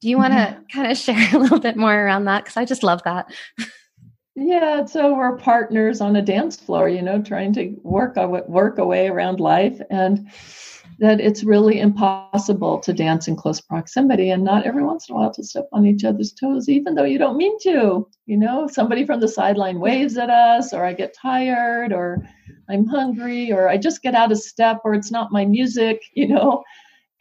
Do 0.02 0.10
you 0.10 0.18
want 0.18 0.34
to 0.34 0.39
mm-hmm. 0.39 0.80
kind 0.80 0.91
of 0.91 0.98
share 1.06 1.36
a 1.36 1.38
little 1.38 1.60
bit 1.60 1.76
more 1.78 1.93
around 1.93 2.26
that? 2.26 2.43
Because 2.43 2.58
I 2.58 2.66
just 2.66 2.84
love 2.84 3.04
that. 3.04 3.32
Yeah, 4.36 4.84
so 4.84 5.16
we're 5.16 5.38
partners 5.38 6.02
on 6.02 6.18
a 6.18 6.22
dance 6.22 6.58
floor, 6.58 6.90
you 6.90 7.02
know, 7.02 7.22
trying 7.22 7.54
to 7.54 7.74
work 7.84 8.18
a 8.18 8.28
work 8.28 8.78
away 8.78 9.08
around 9.08 9.40
life 9.40 9.80
and 9.90 10.30
that 11.00 11.22
it's 11.22 11.44
really 11.44 11.80
impossible 11.80 12.80
to 12.80 12.94
dance 12.94 13.28
in 13.28 13.36
close 13.36 13.60
proximity 13.62 14.30
and 14.30 14.44
not 14.44 14.66
every 14.66 14.84
once 14.84 15.08
in 15.08 15.16
a 15.16 15.18
while 15.18 15.34
to 15.34 15.44
step 15.44 15.68
on 15.72 15.86
each 15.86 16.04
other's 16.04 16.34
toes, 16.34 16.68
even 16.68 16.96
though 16.96 17.04
you 17.04 17.18
don't 17.18 17.38
mean 17.38 17.58
to. 17.60 18.08
You 18.26 18.38
know, 18.38 18.68
somebody 18.68 19.06
from 19.06 19.22
the 19.22 19.28
sideline 19.28 19.80
waves 19.80 20.18
at 20.18 20.30
us, 20.30 20.74
or 20.74 20.84
I 20.84 20.94
get 20.94 21.16
tired, 21.16 21.94
or 21.94 22.28
I'm 22.70 22.88
hungry, 22.88 23.54
or 23.54 23.70
I 23.70 23.78
just 23.78 24.02
get 24.02 24.16
out 24.16 24.34
of 24.34 24.38
step, 24.38 24.82
or 24.84 24.94
it's 24.94 25.12
not 25.12 25.32
my 25.32 25.46
music, 25.46 26.02
you 26.14 26.28
know. 26.28 26.64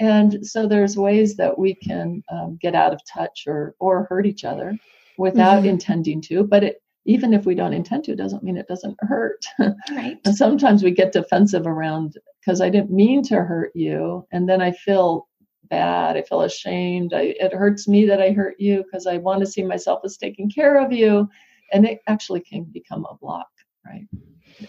And 0.01 0.45
so 0.45 0.67
there's 0.67 0.97
ways 0.97 1.37
that 1.37 1.57
we 1.57 1.77
can 1.77 2.25
um, 2.29 2.59
get 2.61 2.75
out 2.75 2.93
of 2.93 3.01
touch 3.13 3.45
or 3.47 3.77
or 3.79 4.07
hurt 4.11 4.27
each 4.27 4.45
other 4.45 4.77
without 5.17 5.59
mm-hmm. 5.59 5.69
intending 5.69 6.21
to, 6.21 6.43
but 6.43 6.65
it 6.65 6.81
even 7.07 7.35
if 7.35 7.45
we 7.45 7.55
don't 7.55 7.75
intend 7.75 8.05
to, 8.05 8.17
doesn't 8.17 8.43
mean 8.43 8.57
it 8.57 8.69
doesn't 8.69 8.97
hurt. 9.01 9.45
Right. 9.91 10.19
and 10.25 10.37
sometimes 10.37 10.83
we 10.83 10.91
get 10.91 11.13
defensive 11.13 11.67
around 11.67 12.17
because 12.41 12.61
I 12.61 12.71
didn't 12.71 12.91
mean 12.91 13.23
to 13.25 13.37
hurt 13.37 13.73
you. 13.75 14.27
And 14.33 14.49
then 14.49 14.61
I 14.61 14.73
feel 14.73 15.29
bad. 15.69 16.17
I 16.17 16.23
feel 16.23 16.43
ashamed. 16.43 17.13
I, 17.15 17.35
it 17.39 17.53
hurts 17.53 17.87
me 17.87 18.07
that 18.07 18.21
I 18.21 18.31
hurt 18.31 18.57
you 18.59 18.83
because 18.85 19.07
I 19.07 19.19
want 19.19 19.41
to 19.41 19.47
see 19.47 19.63
myself 19.63 20.01
as 20.05 20.17
taking 20.17 20.51
care 20.51 20.83
of 20.85 20.93
you. 20.93 21.29
And 21.73 21.87
it 21.87 22.01
actually 22.07 22.41
can 22.41 22.65
become 22.65 23.07
a 23.11 23.17
block, 23.17 23.49
right? 23.85 24.07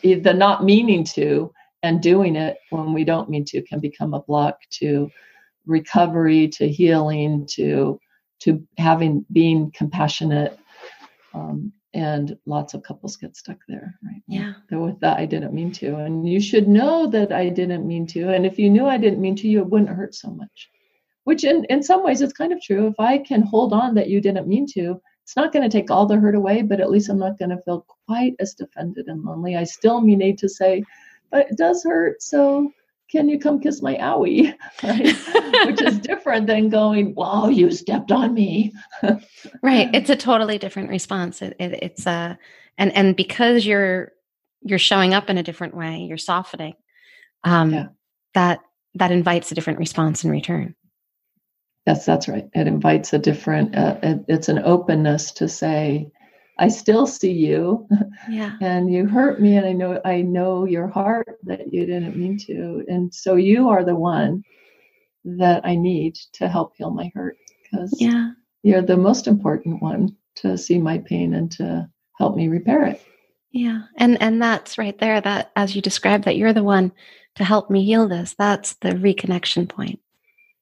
The 0.03 0.33
not 0.33 0.63
meaning 0.63 1.03
to 1.15 1.51
and 1.83 2.01
doing 2.01 2.35
it 2.35 2.57
when 2.71 2.93
we 2.93 3.03
don't 3.03 3.29
mean 3.29 3.45
to 3.45 3.61
can 3.61 3.79
become 3.79 4.13
a 4.13 4.21
block 4.21 4.57
to 4.71 5.09
recovery, 5.65 6.47
to 6.49 6.67
healing, 6.67 7.47
to 7.51 7.99
to 8.39 8.61
having 8.77 9.25
being 9.31 9.71
compassionate 9.71 10.59
um, 11.33 11.71
and 11.95 12.37
lots 12.45 12.73
of 12.73 12.83
couples 12.83 13.15
get 13.15 13.35
stuck 13.37 13.57
there 13.67 13.97
right? 14.03 14.21
Yeah. 14.27 14.53
with 14.69 14.99
that 14.99 15.17
i 15.17 15.25
didn't 15.25 15.53
mean 15.53 15.71
to 15.71 15.95
and 15.95 16.27
you 16.27 16.41
should 16.41 16.67
know 16.67 17.07
that 17.07 17.31
i 17.31 17.49
didn't 17.49 17.87
mean 17.87 18.05
to 18.07 18.29
and 18.29 18.45
if 18.45 18.59
you 18.59 18.69
knew 18.69 18.85
i 18.85 18.97
didn't 18.97 19.21
mean 19.21 19.35
to 19.37 19.47
you 19.47 19.61
it 19.61 19.69
wouldn't 19.69 19.89
hurt 19.89 20.13
so 20.13 20.29
much. 20.29 20.69
Which 21.23 21.43
in, 21.43 21.65
in 21.71 21.81
some 21.81 22.03
ways 22.03 22.21
it's 22.21 22.33
kind 22.33 22.53
of 22.53 22.61
true. 22.61 22.85
If 22.87 22.99
i 22.99 23.17
can 23.17 23.41
hold 23.41 23.73
on 23.73 23.95
that 23.95 24.09
you 24.09 24.21
didn't 24.21 24.47
mean 24.47 24.67
to 24.73 25.01
it's 25.23 25.35
not 25.35 25.51
going 25.51 25.67
to 25.67 25.75
take 25.75 25.89
all 25.89 26.05
the 26.05 26.17
hurt 26.17 26.35
away 26.35 26.61
but 26.61 26.79
at 26.79 26.91
least 26.91 27.09
i'm 27.09 27.17
not 27.17 27.39
going 27.39 27.49
to 27.49 27.61
feel 27.63 27.85
quite 28.05 28.35
as 28.39 28.53
defended 28.53 29.07
and 29.07 29.23
lonely. 29.23 29.55
I 29.55 29.63
still 29.63 30.01
may 30.01 30.15
need 30.15 30.37
to 30.39 30.49
say 30.49 30.83
but 31.31 31.49
it 31.49 31.57
does 31.57 31.83
hurt 31.83 32.21
so 32.21 32.71
can 33.11 33.29
you 33.29 33.39
come 33.39 33.59
kiss 33.59 33.81
my 33.81 33.95
owie? 33.95 34.55
Right? 34.83 35.15
Which 35.67 35.81
is 35.81 35.99
different 35.99 36.47
than 36.47 36.69
going, 36.69 37.15
wow, 37.15 37.47
you 37.47 37.71
stepped 37.71 38.11
on 38.11 38.33
me. 38.33 38.73
right. 39.61 39.89
It's 39.93 40.09
a 40.09 40.15
totally 40.15 40.57
different 40.57 40.89
response. 40.89 41.41
It, 41.41 41.55
it, 41.59 41.79
it's 41.81 42.05
a, 42.05 42.37
and, 42.77 42.91
and 42.93 43.15
because 43.15 43.65
you're, 43.65 44.11
you're 44.61 44.79
showing 44.79 45.13
up 45.13 45.29
in 45.29 45.37
a 45.37 45.43
different 45.43 45.75
way, 45.75 45.99
you're 45.99 46.17
softening, 46.17 46.73
um, 47.43 47.71
yeah. 47.71 47.87
that 48.33 48.59
that 48.95 49.11
invites 49.11 49.51
a 49.51 49.55
different 49.55 49.79
response 49.79 50.23
in 50.23 50.31
return. 50.31 50.73
Yes, 51.85 52.05
that's 52.05 52.27
right. 52.27 52.49
It 52.53 52.67
invites 52.67 53.13
a 53.13 53.19
different, 53.19 53.75
uh, 53.75 53.97
it, 54.01 54.25
it's 54.27 54.49
an 54.49 54.59
openness 54.59 55.31
to 55.33 55.47
say, 55.47 56.11
I 56.57 56.69
still 56.69 57.05
see 57.05 57.31
you. 57.31 57.87
Yeah. 58.29 58.53
and 58.61 58.91
you 58.91 59.07
hurt 59.07 59.41
me 59.41 59.57
and 59.57 59.65
I 59.65 59.73
know 59.73 59.99
I 60.05 60.21
know 60.21 60.65
your 60.65 60.87
heart 60.87 61.37
that 61.43 61.73
you 61.73 61.85
didn't 61.85 62.15
mean 62.15 62.37
to. 62.47 62.83
And 62.87 63.13
so 63.13 63.35
you 63.35 63.69
are 63.69 63.83
the 63.83 63.95
one 63.95 64.43
that 65.25 65.65
I 65.65 65.75
need 65.75 66.15
to 66.33 66.47
help 66.47 66.73
heal 66.77 66.91
my 66.91 67.11
hurt 67.13 67.37
because 67.63 67.95
Yeah. 67.99 68.31
you're 68.63 68.81
the 68.81 68.97
most 68.97 69.27
important 69.27 69.81
one 69.81 70.15
to 70.35 70.57
see 70.57 70.77
my 70.77 70.99
pain 70.99 71.33
and 71.33 71.51
to 71.53 71.89
help 72.17 72.35
me 72.35 72.47
repair 72.47 72.85
it. 72.85 73.01
Yeah. 73.51 73.83
And 73.97 74.21
and 74.21 74.41
that's 74.41 74.77
right 74.77 74.97
there 74.97 75.19
that 75.21 75.51
as 75.55 75.75
you 75.75 75.81
described 75.81 76.25
that 76.25 76.37
you're 76.37 76.53
the 76.53 76.63
one 76.63 76.91
to 77.35 77.43
help 77.43 77.69
me 77.69 77.83
heal 77.83 78.07
this. 78.07 78.33
That's 78.37 78.73
the 78.75 78.91
reconnection 78.91 79.67
point. 79.67 79.99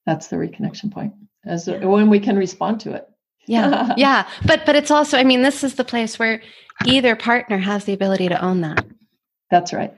That's 0.05 0.27
the 0.27 0.37
reconnection 0.37 0.91
point. 0.91 1.13
As 1.45 1.67
Yeah. 1.67 1.85
when 1.85 2.09
we 2.09 2.19
can 2.19 2.35
respond 2.37 2.79
to 2.81 2.93
it. 2.93 3.07
Yeah. 3.47 3.93
yeah. 3.97 4.27
But 4.45 4.65
but 4.65 4.75
it's 4.75 4.91
also 4.91 5.17
I 5.17 5.23
mean 5.23 5.41
this 5.41 5.63
is 5.63 5.75
the 5.75 5.83
place 5.83 6.17
where 6.19 6.41
either 6.85 7.15
partner 7.15 7.57
has 7.57 7.85
the 7.85 7.93
ability 7.93 8.29
to 8.29 8.43
own 8.43 8.61
that. 8.61 8.85
That's 9.51 9.73
right. 9.73 9.93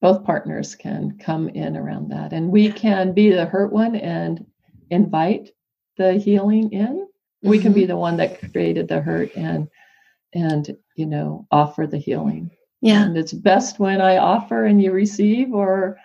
Both 0.00 0.24
partners 0.24 0.74
can 0.74 1.18
come 1.18 1.48
in 1.48 1.76
around 1.76 2.10
that. 2.10 2.32
And 2.32 2.50
we 2.50 2.70
can 2.70 3.12
be 3.12 3.30
the 3.30 3.46
hurt 3.46 3.72
one 3.72 3.96
and 3.96 4.44
invite 4.90 5.50
the 5.96 6.14
healing 6.14 6.72
in. 6.72 7.06
We 7.42 7.58
can 7.58 7.72
Mm-hmm. 7.72 7.80
be 7.80 7.86
the 7.86 7.96
one 7.96 8.16
that 8.18 8.52
created 8.52 8.88
the 8.88 9.00
hurt 9.00 9.34
and 9.36 9.68
and 10.34 10.76
you 10.96 11.06
know 11.06 11.46
offer 11.50 11.86
the 11.86 11.98
healing. 11.98 12.50
Yeah. 12.82 13.04
And 13.04 13.16
it's 13.16 13.32
best 13.32 13.78
when 13.78 14.00
I 14.00 14.18
offer 14.18 14.64
and 14.64 14.82
you 14.82 14.92
receive 14.92 15.52
or 15.52 15.98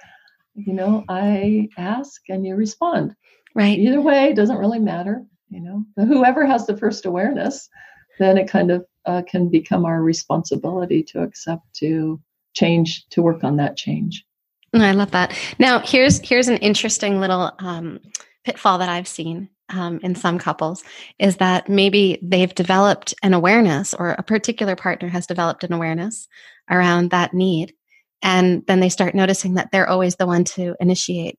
you 0.53 0.73
know, 0.73 1.03
I 1.07 1.69
ask 1.77 2.21
and 2.29 2.45
you 2.45 2.55
respond. 2.55 3.15
Right. 3.55 3.77
Either 3.79 4.01
way, 4.01 4.25
it 4.29 4.35
doesn't 4.35 4.57
really 4.57 4.79
matter, 4.79 5.23
you 5.51 5.59
know. 5.59 5.85
But 5.95 6.07
whoever 6.07 6.45
has 6.45 6.65
the 6.65 6.77
first 6.77 7.05
awareness, 7.05 7.69
then 8.17 8.37
it 8.37 8.49
kind 8.49 8.71
of 8.71 8.85
uh, 9.05 9.21
can 9.27 9.49
become 9.49 9.85
our 9.85 10.01
responsibility 10.01 11.03
to 11.03 11.21
accept 11.21 11.63
to 11.75 12.19
change 12.53 13.07
to 13.09 13.21
work 13.21 13.43
on 13.43 13.57
that 13.57 13.77
change. 13.77 14.25
I 14.73 14.93
love 14.93 15.11
that. 15.11 15.37
Now, 15.59 15.79
here's 15.79 16.19
here's 16.19 16.47
an 16.47 16.57
interesting 16.57 17.19
little 17.19 17.51
um, 17.59 17.99
pitfall 18.45 18.77
that 18.77 18.89
I've 18.89 19.07
seen 19.07 19.49
um, 19.69 19.99
in 20.01 20.15
some 20.15 20.39
couples 20.39 20.83
is 21.19 21.37
that 21.37 21.69
maybe 21.69 22.19
they've 22.21 22.53
developed 22.55 23.13
an 23.21 23.33
awareness, 23.33 23.93
or 23.93 24.11
a 24.11 24.23
particular 24.23 24.75
partner 24.75 25.09
has 25.09 25.27
developed 25.27 25.63
an 25.63 25.73
awareness 25.73 26.27
around 26.69 27.09
that 27.11 27.33
need, 27.33 27.73
and 28.21 28.65
then 28.67 28.79
they 28.79 28.89
start 28.89 29.13
noticing 29.15 29.55
that 29.55 29.71
they're 29.71 29.89
always 29.89 30.15
the 30.15 30.27
one 30.27 30.43
to 30.45 30.75
initiate 30.79 31.37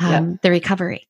Yeah. 0.00 0.18
um, 0.18 0.38
the 0.42 0.50
recovery. 0.50 1.08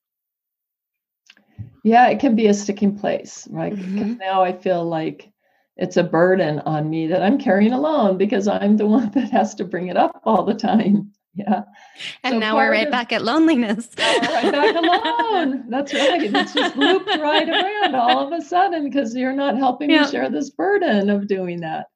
Yeah, 1.85 2.09
it 2.09 2.21
can 2.21 2.35
be 2.37 2.47
a 2.47 2.55
sticking 2.55 2.97
place, 2.97 3.49
right? 3.51 3.75
Mhm. 3.75 4.19
now 4.19 4.43
I 4.43 4.53
feel 4.53 4.85
like 4.85 5.31
it's 5.77 5.97
a 5.97 6.05
burden 6.05 6.61
on 6.61 6.89
me 6.89 7.07
that 7.09 7.23
I'm 7.23 7.39
carrying 7.39 7.73
alone 7.73 8.19
because 8.19 8.47
I'm 8.47 8.77
the 8.77 8.87
one 8.99 9.11
that 9.13 9.31
has 9.31 9.55
to 9.57 9.65
bring 9.65 9.89
it 9.89 9.97
up 9.97 10.21
all 10.25 10.45
the 10.45 10.55
time. 10.55 11.13
Yeah. 11.35 11.63
And 12.25 12.35
So 12.35 12.39
now 12.41 12.57
we're 12.57 12.71
right 12.71 12.87
of- 12.89 12.91
back 12.93 13.11
at 13.11 13.23
loneliness. 13.25 13.89
Right 13.97 14.53
back 14.53 14.75
alone. 14.77 15.65
That's 15.71 15.95
right. 15.95 16.23
It's 16.25 16.53
just 16.53 16.77
looped 16.77 17.09
right 17.09 17.49
around 17.49 17.95
all 17.95 18.19
of 18.27 18.39
a 18.39 18.43
sudden 18.43 18.85
because 18.85 19.17
you're 19.17 19.33
not 19.33 19.57
helping 19.57 19.89
Yeah. 19.89 20.03
me 20.03 20.09
share 20.11 20.29
this 20.29 20.51
burden 20.51 21.09
of 21.09 21.27
doing 21.27 21.59
that. 21.63 21.87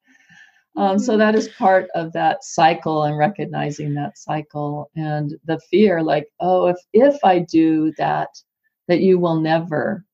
Um, 0.75 0.97
so 0.97 1.13
Mhm. 1.13 1.17
that 1.19 1.35
is 1.35 1.49
part 1.49 1.85
of 1.93 2.11
that 2.13 2.43
cycle 2.43 3.03
and 3.03 3.15
recognizing 3.15 3.93
that 3.93 4.17
cycle 4.17 4.89
and 4.95 5.35
the 5.45 5.59
fear, 5.69 6.01
like, 6.01 6.25
oh, 6.39 6.65
if 6.65 6.77
if 6.93 7.15
I 7.23 7.37
do 7.37 7.93
that, 7.99 8.29
that 8.87 9.01
you 9.01 9.19
will 9.19 9.39
never, 9.39 10.05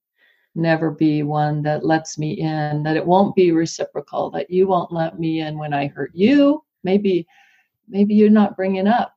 never 0.56 0.92
be 0.92 1.24
one 1.24 1.62
that 1.64 1.86
lets 1.86 2.18
me 2.18 2.34
in, 2.34 2.84
that 2.84 2.98
it 2.98 3.06
won't 3.06 3.36
be 3.36 3.52
reciprocal, 3.52 4.30
that 4.32 4.50
you 4.50 4.68
won't 4.68 4.92
let 4.92 5.20
me 5.20 5.42
in 5.42 5.58
when 5.58 5.74
I 5.74 5.88
hurt 5.88 6.12
you. 6.14 6.64
Maybe, 6.84 7.28
maybe 7.88 8.14
you're 8.14 8.30
not 8.30 8.56
bringing 8.58 8.88
up 8.88 9.14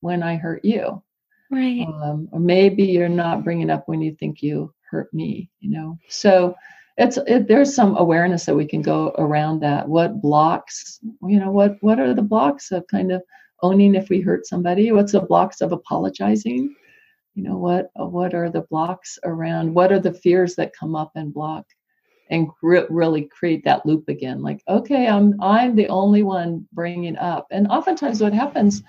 when 0.00 0.22
I 0.22 0.36
hurt 0.36 0.64
you. 0.64 1.02
Right. 1.50 1.84
um, 1.86 2.28
or 2.30 2.38
maybe 2.38 2.84
you're 2.84 3.08
not 3.08 3.42
bringing 3.42 3.70
up 3.70 3.88
when 3.88 4.00
you 4.00 4.14
think 4.14 4.40
you 4.40 4.72
hurt 4.88 5.12
me 5.12 5.50
you 5.60 5.70
know? 5.70 5.98
So 6.08 6.54
it's 6.96 7.16
it, 7.26 7.48
there's 7.48 7.74
some 7.74 7.96
awareness 7.96 8.44
that 8.44 8.54
we 8.54 8.66
can 8.66 8.82
go 8.82 9.14
around 9.18 9.60
that. 9.60 9.88
What 9.88 10.20
blocks 10.20 11.00
you 11.22 11.40
know 11.40 11.50
what 11.50 11.76
what 11.80 11.98
are 11.98 12.12
the 12.14 12.22
blocks 12.22 12.72
of 12.72 12.86
kind 12.88 13.10
of 13.10 13.22
owning 13.62 13.94
if 13.94 14.08
we 14.08 14.20
hurt 14.20 14.46
somebody? 14.46 14.92
What's 14.92 15.12
the 15.12 15.20
blocks 15.20 15.60
of 15.60 15.72
apologizing 15.72 16.74
you 17.34 17.42
know 17.42 17.56
what 17.56 17.90
what 17.96 18.34
are 18.34 18.50
the 18.50 18.62
blocks 18.70 19.18
around 19.24 19.74
what 19.74 19.92
are 19.92 20.00
the 20.00 20.12
fears 20.12 20.54
that 20.56 20.72
come 20.78 20.94
up 20.96 21.12
and 21.14 21.32
block 21.34 21.64
and 22.30 22.48
gr- 22.60 22.86
really 22.90 23.28
create 23.38 23.64
that 23.64 23.84
loop 23.86 24.08
again 24.08 24.42
like 24.42 24.62
okay 24.68 25.06
i'm 25.08 25.34
i'm 25.42 25.74
the 25.76 25.88
only 25.88 26.22
one 26.22 26.66
bringing 26.72 27.10
up 27.10 27.46
and 27.46 27.66
oftentimes 27.68 28.14
what 28.14 28.26
happens 28.32 28.82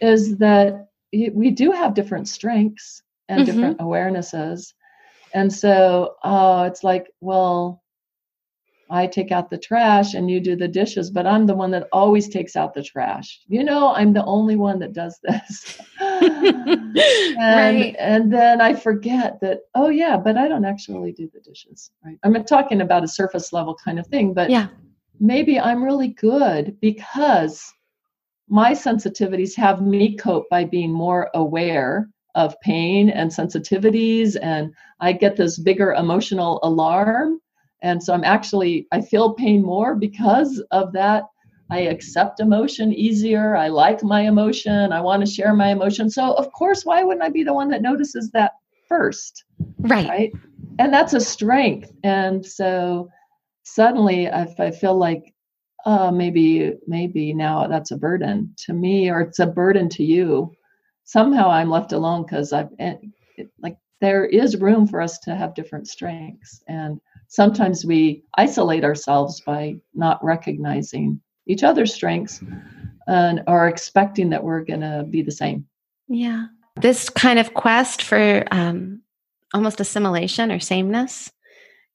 is 0.00 0.36
that 0.38 0.86
we 1.12 1.50
do 1.50 1.70
have 1.72 1.94
different 1.94 2.28
strengths 2.28 3.02
and 3.28 3.44
Mhm. 3.44 3.46
different 3.46 3.78
awarenesses 3.78 4.72
and 5.34 5.52
so 5.52 6.14
uh, 6.24 6.64
it's 6.70 6.82
like 6.84 7.10
well 7.20 7.82
i 8.90 9.06
take 9.06 9.30
out 9.30 9.48
the 9.50 9.58
trash 9.58 10.14
and 10.14 10.30
you 10.30 10.40
do 10.40 10.56
the 10.56 10.68
dishes 10.68 11.10
but 11.10 11.26
i'm 11.26 11.46
the 11.46 11.54
one 11.54 11.70
that 11.70 11.88
always 11.92 12.28
takes 12.28 12.56
out 12.56 12.74
the 12.74 12.82
trash 12.82 13.40
you 13.48 13.62
know 13.64 13.92
i'm 13.94 14.12
the 14.12 14.24
only 14.24 14.56
one 14.56 14.78
that 14.78 14.92
does 14.92 15.18
this 15.22 15.78
and 16.00 16.96
right. 17.38 17.96
and 17.98 18.32
then 18.32 18.60
i 18.60 18.74
forget 18.74 19.40
that 19.40 19.60
oh 19.74 19.88
yeah 19.88 20.16
but 20.16 20.36
i 20.36 20.48
don't 20.48 20.64
actually 20.64 21.12
do 21.12 21.30
the 21.32 21.40
dishes 21.40 21.90
right 22.04 22.18
i'm 22.22 22.44
talking 22.44 22.80
about 22.80 23.04
a 23.04 23.08
surface 23.08 23.52
level 23.52 23.76
kind 23.82 23.98
of 23.98 24.06
thing 24.08 24.34
but 24.34 24.50
Yeah. 24.50 24.68
maybe 25.18 25.58
i'm 25.58 25.82
really 25.82 26.08
good 26.08 26.76
because 26.80 27.72
my 28.48 28.72
sensitivities 28.72 29.56
have 29.56 29.80
me 29.80 30.16
cope 30.16 30.48
by 30.50 30.64
being 30.64 30.92
more 30.92 31.30
aware 31.34 32.08
of 32.34 32.60
pain 32.60 33.08
and 33.10 33.30
sensitivities 33.30 34.36
and 34.42 34.72
i 35.00 35.12
get 35.12 35.36
this 35.36 35.58
bigger 35.58 35.92
emotional 35.92 36.60
alarm 36.62 37.40
and 37.82 38.02
so 38.02 38.12
i'm 38.12 38.24
actually 38.24 38.86
i 38.92 39.00
feel 39.00 39.34
pain 39.34 39.62
more 39.62 39.94
because 39.94 40.62
of 40.70 40.92
that. 40.92 41.24
I 41.72 41.82
accept 41.82 42.40
emotion 42.40 42.92
easier. 42.92 43.54
I 43.54 43.68
like 43.68 44.02
my 44.02 44.22
emotion. 44.22 44.92
I 44.92 45.00
want 45.00 45.24
to 45.24 45.32
share 45.32 45.54
my 45.54 45.68
emotion. 45.68 46.10
So 46.10 46.32
of 46.32 46.50
course 46.50 46.84
why 46.84 47.04
wouldn't 47.04 47.22
i 47.22 47.28
be 47.28 47.44
the 47.44 47.54
one 47.54 47.68
that 47.70 47.82
notices 47.82 48.30
that 48.32 48.52
first 48.88 49.44
Right. 49.78 50.08
right? 50.08 50.32
And 50.80 50.92
that's 50.92 51.14
a 51.14 51.20
strength. 51.20 51.92
And 52.02 52.44
so 52.44 53.08
suddenly 53.62 54.24
if 54.24 54.58
i 54.58 54.70
feel 54.70 54.96
like 54.96 55.32
uh, 55.86 56.10
maybe 56.10 56.72
maybe 56.86 57.32
now 57.32 57.66
that's 57.66 57.90
a 57.92 57.96
burden 57.96 58.52
to 58.56 58.72
me 58.72 59.10
or 59.10 59.20
it's 59.20 59.38
a 59.38 59.46
burden 59.46 59.88
to 59.88 60.02
you 60.02 60.50
somehow 61.04 61.48
i'm 61.50 61.70
left 61.70 61.92
alone 61.92 62.22
because 62.22 62.52
i've 62.52 62.70
it, 62.78 63.00
like 63.62 63.76
there 64.00 64.24
is 64.24 64.56
room 64.56 64.86
for 64.86 65.00
us 65.00 65.18
to 65.20 65.34
have 65.34 65.54
different 65.54 65.88
strengths. 65.88 66.62
And 66.68 67.00
sometimes 67.30 67.86
we 67.86 68.22
isolate 68.36 68.84
ourselves 68.84 69.40
by 69.40 69.76
not 69.94 70.22
recognizing 70.22 71.20
each 71.46 71.62
other's 71.62 71.94
strengths 71.94 72.42
and 73.06 73.42
are 73.46 73.68
expecting 73.68 74.30
that 74.30 74.44
we're 74.44 74.64
going 74.64 74.80
to 74.80 75.06
be 75.08 75.22
the 75.22 75.32
same 75.32 75.66
Yeah. 76.08 76.46
This 76.76 77.08
kind 77.08 77.38
of 77.38 77.54
quest 77.54 78.02
for 78.02 78.44
um, 78.50 79.02
almost 79.54 79.80
assimilation 79.80 80.52
or 80.52 80.60
sameness 80.60 81.30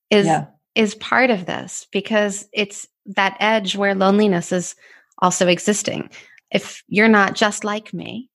is 0.09 0.25
yeah 0.25 0.47
is 0.73 0.93
part 0.95 1.29
of 1.29 1.45
this 1.45 1.87
because 1.93 2.49
it's 2.51 2.85
that 3.05 3.37
edge 3.39 3.77
where 3.77 3.95
loneliness 3.95 4.51
is 4.51 4.75
also 5.19 5.47
existing. 5.47 6.09
If 6.51 6.83
you're 6.89 7.07
not 7.07 7.33
just 7.33 7.63
like 7.63 7.93
me, 7.93 8.29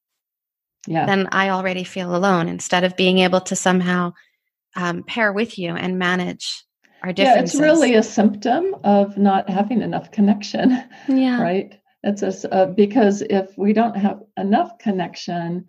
yeah 0.86 1.06
then 1.06 1.28
I 1.32 1.50
already 1.50 1.84
feel 1.84 2.14
alone 2.14 2.48
instead 2.48 2.84
of 2.84 2.96
being 2.96 3.18
able 3.18 3.42
to 3.42 3.56
somehow 3.56 4.14
um, 4.74 5.02
pair 5.02 5.32
with 5.32 5.58
you 5.58 5.74
and 5.74 5.98
manage 5.98 6.64
our 7.02 7.12
yeah 7.16 7.38
it's 7.38 7.54
really 7.54 7.94
a 7.94 8.02
symptom 8.02 8.74
of 8.84 9.16
not 9.16 9.48
having 9.48 9.82
enough 9.82 10.10
connection 10.10 10.82
yeah. 11.08 11.40
right 11.40 11.78
it's 12.02 12.22
a, 12.22 12.54
uh, 12.54 12.66
because 12.66 13.22
if 13.22 13.56
we 13.58 13.72
don't 13.72 13.96
have 13.96 14.20
enough 14.36 14.78
connection 14.78 15.64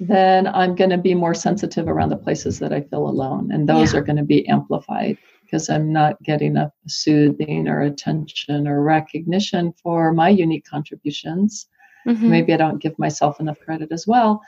then 0.00 0.46
i'm 0.48 0.74
going 0.74 0.90
to 0.90 0.98
be 0.98 1.14
more 1.14 1.34
sensitive 1.34 1.88
around 1.88 2.08
the 2.10 2.16
places 2.16 2.58
that 2.58 2.72
i 2.72 2.80
feel 2.80 3.08
alone 3.08 3.50
and 3.52 3.68
those 3.68 3.92
Yeah. 3.92 4.00
are 4.00 4.02
going 4.02 4.16
to 4.16 4.24
be 4.24 4.46
amplified 4.48 5.18
because 5.44 5.68
i'm 5.68 5.92
not 5.92 6.22
getting 6.22 6.52
enough 6.52 6.72
soothing 6.86 7.68
or 7.68 7.80
attention 7.82 8.68
or 8.68 8.82
recognition 8.82 9.72
for 9.82 10.12
my 10.12 10.28
unique 10.28 10.66
contributions 10.66 11.66
Mhm. 12.06 12.22
maybe 12.22 12.54
i 12.54 12.56
don't 12.56 12.80
give 12.82 12.98
myself 12.98 13.40
enough 13.40 13.58
credit 13.60 13.90
as 13.92 14.06
well 14.06 14.40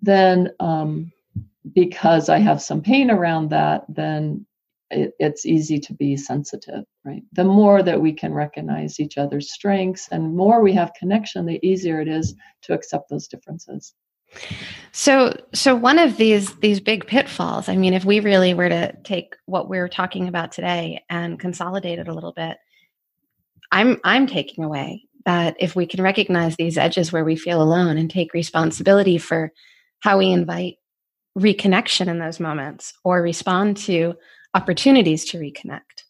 then 0.00 0.50
um, 0.60 1.10
because 1.74 2.28
i 2.28 2.38
have 2.38 2.62
some 2.62 2.80
pain 2.80 3.10
around 3.10 3.50
that 3.50 3.84
then 3.88 4.46
it, 4.94 5.12
it's 5.18 5.44
easy 5.44 5.78
to 5.78 5.92
be 5.94 6.16
sensitive 6.16 6.84
right 7.04 7.22
the 7.32 7.44
more 7.44 7.82
that 7.82 8.00
we 8.00 8.12
can 8.12 8.32
recognize 8.32 9.00
each 9.00 9.18
other's 9.18 9.52
strengths 9.52 10.08
and 10.10 10.34
more 10.34 10.62
we 10.62 10.72
have 10.72 10.92
connection 10.98 11.46
the 11.46 11.64
easier 11.66 12.00
it 12.00 12.08
is 12.08 12.34
to 12.62 12.72
accept 12.72 13.08
those 13.10 13.28
differences 13.28 13.94
So, 14.92 15.36
so 15.52 15.74
one 15.74 15.98
of 15.98 16.16
these 16.16 16.54
these 16.56 16.80
big 16.80 17.06
pitfalls. 17.06 17.68
I 17.68 17.76
mean, 17.76 17.94
if 17.94 18.04
we 18.04 18.20
really 18.20 18.54
were 18.54 18.68
to 18.68 18.92
take 19.04 19.36
what 19.46 19.68
we're 19.68 19.88
talking 19.88 20.28
about 20.28 20.52
today 20.52 21.04
and 21.10 21.38
consolidate 21.38 21.98
it 21.98 22.08
a 22.08 22.14
little 22.14 22.32
bit, 22.32 22.56
I'm 23.72 24.00
I'm 24.04 24.26
taking 24.26 24.64
away 24.64 25.04
that 25.26 25.56
if 25.58 25.74
we 25.74 25.86
can 25.86 26.02
recognize 26.02 26.56
these 26.56 26.78
edges 26.78 27.12
where 27.12 27.24
we 27.24 27.36
feel 27.36 27.62
alone 27.62 27.96
and 27.96 28.10
take 28.10 28.34
responsibility 28.34 29.18
for 29.18 29.52
how 30.00 30.18
we 30.18 30.30
invite 30.30 30.76
reconnection 31.36 32.06
in 32.06 32.18
those 32.18 32.38
moments 32.38 32.94
or 33.04 33.20
respond 33.20 33.76
to 33.76 34.14
opportunities 34.54 35.24
to 35.26 35.38
reconnect, 35.38 36.04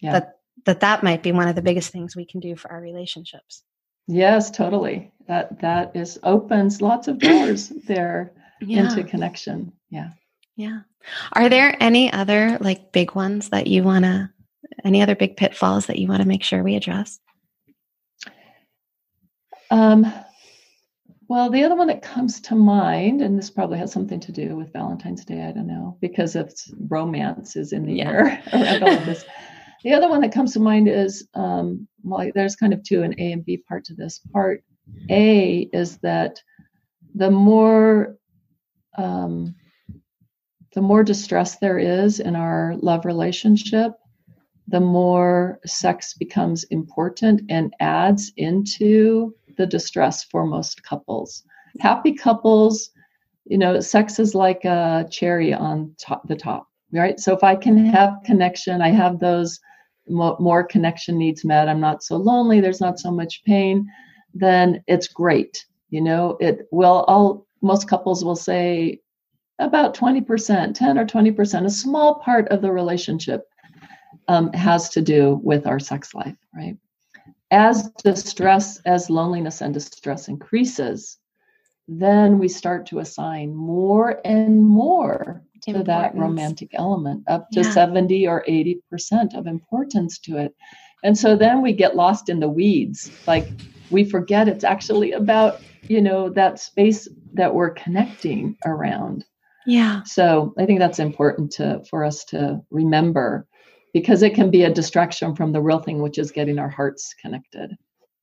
yeah. 0.00 0.12
that 0.12 0.34
that 0.66 0.80
that 0.80 1.02
might 1.02 1.22
be 1.22 1.32
one 1.32 1.48
of 1.48 1.54
the 1.54 1.62
biggest 1.62 1.90
things 1.90 2.14
we 2.14 2.26
can 2.26 2.40
do 2.40 2.56
for 2.56 2.70
our 2.70 2.80
relationships. 2.80 3.62
Yes, 4.06 4.50
totally. 4.50 5.12
That 5.26 5.60
that 5.60 5.94
is 5.94 6.18
opens 6.22 6.80
lots 6.80 7.08
of 7.08 7.18
doors 7.18 7.68
there 7.86 8.32
yeah. 8.60 8.88
into 8.88 9.04
connection. 9.04 9.72
Yeah. 9.90 10.10
Yeah. 10.56 10.80
Are 11.32 11.48
there 11.48 11.76
any 11.80 12.12
other 12.12 12.58
like 12.60 12.92
big 12.92 13.14
ones 13.14 13.50
that 13.50 13.66
you 13.66 13.82
want 13.82 14.04
to 14.04 14.30
any 14.84 15.02
other 15.02 15.16
big 15.16 15.36
pitfalls 15.36 15.86
that 15.86 15.98
you 15.98 16.08
want 16.08 16.22
to 16.22 16.28
make 16.28 16.42
sure 16.42 16.62
we 16.62 16.74
address? 16.74 17.20
Um 19.70 20.12
well, 21.28 21.50
the 21.50 21.62
other 21.62 21.76
one 21.76 21.88
that 21.88 22.00
comes 22.00 22.40
to 22.40 22.54
mind, 22.54 23.20
and 23.20 23.38
this 23.38 23.50
probably 23.50 23.78
has 23.78 23.92
something 23.92 24.18
to 24.20 24.32
do 24.32 24.56
with 24.56 24.72
Valentine's 24.72 25.26
Day, 25.26 25.44
I 25.44 25.52
don't 25.52 25.66
know, 25.66 25.98
because 26.00 26.34
it's 26.34 26.72
romance 26.88 27.54
is 27.54 27.72
in 27.72 27.84
the 27.84 27.96
yeah. 27.96 28.10
air 28.10 28.42
around 28.52 28.82
all 28.82 28.96
of 28.96 29.06
this. 29.06 29.24
The 29.84 29.94
other 29.94 30.08
one 30.08 30.22
that 30.22 30.32
comes 30.32 30.54
to 30.54 30.60
mind 30.60 30.88
is 30.88 31.28
um, 31.34 31.86
well, 32.02 32.28
there's 32.34 32.56
kind 32.56 32.72
of 32.72 32.82
two 32.82 33.04
an 33.04 33.14
A 33.18 33.30
and 33.30 33.44
B 33.44 33.58
part 33.58 33.84
to 33.84 33.94
this. 33.94 34.18
Part 34.32 34.64
A 35.08 35.68
is 35.72 35.98
that 35.98 36.42
the 37.14 37.30
more 37.30 38.16
um, 38.96 39.54
the 40.74 40.82
more 40.82 41.04
distress 41.04 41.58
there 41.58 41.78
is 41.78 42.18
in 42.18 42.34
our 42.34 42.74
love 42.78 43.04
relationship, 43.04 43.92
the 44.66 44.80
more 44.80 45.60
sex 45.64 46.14
becomes 46.14 46.64
important 46.64 47.42
and 47.48 47.72
adds 47.80 48.32
into 48.36 49.34
the 49.58 49.66
distress 49.66 50.24
for 50.24 50.46
most 50.46 50.82
couples. 50.82 51.42
Happy 51.80 52.14
couples, 52.14 52.90
you 53.44 53.58
know, 53.58 53.80
sex 53.80 54.18
is 54.18 54.34
like 54.34 54.64
a 54.64 55.06
cherry 55.10 55.52
on 55.52 55.94
top, 55.98 56.26
the 56.26 56.36
top, 56.36 56.68
right? 56.92 57.20
So 57.20 57.34
if 57.34 57.44
I 57.44 57.56
can 57.56 57.76
have 57.86 58.14
connection, 58.24 58.80
I 58.80 58.88
have 58.88 59.18
those 59.18 59.60
more 60.08 60.64
connection 60.64 61.18
needs 61.18 61.44
met, 61.44 61.68
I'm 61.68 61.80
not 61.80 62.02
so 62.02 62.16
lonely, 62.16 62.60
there's 62.60 62.80
not 62.80 62.98
so 62.98 63.10
much 63.10 63.44
pain, 63.44 63.86
then 64.32 64.82
it's 64.86 65.08
great. 65.08 65.66
You 65.90 66.00
know, 66.00 66.38
it 66.40 66.66
will 66.70 67.04
all 67.08 67.46
most 67.60 67.88
couples 67.88 68.24
will 68.24 68.36
say 68.36 69.00
about 69.58 69.94
20%, 69.94 70.74
10 70.74 70.98
or 70.98 71.04
20%, 71.04 71.64
a 71.64 71.70
small 71.70 72.16
part 72.16 72.48
of 72.48 72.62
the 72.62 72.70
relationship 72.70 73.44
um, 74.28 74.52
has 74.52 74.88
to 74.90 75.02
do 75.02 75.40
with 75.42 75.66
our 75.66 75.80
sex 75.80 76.14
life, 76.14 76.36
right? 76.54 76.76
As 77.50 77.90
distress, 78.04 78.80
as 78.84 79.08
loneliness 79.08 79.62
and 79.62 79.72
distress 79.72 80.28
increases, 80.28 81.18
then 81.88 82.38
we 82.38 82.48
start 82.48 82.84
to 82.86 82.98
assign 82.98 83.54
more 83.54 84.20
and 84.24 84.62
more 84.62 85.42
to 85.66 85.82
that 85.82 86.14
romantic 86.14 86.70
element, 86.74 87.24
up 87.26 87.50
to 87.52 87.62
yeah. 87.62 87.70
70 87.70 88.28
or 88.28 88.44
80% 88.46 89.34
of 89.34 89.46
importance 89.46 90.18
to 90.20 90.36
it. 90.36 90.54
And 91.02 91.16
so 91.16 91.36
then 91.36 91.62
we 91.62 91.72
get 91.72 91.96
lost 91.96 92.28
in 92.28 92.40
the 92.40 92.48
weeds. 92.48 93.10
Like 93.26 93.48
we 93.90 94.04
forget 94.04 94.48
it's 94.48 94.64
actually 94.64 95.12
about, 95.12 95.60
you 95.82 96.02
know, 96.02 96.28
that 96.30 96.60
space 96.60 97.08
that 97.32 97.54
we're 97.54 97.70
connecting 97.70 98.56
around. 98.66 99.24
Yeah. 99.66 100.02
So 100.04 100.54
I 100.58 100.66
think 100.66 100.78
that's 100.78 100.98
important 100.98 101.50
to 101.52 101.82
for 101.88 102.04
us 102.04 102.24
to 102.26 102.60
remember 102.70 103.46
because 103.92 104.22
it 104.22 104.34
can 104.34 104.50
be 104.50 104.64
a 104.64 104.72
distraction 104.72 105.34
from 105.34 105.52
the 105.52 105.60
real 105.60 105.80
thing, 105.80 106.02
which 106.02 106.18
is 106.18 106.30
getting 106.30 106.58
our 106.58 106.68
hearts 106.68 107.14
connected. 107.20 107.76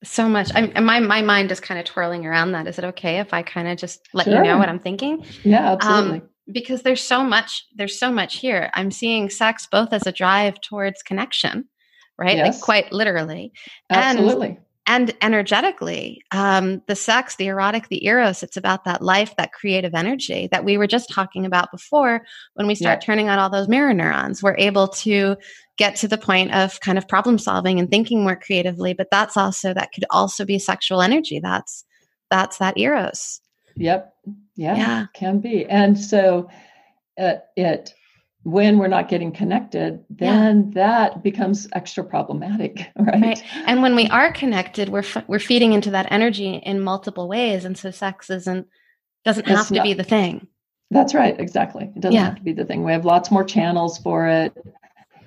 So 0.04 0.30
much. 0.30 0.52
I'm, 0.54 0.86
my 0.86 1.00
my 1.00 1.22
mind 1.22 1.52
is 1.52 1.60
kind 1.60 1.80
of 1.80 1.86
twirling 1.86 2.26
around 2.26 2.52
that. 2.52 2.68
Is 2.68 2.78
it 2.78 2.86
okay 2.86 3.20
if 3.20 3.34
I 3.34 3.42
kind 3.42 3.68
of 3.68 3.78
just 3.78 4.08
let 4.14 4.26
sure. 4.26 4.36
you 4.36 4.44
know 4.44 4.58
what 4.58 4.70
I'm 4.70 4.80
thinking? 4.80 5.26
Yeah, 5.44 5.72
absolutely. 5.74 6.20
Um, 6.20 6.30
because 6.52 6.84
there's 6.84 7.02
so 7.02 7.24
much 7.24 7.66
there's 7.76 7.98
so 7.98 8.12
much 8.12 8.38
here 8.38 8.70
i'm 8.74 8.92
seeing 8.92 9.30
sex 9.30 9.68
both 9.72 9.92
as 9.92 10.06
a 10.06 10.12
drive 10.12 10.60
towards 10.62 11.02
connection 11.02 11.66
right 12.18 12.38
yes. 12.38 12.56
like 12.56 12.62
quite 12.62 12.94
literally 12.94 13.52
absolutely 13.90 14.48
and, 14.48 14.58
and 14.88 15.16
energetically 15.22 16.22
um, 16.32 16.82
the 16.88 16.96
sex 16.96 17.36
the 17.36 17.48
erotic 17.48 17.88
the 17.90 18.06
eros 18.06 18.44
it's 18.44 18.58
about 18.58 18.86
that 18.86 19.02
life 19.02 19.36
that 19.38 19.54
creative 19.54 19.94
energy 19.94 20.48
that 20.52 20.66
we 20.66 20.78
were 20.78 20.88
just 20.88 21.10
talking 21.10 21.46
about 21.46 21.72
before 21.72 22.22
when 22.54 22.68
we 22.68 22.76
start 22.76 23.02
yeah. 23.02 23.06
turning 23.06 23.30
on 23.30 23.40
all 23.40 23.50
those 23.50 23.68
mirror 23.68 23.94
neurons 23.94 24.42
we're 24.42 24.58
able 24.58 24.88
to 24.88 25.36
get 25.78 25.96
to 25.96 26.08
the 26.08 26.18
point 26.18 26.54
of 26.54 26.80
kind 26.80 26.98
of 26.98 27.08
problem 27.08 27.38
solving 27.38 27.80
and 27.80 27.90
thinking 27.90 28.24
more 28.24 28.36
creatively 28.36 28.94
but 28.94 29.08
that's 29.12 29.38
also 29.38 29.74
that 29.74 29.92
could 29.94 30.06
also 30.10 30.46
be 30.46 30.60
sexual 30.60 31.02
energy 31.02 31.40
that's 31.40 31.86
that's 32.30 32.58
that 32.58 32.78
eros 32.78 33.42
Yep. 33.76 34.14
Yeah, 34.56 34.76
yeah. 34.76 35.06
Can 35.14 35.40
be. 35.40 35.66
And 35.66 36.00
so 36.00 36.50
uh, 37.20 37.36
it 37.56 37.94
when 38.46 38.78
we're 38.78 38.88
not 38.88 39.10
getting 39.10 39.32
connected, 39.32 40.06
then 40.08 40.66
yeah. 40.68 40.74
that 40.76 41.24
becomes 41.24 41.68
extra 41.74 42.04
problematic, 42.04 42.88
right? 43.00 43.20
right? 43.20 43.44
And 43.66 43.82
when 43.82 43.96
we 43.96 44.08
are 44.10 44.32
connected, 44.32 44.90
we're 44.90 45.00
f- 45.00 45.28
we're 45.28 45.40
feeding 45.40 45.74
into 45.74 45.90
that 45.92 46.12
energy 46.12 46.62
in 46.64 46.80
multiple 46.80 47.28
ways, 47.28 47.66
and 47.66 47.76
so 47.76 47.90
sex 47.90 48.30
isn't 48.30 48.68
doesn't 49.26 49.48
have 49.48 49.68
to 49.70 49.82
be 49.82 49.94
the 49.94 50.04
thing. 50.04 50.48
That's 50.92 51.16
right, 51.16 51.38
exactly. 51.40 51.92
It 51.96 52.02
doesn't 52.02 52.14
yeah. 52.14 52.26
have 52.26 52.36
to 52.36 52.44
be 52.44 52.54
the 52.54 52.66
thing. 52.66 52.84
We 52.84 52.92
have 52.92 53.04
lots 53.04 53.32
more 53.32 53.44
channels 53.44 53.98
for 53.98 54.28
it 54.28 54.56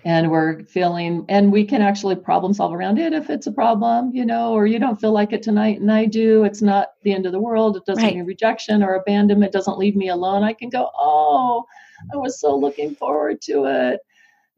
and 0.04 0.30
we're 0.30 0.62
feeling 0.64 1.24
and 1.28 1.50
we 1.50 1.64
can 1.64 1.82
actually 1.82 2.14
problem 2.14 2.54
solve 2.54 2.72
around 2.72 2.98
it 2.98 3.12
if 3.12 3.28
it's 3.28 3.48
a 3.48 3.52
problem 3.52 4.10
you 4.14 4.24
know 4.24 4.52
or 4.52 4.64
you 4.64 4.78
don't 4.78 5.00
feel 5.00 5.10
like 5.10 5.32
it 5.32 5.42
tonight 5.42 5.80
and 5.80 5.90
i 5.90 6.04
do 6.04 6.44
it's 6.44 6.62
not 6.62 6.92
the 7.02 7.12
end 7.12 7.26
of 7.26 7.32
the 7.32 7.40
world 7.40 7.76
it 7.76 7.84
doesn't 7.84 8.04
right. 8.04 8.14
mean 8.14 8.24
rejection 8.24 8.82
or 8.82 8.94
abandonment 8.94 9.52
doesn't 9.52 9.76
leave 9.76 9.96
me 9.96 10.08
alone 10.08 10.44
i 10.44 10.52
can 10.52 10.68
go 10.68 10.88
oh 10.96 11.64
i 12.12 12.16
was 12.16 12.40
so 12.40 12.56
looking 12.56 12.94
forward 12.94 13.40
to 13.40 13.64
it 13.64 14.00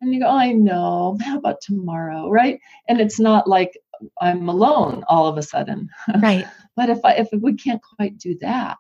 and 0.01 0.15
you 0.15 0.21
go 0.21 0.29
i 0.29 0.53
know 0.53 1.17
how 1.23 1.39
about 1.39 1.61
tomorrow 1.61 2.29
right 2.29 2.61
and 2.89 3.01
it's 3.01 3.21
not 3.21 3.47
like 3.49 3.77
i'm 4.21 4.49
alone 4.49 5.05
all 5.09 5.27
of 5.27 5.37
a 5.37 5.43
sudden 5.43 5.89
right 6.21 6.47
but 6.77 6.89
if 6.89 6.99
i 7.05 7.13
if 7.15 7.29
we 7.41 7.55
can't 7.55 7.83
quite 7.83 8.17
do 8.19 8.37
that 8.41 8.79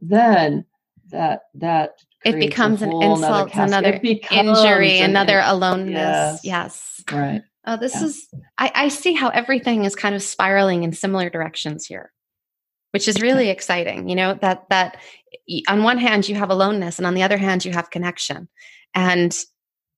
then 0.00 0.64
that 1.10 1.42
that 1.54 1.92
it 2.24 2.38
becomes 2.38 2.82
an 2.82 2.92
insult, 3.02 3.54
another 3.54 4.00
injury, 4.02 4.98
another 4.98 5.40
aloneness. 5.44 6.40
Yes. 6.42 6.44
yes. 6.44 7.04
Right. 7.12 7.42
Oh, 7.64 7.76
this 7.76 7.94
yeah. 7.94 8.04
is, 8.04 8.28
I, 8.56 8.72
I 8.74 8.88
see 8.88 9.12
how 9.12 9.28
everything 9.28 9.84
is 9.84 9.94
kind 9.94 10.14
of 10.14 10.22
spiraling 10.22 10.84
in 10.84 10.92
similar 10.92 11.30
directions 11.30 11.86
here, 11.86 12.12
which 12.92 13.08
is 13.08 13.20
really 13.20 13.48
exciting. 13.48 14.08
You 14.08 14.16
know, 14.16 14.34
that, 14.40 14.68
that 14.70 14.98
on 15.68 15.82
one 15.82 15.98
hand, 15.98 16.28
you 16.28 16.34
have 16.36 16.50
aloneness, 16.50 16.98
and 16.98 17.06
on 17.06 17.14
the 17.14 17.22
other 17.22 17.38
hand, 17.38 17.64
you 17.64 17.72
have 17.72 17.90
connection. 17.90 18.48
And 18.94 19.36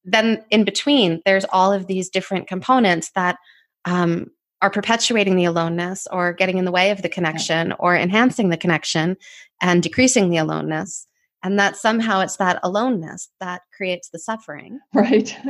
then 0.05 0.45
in 0.51 0.65
between, 0.65 1.23
there's 1.25 1.45
all 1.51 1.73
of 1.73 1.87
these 1.87 2.09
different 2.09 2.49
components 2.49 3.11
that 3.15 3.37
um, 3.85 4.31
are 4.63 4.71
perpetuating 4.71 5.37
the 5.37 5.45
aloneness 5.45 6.07
or 6.11 6.33
getting 6.33 6.59
in 6.59 6.65
the 6.65 6.73
way 6.73 6.91
of 6.91 7.03
the 7.03 7.09
connection 7.09 7.73
or 7.79 7.97
enhancing 7.97 8.51
the 8.51 8.57
connection 8.57 9.17
and 9.61 9.83
decreasing 9.83 10.31
the 10.31 10.37
aloneness 10.37 11.07
and 11.43 11.59
that 11.59 11.77
somehow 11.77 12.21
it's 12.21 12.37
that 12.37 12.61
aloneness 12.63 13.31
that 13.41 13.63
creates 13.77 14.11
the 14.11 14.19
suffering. 14.19 14.79
Right. 14.95 15.35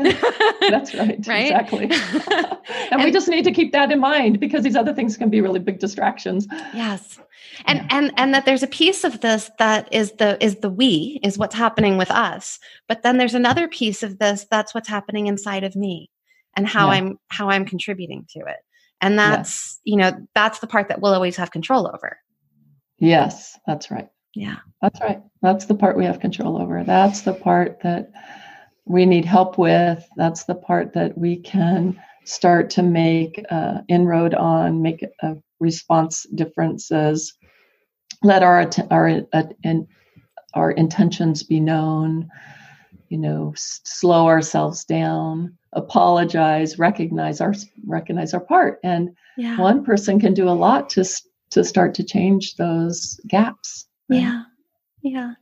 That's 0.60 0.94
right, 0.94 1.26
right? 1.26 1.46
exactly. 1.46 1.84
And, 1.90 2.58
and, 2.92 3.02
we 3.02 3.10
just 3.10 3.26
need 3.26 3.42
to 3.44 3.52
keep 3.52 3.72
that 3.72 3.90
in 3.90 3.98
mind 3.98 4.38
because 4.38 4.62
these 4.62 4.76
other 4.76 4.94
things 4.94 5.16
can 5.16 5.28
be 5.28 5.40
really 5.40 5.58
big 5.58 5.80
distractions. 5.80 6.46
Yes. 6.72 7.18
And 7.64 7.78
yeah. 7.78 7.88
and 7.90 8.12
and 8.16 8.34
that 8.34 8.44
there's 8.44 8.62
a 8.62 8.68
piece 8.68 9.02
of 9.02 9.20
this 9.20 9.50
that 9.58 9.92
is 9.92 10.12
the 10.12 10.42
is 10.44 10.56
the 10.56 10.70
we 10.70 11.18
is 11.24 11.38
what's 11.38 11.54
happening 11.54 11.96
with 11.96 12.10
us. 12.10 12.58
But 12.86 13.02
then 13.02 13.18
there's 13.18 13.34
another 13.34 13.66
piece 13.66 14.02
of 14.02 14.18
this 14.18 14.46
that's 14.50 14.74
what's 14.74 14.88
happening 14.88 15.26
inside 15.26 15.64
of 15.64 15.74
me 15.74 16.10
and 16.54 16.68
how 16.68 16.86
yeah. 16.86 16.98
i'm 16.98 17.18
how 17.28 17.50
i'm 17.50 17.64
contributing 17.64 18.26
to 18.30 18.40
it. 18.40 18.58
And 19.00 19.18
that's 19.18 19.80
you 19.84 19.96
know 19.96 20.12
that's 20.34 20.60
the 20.60 20.66
part 20.66 20.88
that 20.88 21.00
we'll 21.00 21.14
always 21.14 21.36
have 21.36 21.50
control 21.50 21.90
over. 21.92 22.18
Yes 22.98 23.58
that's 23.66 23.90
right 23.90 24.10
yeah. 24.34 24.56
That's 24.82 25.00
right. 25.00 25.20
That's 25.42 25.66
the 25.66 25.74
part 25.74 25.96
we 25.96 26.04
have 26.04 26.20
control 26.20 26.60
over. 26.60 26.84
That's 26.84 27.22
the 27.22 27.34
part 27.34 27.80
that 27.82 28.10
we 28.84 29.04
need 29.06 29.24
help 29.24 29.58
with. 29.58 30.06
That's 30.16 30.44
the 30.44 30.54
part 30.54 30.92
that 30.94 31.16
we 31.18 31.36
can 31.36 32.00
start 32.24 32.70
to 32.70 32.82
make 32.82 33.44
uh, 33.50 33.78
inroad 33.88 34.34
on, 34.34 34.82
make 34.82 35.04
a 35.22 35.36
response 35.58 36.26
differences, 36.34 37.36
let 38.22 38.42
our 38.42 38.68
our 38.90 39.22
uh, 39.32 39.42
in, 39.62 39.86
our 40.54 40.70
intentions 40.72 41.42
be 41.42 41.60
known. 41.60 42.28
You 43.08 43.18
know, 43.18 43.52
s- 43.54 43.80
slow 43.84 44.26
ourselves 44.26 44.84
down, 44.84 45.56
apologize, 45.72 46.78
recognize 46.78 47.40
our 47.40 47.54
recognize 47.86 48.34
our 48.34 48.40
part, 48.40 48.78
and 48.84 49.10
yeah. 49.36 49.58
one 49.58 49.84
person 49.84 50.20
can 50.20 50.34
do 50.34 50.48
a 50.48 50.50
lot 50.50 50.88
to 50.90 51.04
to 51.50 51.64
start 51.64 51.94
to 51.94 52.04
change 52.04 52.54
those 52.56 53.20
gaps. 53.26 53.86
Yeah. 54.18 54.42
Yeah. 55.02 55.32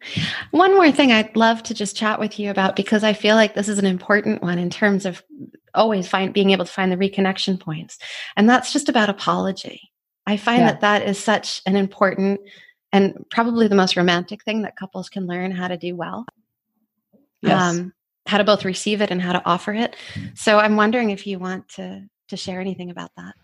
One 0.52 0.76
more 0.76 0.92
thing 0.92 1.10
I'd 1.10 1.34
love 1.36 1.62
to 1.64 1.74
just 1.74 1.96
chat 1.96 2.20
with 2.20 2.38
you 2.38 2.50
about 2.50 2.76
because 2.76 3.02
I 3.02 3.12
feel 3.12 3.34
like 3.34 3.54
this 3.54 3.68
is 3.68 3.78
an 3.78 3.86
important 3.86 4.40
one 4.42 4.58
in 4.58 4.70
terms 4.70 5.04
of 5.04 5.22
always 5.74 6.06
find 6.06 6.32
being 6.32 6.50
able 6.50 6.64
to 6.64 6.70
find 6.70 6.92
the 6.92 6.96
reconnection 6.96 7.58
points. 7.58 7.98
And 8.36 8.48
that's 8.48 8.72
just 8.72 8.88
about 8.88 9.10
apology. 9.10 9.80
I 10.26 10.36
find 10.36 10.60
yeah. 10.60 10.72
that 10.72 10.80
that 10.82 11.02
is 11.08 11.18
such 11.18 11.60
an 11.66 11.74
important 11.74 12.40
and 12.92 13.24
probably 13.30 13.68
the 13.68 13.74
most 13.74 13.96
romantic 13.96 14.44
thing 14.44 14.62
that 14.62 14.76
couples 14.76 15.08
can 15.08 15.26
learn 15.26 15.50
how 15.50 15.68
to 15.68 15.76
do 15.76 15.96
well. 15.96 16.24
Yes. 17.42 17.60
Um, 17.60 17.92
how 18.26 18.38
to 18.38 18.44
both 18.44 18.64
receive 18.64 19.00
it 19.00 19.10
and 19.10 19.22
how 19.22 19.32
to 19.32 19.42
offer 19.44 19.72
it. 19.72 19.96
So 20.34 20.58
I'm 20.58 20.76
wondering 20.76 21.10
if 21.10 21.26
you 21.26 21.38
want 21.38 21.68
to 21.70 22.06
to 22.28 22.36
share 22.36 22.60
anything 22.60 22.90
about 22.90 23.10
that. 23.16 23.34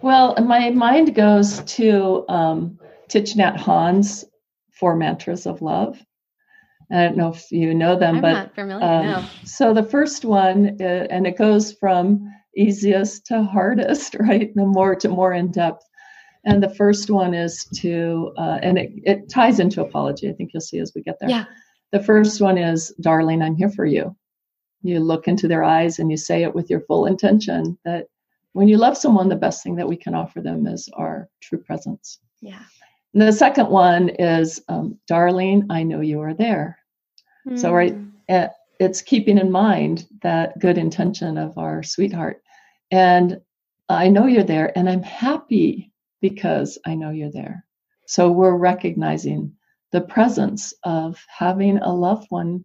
Well, 0.00 0.36
my 0.36 0.70
mind 0.70 1.14
goes 1.14 1.60
to 1.60 2.24
um, 2.28 2.78
Thich 3.08 3.34
Nhat 3.36 3.56
Hanh's 3.56 4.24
four 4.82 4.96
mantras 4.96 5.46
of 5.46 5.62
love. 5.62 5.96
I 6.90 7.04
don't 7.04 7.16
know 7.16 7.28
if 7.28 7.52
you 7.52 7.72
know 7.72 7.96
them, 7.96 8.16
I'm 8.16 8.20
but 8.20 8.32
not 8.32 8.54
familiar. 8.56 8.84
Um, 8.84 9.06
no. 9.06 9.24
So 9.44 9.72
the 9.72 9.84
first 9.84 10.24
one, 10.24 10.76
uh, 10.80 11.06
and 11.08 11.24
it 11.24 11.38
goes 11.38 11.72
from 11.72 12.28
easiest 12.56 13.24
to 13.26 13.44
hardest, 13.44 14.16
right? 14.18 14.52
The 14.56 14.66
more 14.66 14.96
to 14.96 15.08
more 15.08 15.34
in 15.34 15.52
depth. 15.52 15.84
And 16.44 16.60
the 16.60 16.74
first 16.74 17.10
one 17.10 17.32
is 17.32 17.64
to, 17.76 18.32
uh, 18.36 18.58
and 18.60 18.76
it, 18.76 18.90
it 19.04 19.28
ties 19.28 19.60
into 19.60 19.80
apology. 19.82 20.28
I 20.28 20.32
think 20.32 20.50
you'll 20.52 20.60
see 20.60 20.80
as 20.80 20.90
we 20.96 21.02
get 21.02 21.20
there. 21.20 21.30
Yeah. 21.30 21.44
The 21.92 22.02
first 22.02 22.40
one 22.40 22.58
is, 22.58 22.92
darling, 23.00 23.40
I'm 23.40 23.54
here 23.54 23.70
for 23.70 23.86
you. 23.86 24.16
You 24.82 24.98
look 24.98 25.28
into 25.28 25.46
their 25.46 25.62
eyes 25.62 26.00
and 26.00 26.10
you 26.10 26.16
say 26.16 26.42
it 26.42 26.56
with 26.56 26.68
your 26.68 26.80
full 26.80 27.06
intention 27.06 27.78
that 27.84 28.06
when 28.52 28.66
you 28.66 28.78
love 28.78 28.96
someone, 28.96 29.28
the 29.28 29.36
best 29.36 29.62
thing 29.62 29.76
that 29.76 29.88
we 29.88 29.96
can 29.96 30.16
offer 30.16 30.40
them 30.40 30.66
is 30.66 30.88
our 30.94 31.28
true 31.40 31.58
presence. 31.58 32.18
Yeah. 32.40 32.64
And 33.14 33.22
the 33.22 33.32
second 33.32 33.68
one 33.68 34.08
is, 34.08 34.60
um, 34.68 34.98
darling, 35.06 35.66
I 35.70 35.82
know 35.82 36.00
you 36.00 36.20
are 36.20 36.34
there. 36.34 36.78
Mm. 37.46 37.58
So, 37.58 37.72
right, 37.72 37.92
hmm. 37.92 38.46
it's 38.80 39.02
keeping 39.02 39.38
in 39.38 39.50
mind 39.50 40.06
that 40.22 40.58
good 40.58 40.78
intention 40.78 41.36
of 41.36 41.58
our 41.58 41.82
sweetheart. 41.82 42.42
And 42.90 43.40
I 43.88 44.08
know 44.08 44.26
you're 44.26 44.44
there, 44.44 44.76
and 44.76 44.88
I'm 44.88 45.02
happy 45.02 45.92
because 46.20 46.78
I 46.86 46.94
know 46.94 47.10
you're 47.10 47.30
there. 47.30 47.64
So, 48.06 48.30
we're 48.30 48.56
recognizing 48.56 49.52
the 49.90 50.00
presence 50.00 50.72
of 50.84 51.22
having 51.28 51.78
a 51.78 51.94
loved 51.94 52.26
one 52.30 52.64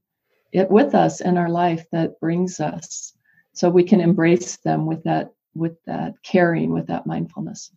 it 0.54 0.72
with 0.72 0.96
us 0.96 1.22
in 1.22 1.38
our 1.38 1.50
life 1.50 1.86
that 1.92 2.20
brings 2.20 2.60
us 2.60 3.14
so 3.54 3.70
we 3.70 3.84
can 3.84 4.02
embrace 4.02 4.58
them 4.58 4.86
with 4.86 5.04
that 5.04 5.34
with 5.56 5.78
that 5.86 6.14
caring 6.24 6.72
with 6.72 6.88
that 6.88 7.06
mindfulness 7.06 7.72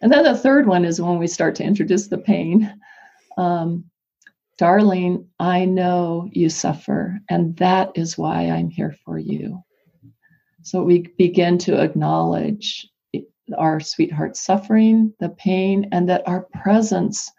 and 0.00 0.12
then 0.12 0.24
the 0.24 0.36
third 0.36 0.66
one 0.66 0.84
is 0.84 1.00
when 1.00 1.18
we 1.18 1.26
start 1.26 1.54
to 1.56 1.64
introduce 1.64 2.08
the 2.08 2.18
pain. 2.18 2.72
Um, 3.36 3.84
Darling, 4.58 5.26
I 5.38 5.64
know 5.64 6.28
you 6.32 6.50
suffer, 6.50 7.18
and 7.30 7.56
that 7.56 7.90
is 7.94 8.18
why 8.18 8.50
I'm 8.50 8.68
here 8.68 8.94
for 9.04 9.18
you. 9.18 9.62
So 10.62 10.82
we 10.82 11.06
begin 11.16 11.56
to 11.58 11.82
acknowledge 11.82 12.86
our 13.56 13.80
sweetheart's 13.80 14.40
suffering, 14.40 15.14
the 15.18 15.30
pain, 15.30 15.88
and 15.92 16.08
that 16.08 16.28
our 16.28 16.46
presence 16.62 17.30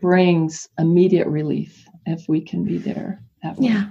brings 0.00 0.68
immediate 0.78 1.28
relief 1.28 1.86
if 2.06 2.28
we 2.28 2.40
can 2.40 2.64
be 2.64 2.78
there 2.78 3.22
that 3.42 3.56
way. 3.56 3.68
Yeah. 3.68 3.90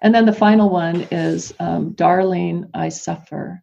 And 0.00 0.14
then 0.14 0.26
the 0.26 0.32
final 0.32 0.70
one 0.70 1.02
is, 1.12 1.54
um, 1.60 1.92
Darling, 1.92 2.68
I 2.74 2.88
suffer, 2.88 3.62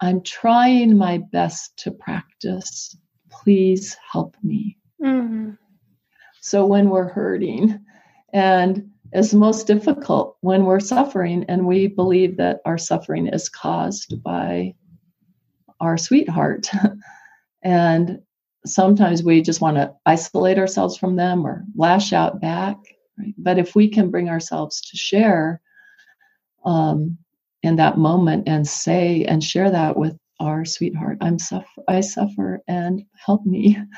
I'm 0.00 0.22
trying 0.22 0.96
my 0.96 1.18
best 1.18 1.76
to 1.78 1.90
practice. 1.90 2.96
Please 3.30 3.96
help 4.10 4.36
me. 4.42 4.78
Mm-hmm. 5.02 5.50
So 6.40 6.66
when 6.66 6.88
we're 6.88 7.08
hurting, 7.08 7.78
and 8.32 8.90
it's 9.12 9.34
most 9.34 9.66
difficult 9.66 10.36
when 10.40 10.64
we're 10.64 10.80
suffering, 10.80 11.44
and 11.48 11.66
we 11.66 11.86
believe 11.86 12.36
that 12.38 12.60
our 12.64 12.78
suffering 12.78 13.26
is 13.26 13.48
caused 13.48 14.22
by 14.22 14.74
our 15.80 15.98
sweetheart. 15.98 16.70
and 17.62 18.20
sometimes 18.64 19.22
we 19.22 19.42
just 19.42 19.60
want 19.60 19.76
to 19.76 19.94
isolate 20.06 20.58
ourselves 20.58 20.96
from 20.96 21.16
them 21.16 21.46
or 21.46 21.64
lash 21.74 22.12
out 22.12 22.40
back. 22.40 22.76
Right? 23.18 23.34
But 23.36 23.58
if 23.58 23.74
we 23.74 23.88
can 23.88 24.10
bring 24.10 24.28
ourselves 24.28 24.80
to 24.80 24.96
share, 24.96 25.60
um, 26.64 27.18
in 27.62 27.76
that 27.76 27.98
moment 27.98 28.48
and 28.48 28.66
say 28.66 29.24
and 29.24 29.42
share 29.42 29.70
that 29.70 29.96
with 29.96 30.16
our 30.40 30.64
sweetheart. 30.64 31.18
I'm 31.20 31.38
suffer 31.38 31.66
i 31.88 32.00
suffer 32.00 32.62
and 32.68 33.04
help 33.14 33.44
me. 33.46 33.78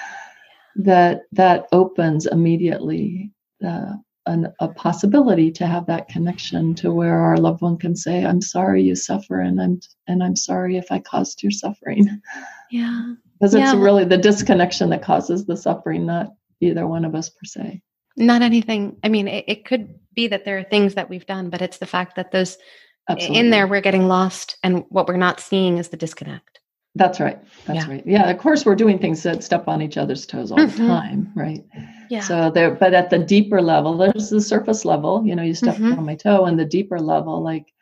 That 0.74 1.24
that 1.32 1.66
opens 1.70 2.24
immediately 2.24 3.30
uh, 3.62 3.92
an, 4.24 4.52
a 4.60 4.68
possibility 4.68 5.50
to 5.52 5.66
have 5.66 5.86
that 5.86 6.08
connection 6.08 6.74
to 6.76 6.92
where 6.92 7.18
our 7.18 7.36
loved 7.36 7.60
one 7.60 7.76
can 7.76 7.96
say 7.96 8.24
i'm 8.24 8.40
sorry 8.40 8.82
you 8.82 8.94
suffer 8.94 9.40
and 9.40 9.60
i'm 9.60 9.80
and 10.06 10.22
i'm 10.22 10.36
sorry 10.36 10.76
if 10.76 10.90
i 10.90 10.98
caused 10.98 11.42
your 11.42 11.52
suffering. 11.52 12.20
Yeah. 12.70 13.14
Because 13.38 13.54
it's 13.56 13.74
yeah. 13.74 13.82
really 13.82 14.04
the 14.04 14.16
disconnection 14.16 14.88
that 14.90 15.02
causes 15.02 15.44
the 15.44 15.56
suffering 15.56 16.06
not 16.06 16.32
either 16.60 16.86
one 16.86 17.04
of 17.04 17.16
us 17.16 17.28
per 17.28 17.44
se. 17.44 17.82
Not 18.16 18.40
anything 18.40 18.96
i 19.04 19.08
mean 19.08 19.28
it, 19.28 19.44
it 19.48 19.64
could 19.66 19.98
be 20.14 20.28
that 20.28 20.44
there 20.44 20.56
are 20.56 20.64
things 20.64 20.94
that 20.94 21.10
we've 21.10 21.26
done 21.26 21.50
but 21.50 21.60
it's 21.60 21.78
the 21.78 21.86
fact 21.86 22.16
that 22.16 22.30
those 22.30 22.56
Absolutely. 23.08 23.38
in 23.38 23.50
there 23.50 23.66
we're 23.66 23.80
getting 23.80 24.06
lost 24.06 24.58
and 24.62 24.84
what 24.88 25.08
we're 25.08 25.16
not 25.16 25.40
seeing 25.40 25.78
is 25.78 25.88
the 25.88 25.96
disconnect 25.96 26.60
that's 26.94 27.20
right 27.20 27.40
that's 27.66 27.86
yeah. 27.86 27.90
right 27.90 28.06
yeah 28.06 28.30
of 28.30 28.38
course 28.38 28.64
we're 28.64 28.76
doing 28.76 28.98
things 28.98 29.22
that 29.22 29.42
step 29.42 29.66
on 29.66 29.82
each 29.82 29.96
other's 29.96 30.26
toes 30.26 30.52
all 30.52 30.58
mm-hmm. 30.58 30.82
the 30.82 30.88
time 30.88 31.32
right 31.34 31.64
yeah 32.10 32.20
so 32.20 32.50
there 32.50 32.70
but 32.70 32.94
at 32.94 33.10
the 33.10 33.18
deeper 33.18 33.60
level 33.60 33.96
there's 33.96 34.30
the 34.30 34.40
surface 34.40 34.84
level 34.84 35.24
you 35.26 35.34
know 35.34 35.42
you 35.42 35.54
stepped 35.54 35.80
mm-hmm. 35.80 35.98
on 35.98 36.06
my 36.06 36.14
toe 36.14 36.44
and 36.44 36.58
the 36.58 36.64
deeper 36.64 36.98
level 36.98 37.42
like 37.42 37.72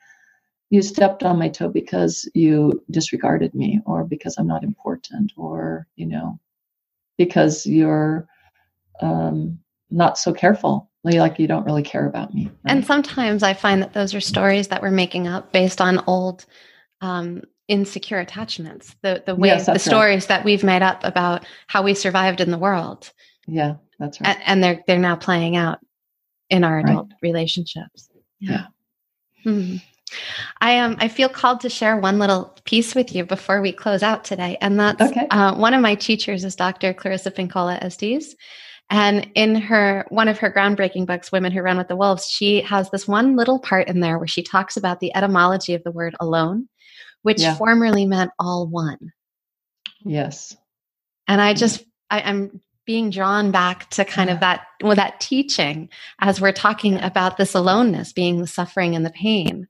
you 0.70 0.80
stepped 0.80 1.24
on 1.24 1.38
my 1.38 1.48
toe 1.48 1.68
because 1.68 2.28
you 2.34 2.82
disregarded 2.90 3.54
me 3.54 3.80
or 3.84 4.04
because 4.04 4.38
i'm 4.38 4.46
not 4.46 4.62
important 4.62 5.32
or 5.36 5.86
you 5.96 6.06
know 6.06 6.38
because 7.18 7.66
you're 7.66 8.26
um, 9.02 9.58
not 9.90 10.16
so 10.16 10.32
careful 10.32 10.89
like 11.04 11.38
you 11.38 11.46
don't 11.46 11.64
really 11.64 11.82
care 11.82 12.06
about 12.06 12.34
me. 12.34 12.46
Right? 12.46 12.52
And 12.66 12.84
sometimes 12.84 13.42
I 13.42 13.54
find 13.54 13.82
that 13.82 13.92
those 13.92 14.14
are 14.14 14.20
stories 14.20 14.68
that 14.68 14.82
we're 14.82 14.90
making 14.90 15.26
up 15.26 15.52
based 15.52 15.80
on 15.80 16.02
old 16.06 16.44
um, 17.00 17.42
insecure 17.68 18.18
attachments. 18.18 18.94
The 19.02 19.22
the 19.24 19.34
way 19.34 19.48
yes, 19.48 19.66
the 19.66 19.78
stories 19.78 20.24
right. 20.24 20.28
that 20.28 20.44
we've 20.44 20.64
made 20.64 20.82
up 20.82 21.02
about 21.04 21.46
how 21.68 21.82
we 21.82 21.94
survived 21.94 22.40
in 22.40 22.50
the 22.50 22.58
world. 22.58 23.10
Yeah, 23.46 23.76
that's 23.98 24.20
right. 24.20 24.36
And, 24.36 24.42
and 24.46 24.64
they're 24.64 24.84
they're 24.86 24.98
now 24.98 25.16
playing 25.16 25.56
out 25.56 25.78
in 26.50 26.64
our 26.64 26.80
adult 26.80 27.08
right. 27.08 27.16
relationships. 27.22 28.10
Yeah. 28.38 28.66
yeah. 29.44 29.52
Hmm. 29.52 29.76
I 30.60 30.78
um 30.78 30.96
I 30.98 31.08
feel 31.08 31.28
called 31.28 31.60
to 31.60 31.70
share 31.70 31.96
one 31.96 32.18
little 32.18 32.56
piece 32.64 32.94
with 32.94 33.14
you 33.14 33.24
before 33.24 33.62
we 33.62 33.72
close 33.72 34.02
out 34.02 34.24
today, 34.24 34.58
and 34.60 34.78
that's 34.78 35.00
okay. 35.00 35.26
uh, 35.30 35.54
one 35.54 35.72
of 35.72 35.80
my 35.80 35.94
teachers 35.94 36.44
is 36.44 36.56
Dr. 36.56 36.92
Clarissa 36.92 37.30
Pinkola 37.30 37.82
Estes, 37.82 38.34
and 38.90 39.30
in 39.34 39.54
her 39.54 40.04
one 40.08 40.28
of 40.28 40.38
her 40.38 40.52
groundbreaking 40.52 41.06
books, 41.06 41.30
Women 41.30 41.52
Who 41.52 41.62
Run 41.62 41.78
with 41.78 41.88
the 41.88 41.96
Wolves, 41.96 42.28
she 42.28 42.60
has 42.62 42.90
this 42.90 43.06
one 43.06 43.36
little 43.36 43.60
part 43.60 43.88
in 43.88 44.00
there 44.00 44.18
where 44.18 44.26
she 44.26 44.42
talks 44.42 44.76
about 44.76 44.98
the 44.98 45.14
etymology 45.14 45.74
of 45.74 45.84
the 45.84 45.92
word 45.92 46.16
alone, 46.18 46.68
which 47.22 47.40
yeah. 47.40 47.54
formerly 47.54 48.04
meant 48.04 48.32
all 48.38 48.66
one. 48.66 49.12
Yes. 50.04 50.56
And 51.28 51.40
I 51.40 51.54
just 51.54 51.84
I, 52.10 52.18
am 52.20 52.60
being 52.84 53.10
drawn 53.10 53.52
back 53.52 53.88
to 53.90 54.04
kind 54.04 54.28
of 54.28 54.40
that 54.40 54.62
well, 54.82 54.96
that 54.96 55.20
teaching 55.20 55.88
as 56.18 56.40
we're 56.40 56.50
talking 56.50 57.00
about 57.00 57.36
this 57.36 57.54
aloneness 57.54 58.12
being 58.12 58.40
the 58.40 58.46
suffering 58.48 58.96
and 58.96 59.06
the 59.06 59.10
pain 59.10 59.68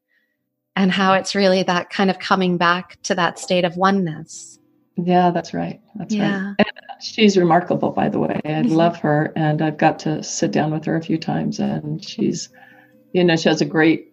and 0.75 0.91
how 0.91 1.12
it's 1.12 1.35
really 1.35 1.62
that 1.62 1.91
kind 1.91 2.09
of 2.09 2.18
coming 2.18 2.57
back 2.57 2.97
to 3.03 3.14
that 3.14 3.39
state 3.39 3.66
of 3.66 3.77
oneness. 3.77 4.60
Yeah, 5.07 5.30
that's 5.30 5.55
right. 5.55 5.80
That's 5.94 6.14
yeah. 6.14 6.46
right. 6.46 6.55
And 6.59 7.03
she's 7.03 7.36
remarkable, 7.36 7.90
by 7.90 8.09
the 8.09 8.18
way. 8.18 8.40
I 8.44 8.61
love 8.62 8.96
her, 8.98 9.32
and 9.36 9.62
I've 9.62 9.78
got 9.78 9.98
to 10.01 10.22
sit 10.22 10.51
down 10.51 10.70
with 10.70 10.84
her 10.84 10.96
a 10.96 11.03
few 11.03 11.18
times, 11.18 11.59
and 11.59 12.05
she's, 12.05 12.48
you 13.12 13.24
know, 13.24 13.36
she 13.36 13.48
has 13.48 13.61
a 13.61 13.64
great. 13.64 14.12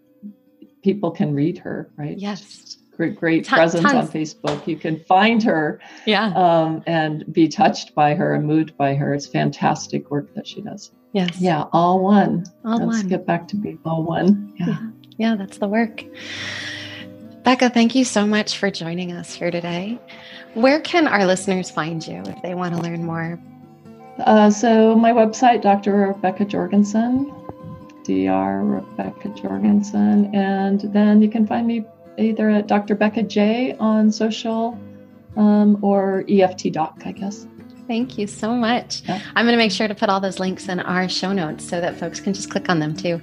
People 0.84 1.12
can 1.12 1.34
read 1.34 1.58
her, 1.60 1.92
right? 1.98 2.18
Yes. 2.18 2.78
Great, 2.96 3.16
great 3.16 3.48
presence 3.48 3.84
tons. 3.84 3.96
on 3.96 4.08
Facebook. 4.08 4.66
You 4.66 4.76
can 4.76 5.04
find 5.04 5.44
her, 5.44 5.80
yeah, 6.06 6.34
um, 6.36 6.82
and 6.88 7.32
be 7.32 7.48
touched 7.48 7.94
by 7.94 8.16
her 8.16 8.34
and 8.34 8.46
moved 8.46 8.76
by 8.76 8.96
her. 8.96 9.14
It's 9.14 9.28
fantastic 9.28 10.10
work 10.10 10.34
that 10.34 10.48
she 10.48 10.62
does. 10.62 10.92
Yes. 11.14 11.40
Yeah, 11.40 11.66
all 11.74 12.00
one. 12.00 12.46
All 12.66 12.80
Let's 12.80 13.04
one. 13.04 13.08
get 13.08 13.26
back 13.26 13.48
to 13.50 13.56
being 13.56 13.80
all 13.86 14.04
one. 14.04 14.54
Yeah. 14.58 14.68
yeah. 14.68 14.78
Yeah, 15.18 15.36
that's 15.36 15.58
the 15.58 15.68
work. 15.68 16.04
Becca, 17.48 17.70
thank 17.70 17.96
you 17.96 18.04
so 18.04 18.28
much 18.28 18.58
for 18.58 18.70
joining 18.70 19.14
us 19.14 19.34
here 19.34 19.52
today. 19.52 19.98
Where 20.54 20.82
can 20.82 21.08
our 21.08 21.26
listeners 21.26 21.72
find 21.72 22.06
you 22.06 22.22
if 22.26 22.42
they 22.42 22.56
want 22.56 22.76
to 22.76 22.82
learn 22.82 23.06
more? 23.06 23.40
Uh, 24.20 24.50
so 24.50 24.96
my 24.98 25.14
website, 25.14 25.62
Dr. 25.62 26.10
Rebecca 26.10 26.44
Jorgensen, 26.44 27.34
Dr. 28.04 28.64
Rebecca 28.66 29.30
Jorgensen, 29.30 30.36
and 30.36 30.82
then 30.92 31.22
you 31.22 31.30
can 31.30 31.48
find 31.48 31.66
me 31.66 31.86
either 32.18 32.50
at 32.50 32.68
Dr. 32.68 32.96
Becca 32.96 33.24
J 33.24 33.78
on 33.80 34.12
social 34.12 34.78
um, 35.38 35.82
or 35.82 36.26
EFT 36.28 36.74
Doc, 36.74 37.04
I 37.06 37.14
guess. 37.14 37.48
Thank 37.88 38.18
you 38.18 38.28
so 38.28 38.54
much. 38.54 39.02
Yeah. 39.06 39.22
I'm 39.36 39.46
going 39.46 39.54
to 39.54 39.58
make 39.58 39.72
sure 39.72 39.88
to 39.88 39.96
put 39.96 40.10
all 40.10 40.20
those 40.20 40.40
links 40.40 40.68
in 40.68 40.80
our 40.82 41.08
show 41.08 41.32
notes 41.32 41.68
so 41.68 41.80
that 41.80 41.98
folks 41.98 42.20
can 42.20 42.34
just 42.34 42.50
click 42.50 42.70
on 42.70 42.80
them 42.80 42.96
too. 42.96 43.22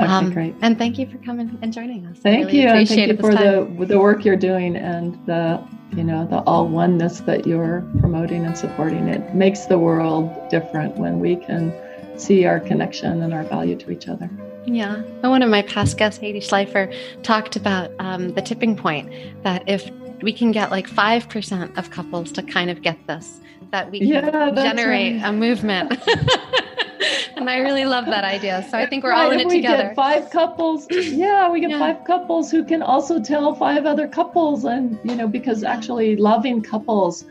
Okay, 0.00 0.30
great. 0.30 0.54
And 0.62 0.76
thank 0.76 0.98
you 0.98 1.06
for 1.06 1.18
coming 1.18 1.56
and 1.62 1.72
joining 1.72 2.06
us. 2.06 2.18
Thank 2.18 2.46
really 2.46 2.62
you, 2.62 2.68
and 2.68 2.88
thank 2.88 3.08
you 3.08 3.16
for 3.16 3.32
time. 3.32 3.76
the 3.76 3.86
the 3.86 4.00
work 4.00 4.24
you're 4.24 4.36
doing 4.36 4.76
and 4.76 5.14
the 5.26 5.62
you 5.96 6.02
know 6.02 6.26
the 6.26 6.40
all 6.40 6.66
oneness 6.66 7.20
that 7.20 7.46
you're 7.46 7.82
promoting 8.00 8.44
and 8.44 8.58
supporting. 8.58 9.08
It 9.08 9.34
makes 9.34 9.66
the 9.66 9.78
world 9.78 10.30
different 10.50 10.96
when 10.96 11.20
we 11.20 11.36
can 11.36 11.72
see 12.18 12.44
our 12.46 12.60
connection 12.60 13.22
and 13.22 13.32
our 13.32 13.44
value 13.44 13.76
to 13.76 13.90
each 13.90 14.08
other. 14.08 14.28
Yeah. 14.66 14.96
And 14.96 15.30
one 15.30 15.42
of 15.42 15.50
my 15.50 15.62
past 15.62 15.96
guests, 15.96 16.20
Hedy 16.20 16.38
Schleifer, 16.38 16.94
talked 17.22 17.56
about 17.56 17.92
um, 17.98 18.34
the 18.34 18.42
tipping 18.42 18.76
point 18.76 19.10
that 19.42 19.66
if 19.68 19.90
we 20.22 20.32
can 20.32 20.52
get 20.52 20.70
like 20.70 20.88
5% 20.88 21.78
of 21.78 21.90
couples 21.90 22.30
to 22.32 22.42
kind 22.42 22.70
of 22.70 22.82
get 22.82 22.98
this, 23.06 23.40
that 23.70 23.90
we 23.90 23.98
can 24.00 24.08
Yeah, 24.08 24.50
that's 24.50 24.62
generate 24.62 25.20
right. 25.22 25.28
a 25.28 25.32
movement. 25.32 25.92
and 27.36 27.48
I 27.48 27.58
really 27.58 27.84
love 27.84 28.06
that 28.06 28.24
idea. 28.24 28.66
So 28.70 28.78
I 28.78 28.86
think 28.86 29.04
we're 29.04 29.10
Right, 29.10 29.24
all 29.26 29.30
in 29.32 29.40
it 29.40 29.46
we 29.46 29.56
together. 29.56 29.84
Get 29.88 29.96
five 29.96 30.30
couples, 30.30 30.86
yeah, 30.90 31.50
we 31.50 31.60
get 31.60 31.70
Yeah. 31.70 31.78
five 31.78 32.04
couples 32.04 32.50
who 32.50 32.64
can 32.64 32.82
also 32.82 33.20
tell 33.22 33.54
five 33.54 33.86
other 33.86 34.06
couples, 34.08 34.64
and 34.64 34.98
you 35.04 35.14
know, 35.14 35.26
because 35.28 35.64
actually 35.64 36.16
loving 36.16 36.62
couples 36.62 37.24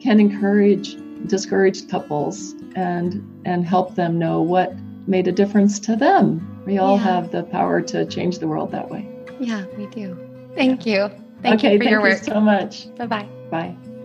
can 0.00 0.20
encourage 0.20 0.96
discouraged 1.26 1.88
couples 1.88 2.54
and 2.76 3.22
and 3.46 3.64
help 3.66 3.94
them 3.94 4.18
know 4.18 4.42
what 4.42 4.74
made 5.06 5.26
a 5.28 5.32
difference 5.32 5.78
to 5.80 5.96
them. 5.96 6.62
We 6.66 6.78
all 6.78 6.96
Yeah. 6.96 7.04
have 7.04 7.30
the 7.30 7.44
power 7.44 7.80
to 7.82 8.04
change 8.06 8.38
the 8.38 8.48
world 8.48 8.70
that 8.72 8.90
way. 8.90 9.08
Yeah, 9.38 9.64
we 9.78 9.86
do. 9.86 10.16
Thank 10.54 10.84
you. 10.84 11.10
Thank 11.42 11.60
okay, 11.60 11.74
you 11.74 11.78
for 11.78 11.84
thank 11.84 11.90
your 11.90 12.00
you 12.00 12.14
work. 12.14 12.22
so 12.24 12.40
much. 12.40 12.94
Bye 12.96 13.06
bye 13.06 13.28
bye. 13.50 13.95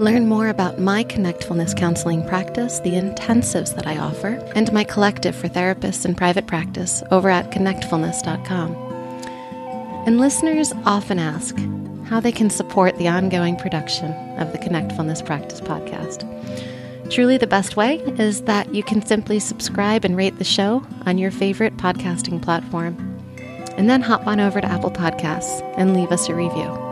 Learn 0.00 0.26
more 0.26 0.48
about 0.48 0.80
my 0.80 1.04
Connectfulness 1.04 1.76
counseling 1.76 2.26
practice, 2.26 2.80
the 2.80 2.94
intensives 2.94 3.76
that 3.76 3.86
I 3.86 3.96
offer, 3.98 4.42
and 4.56 4.72
my 4.72 4.82
collective 4.82 5.36
for 5.36 5.48
therapists 5.48 6.04
in 6.04 6.16
private 6.16 6.48
practice 6.48 7.04
over 7.12 7.30
at 7.30 7.52
connectfulness.com. 7.52 8.74
And 10.06 10.18
listeners 10.18 10.72
often 10.84 11.20
ask 11.20 11.56
how 12.08 12.18
they 12.18 12.32
can 12.32 12.50
support 12.50 12.98
the 12.98 13.06
ongoing 13.06 13.54
production 13.56 14.10
of 14.38 14.50
the 14.50 14.58
Connectfulness 14.58 15.24
Practice 15.24 15.60
podcast. 15.60 16.28
Truly, 17.10 17.38
the 17.38 17.46
best 17.46 17.76
way 17.76 17.98
is 18.18 18.42
that 18.42 18.74
you 18.74 18.82
can 18.82 19.04
simply 19.06 19.38
subscribe 19.38 20.04
and 20.04 20.16
rate 20.16 20.38
the 20.38 20.44
show 20.44 20.84
on 21.06 21.18
your 21.18 21.30
favorite 21.30 21.76
podcasting 21.76 22.42
platform, 22.42 22.96
and 23.76 23.88
then 23.88 24.02
hop 24.02 24.26
on 24.26 24.40
over 24.40 24.60
to 24.60 24.66
Apple 24.66 24.90
Podcasts 24.90 25.62
and 25.78 25.94
leave 25.94 26.10
us 26.10 26.28
a 26.28 26.34
review. 26.34 26.83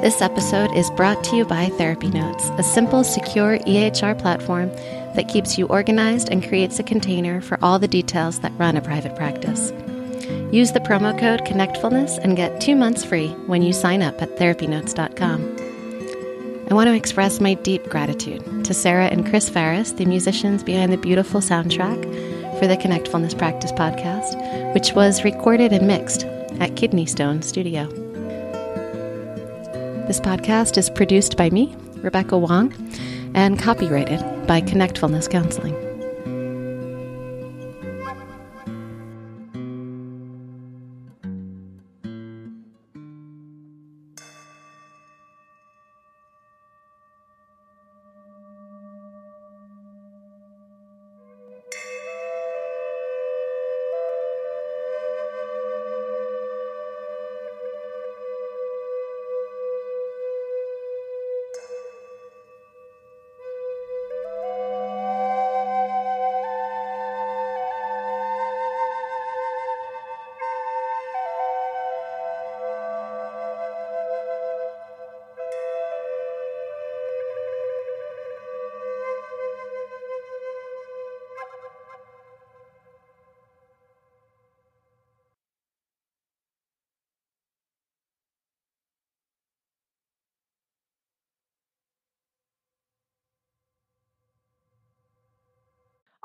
This 0.00 0.22
episode 0.22 0.72
is 0.76 0.90
brought 0.92 1.24
to 1.24 1.34
you 1.34 1.44
by 1.44 1.70
Therapy 1.70 2.06
Notes, 2.06 2.50
a 2.56 2.62
simple, 2.62 3.02
secure 3.02 3.58
EHR 3.58 4.16
platform 4.16 4.68
that 5.16 5.28
keeps 5.28 5.58
you 5.58 5.66
organized 5.66 6.28
and 6.28 6.46
creates 6.46 6.78
a 6.78 6.84
container 6.84 7.40
for 7.40 7.58
all 7.62 7.80
the 7.80 7.88
details 7.88 8.38
that 8.38 8.56
run 8.58 8.76
a 8.76 8.80
private 8.80 9.16
practice. 9.16 9.72
Use 10.52 10.70
the 10.70 10.78
promo 10.78 11.18
code 11.18 11.40
ConnectFulness 11.40 12.16
and 12.18 12.36
get 12.36 12.60
two 12.60 12.76
months 12.76 13.04
free 13.04 13.30
when 13.48 13.60
you 13.60 13.72
sign 13.72 14.00
up 14.00 14.22
at 14.22 14.36
therapynotes.com. 14.36 15.56
I 16.70 16.74
want 16.74 16.86
to 16.86 16.94
express 16.94 17.40
my 17.40 17.54
deep 17.54 17.88
gratitude 17.88 18.64
to 18.66 18.74
Sarah 18.74 19.06
and 19.06 19.26
Chris 19.28 19.48
Ferris, 19.48 19.90
the 19.90 20.06
musicians 20.06 20.62
behind 20.62 20.92
the 20.92 20.96
beautiful 20.96 21.40
soundtrack 21.40 22.00
for 22.60 22.68
the 22.68 22.76
Connectfulness 22.76 23.36
Practice 23.36 23.72
podcast, 23.72 24.74
which 24.74 24.92
was 24.92 25.24
recorded 25.24 25.72
and 25.72 25.88
mixed 25.88 26.22
at 26.60 26.76
Kidney 26.76 27.04
Stone 27.04 27.42
Studio. 27.42 28.07
This 30.08 30.20
podcast 30.20 30.78
is 30.78 30.88
produced 30.88 31.36
by 31.36 31.50
me, 31.50 31.76
Rebecca 31.96 32.38
Wong, 32.38 32.72
and 33.34 33.58
copyrighted 33.58 34.20
by 34.46 34.62
Connectfulness 34.62 35.28
Counseling. 35.28 35.87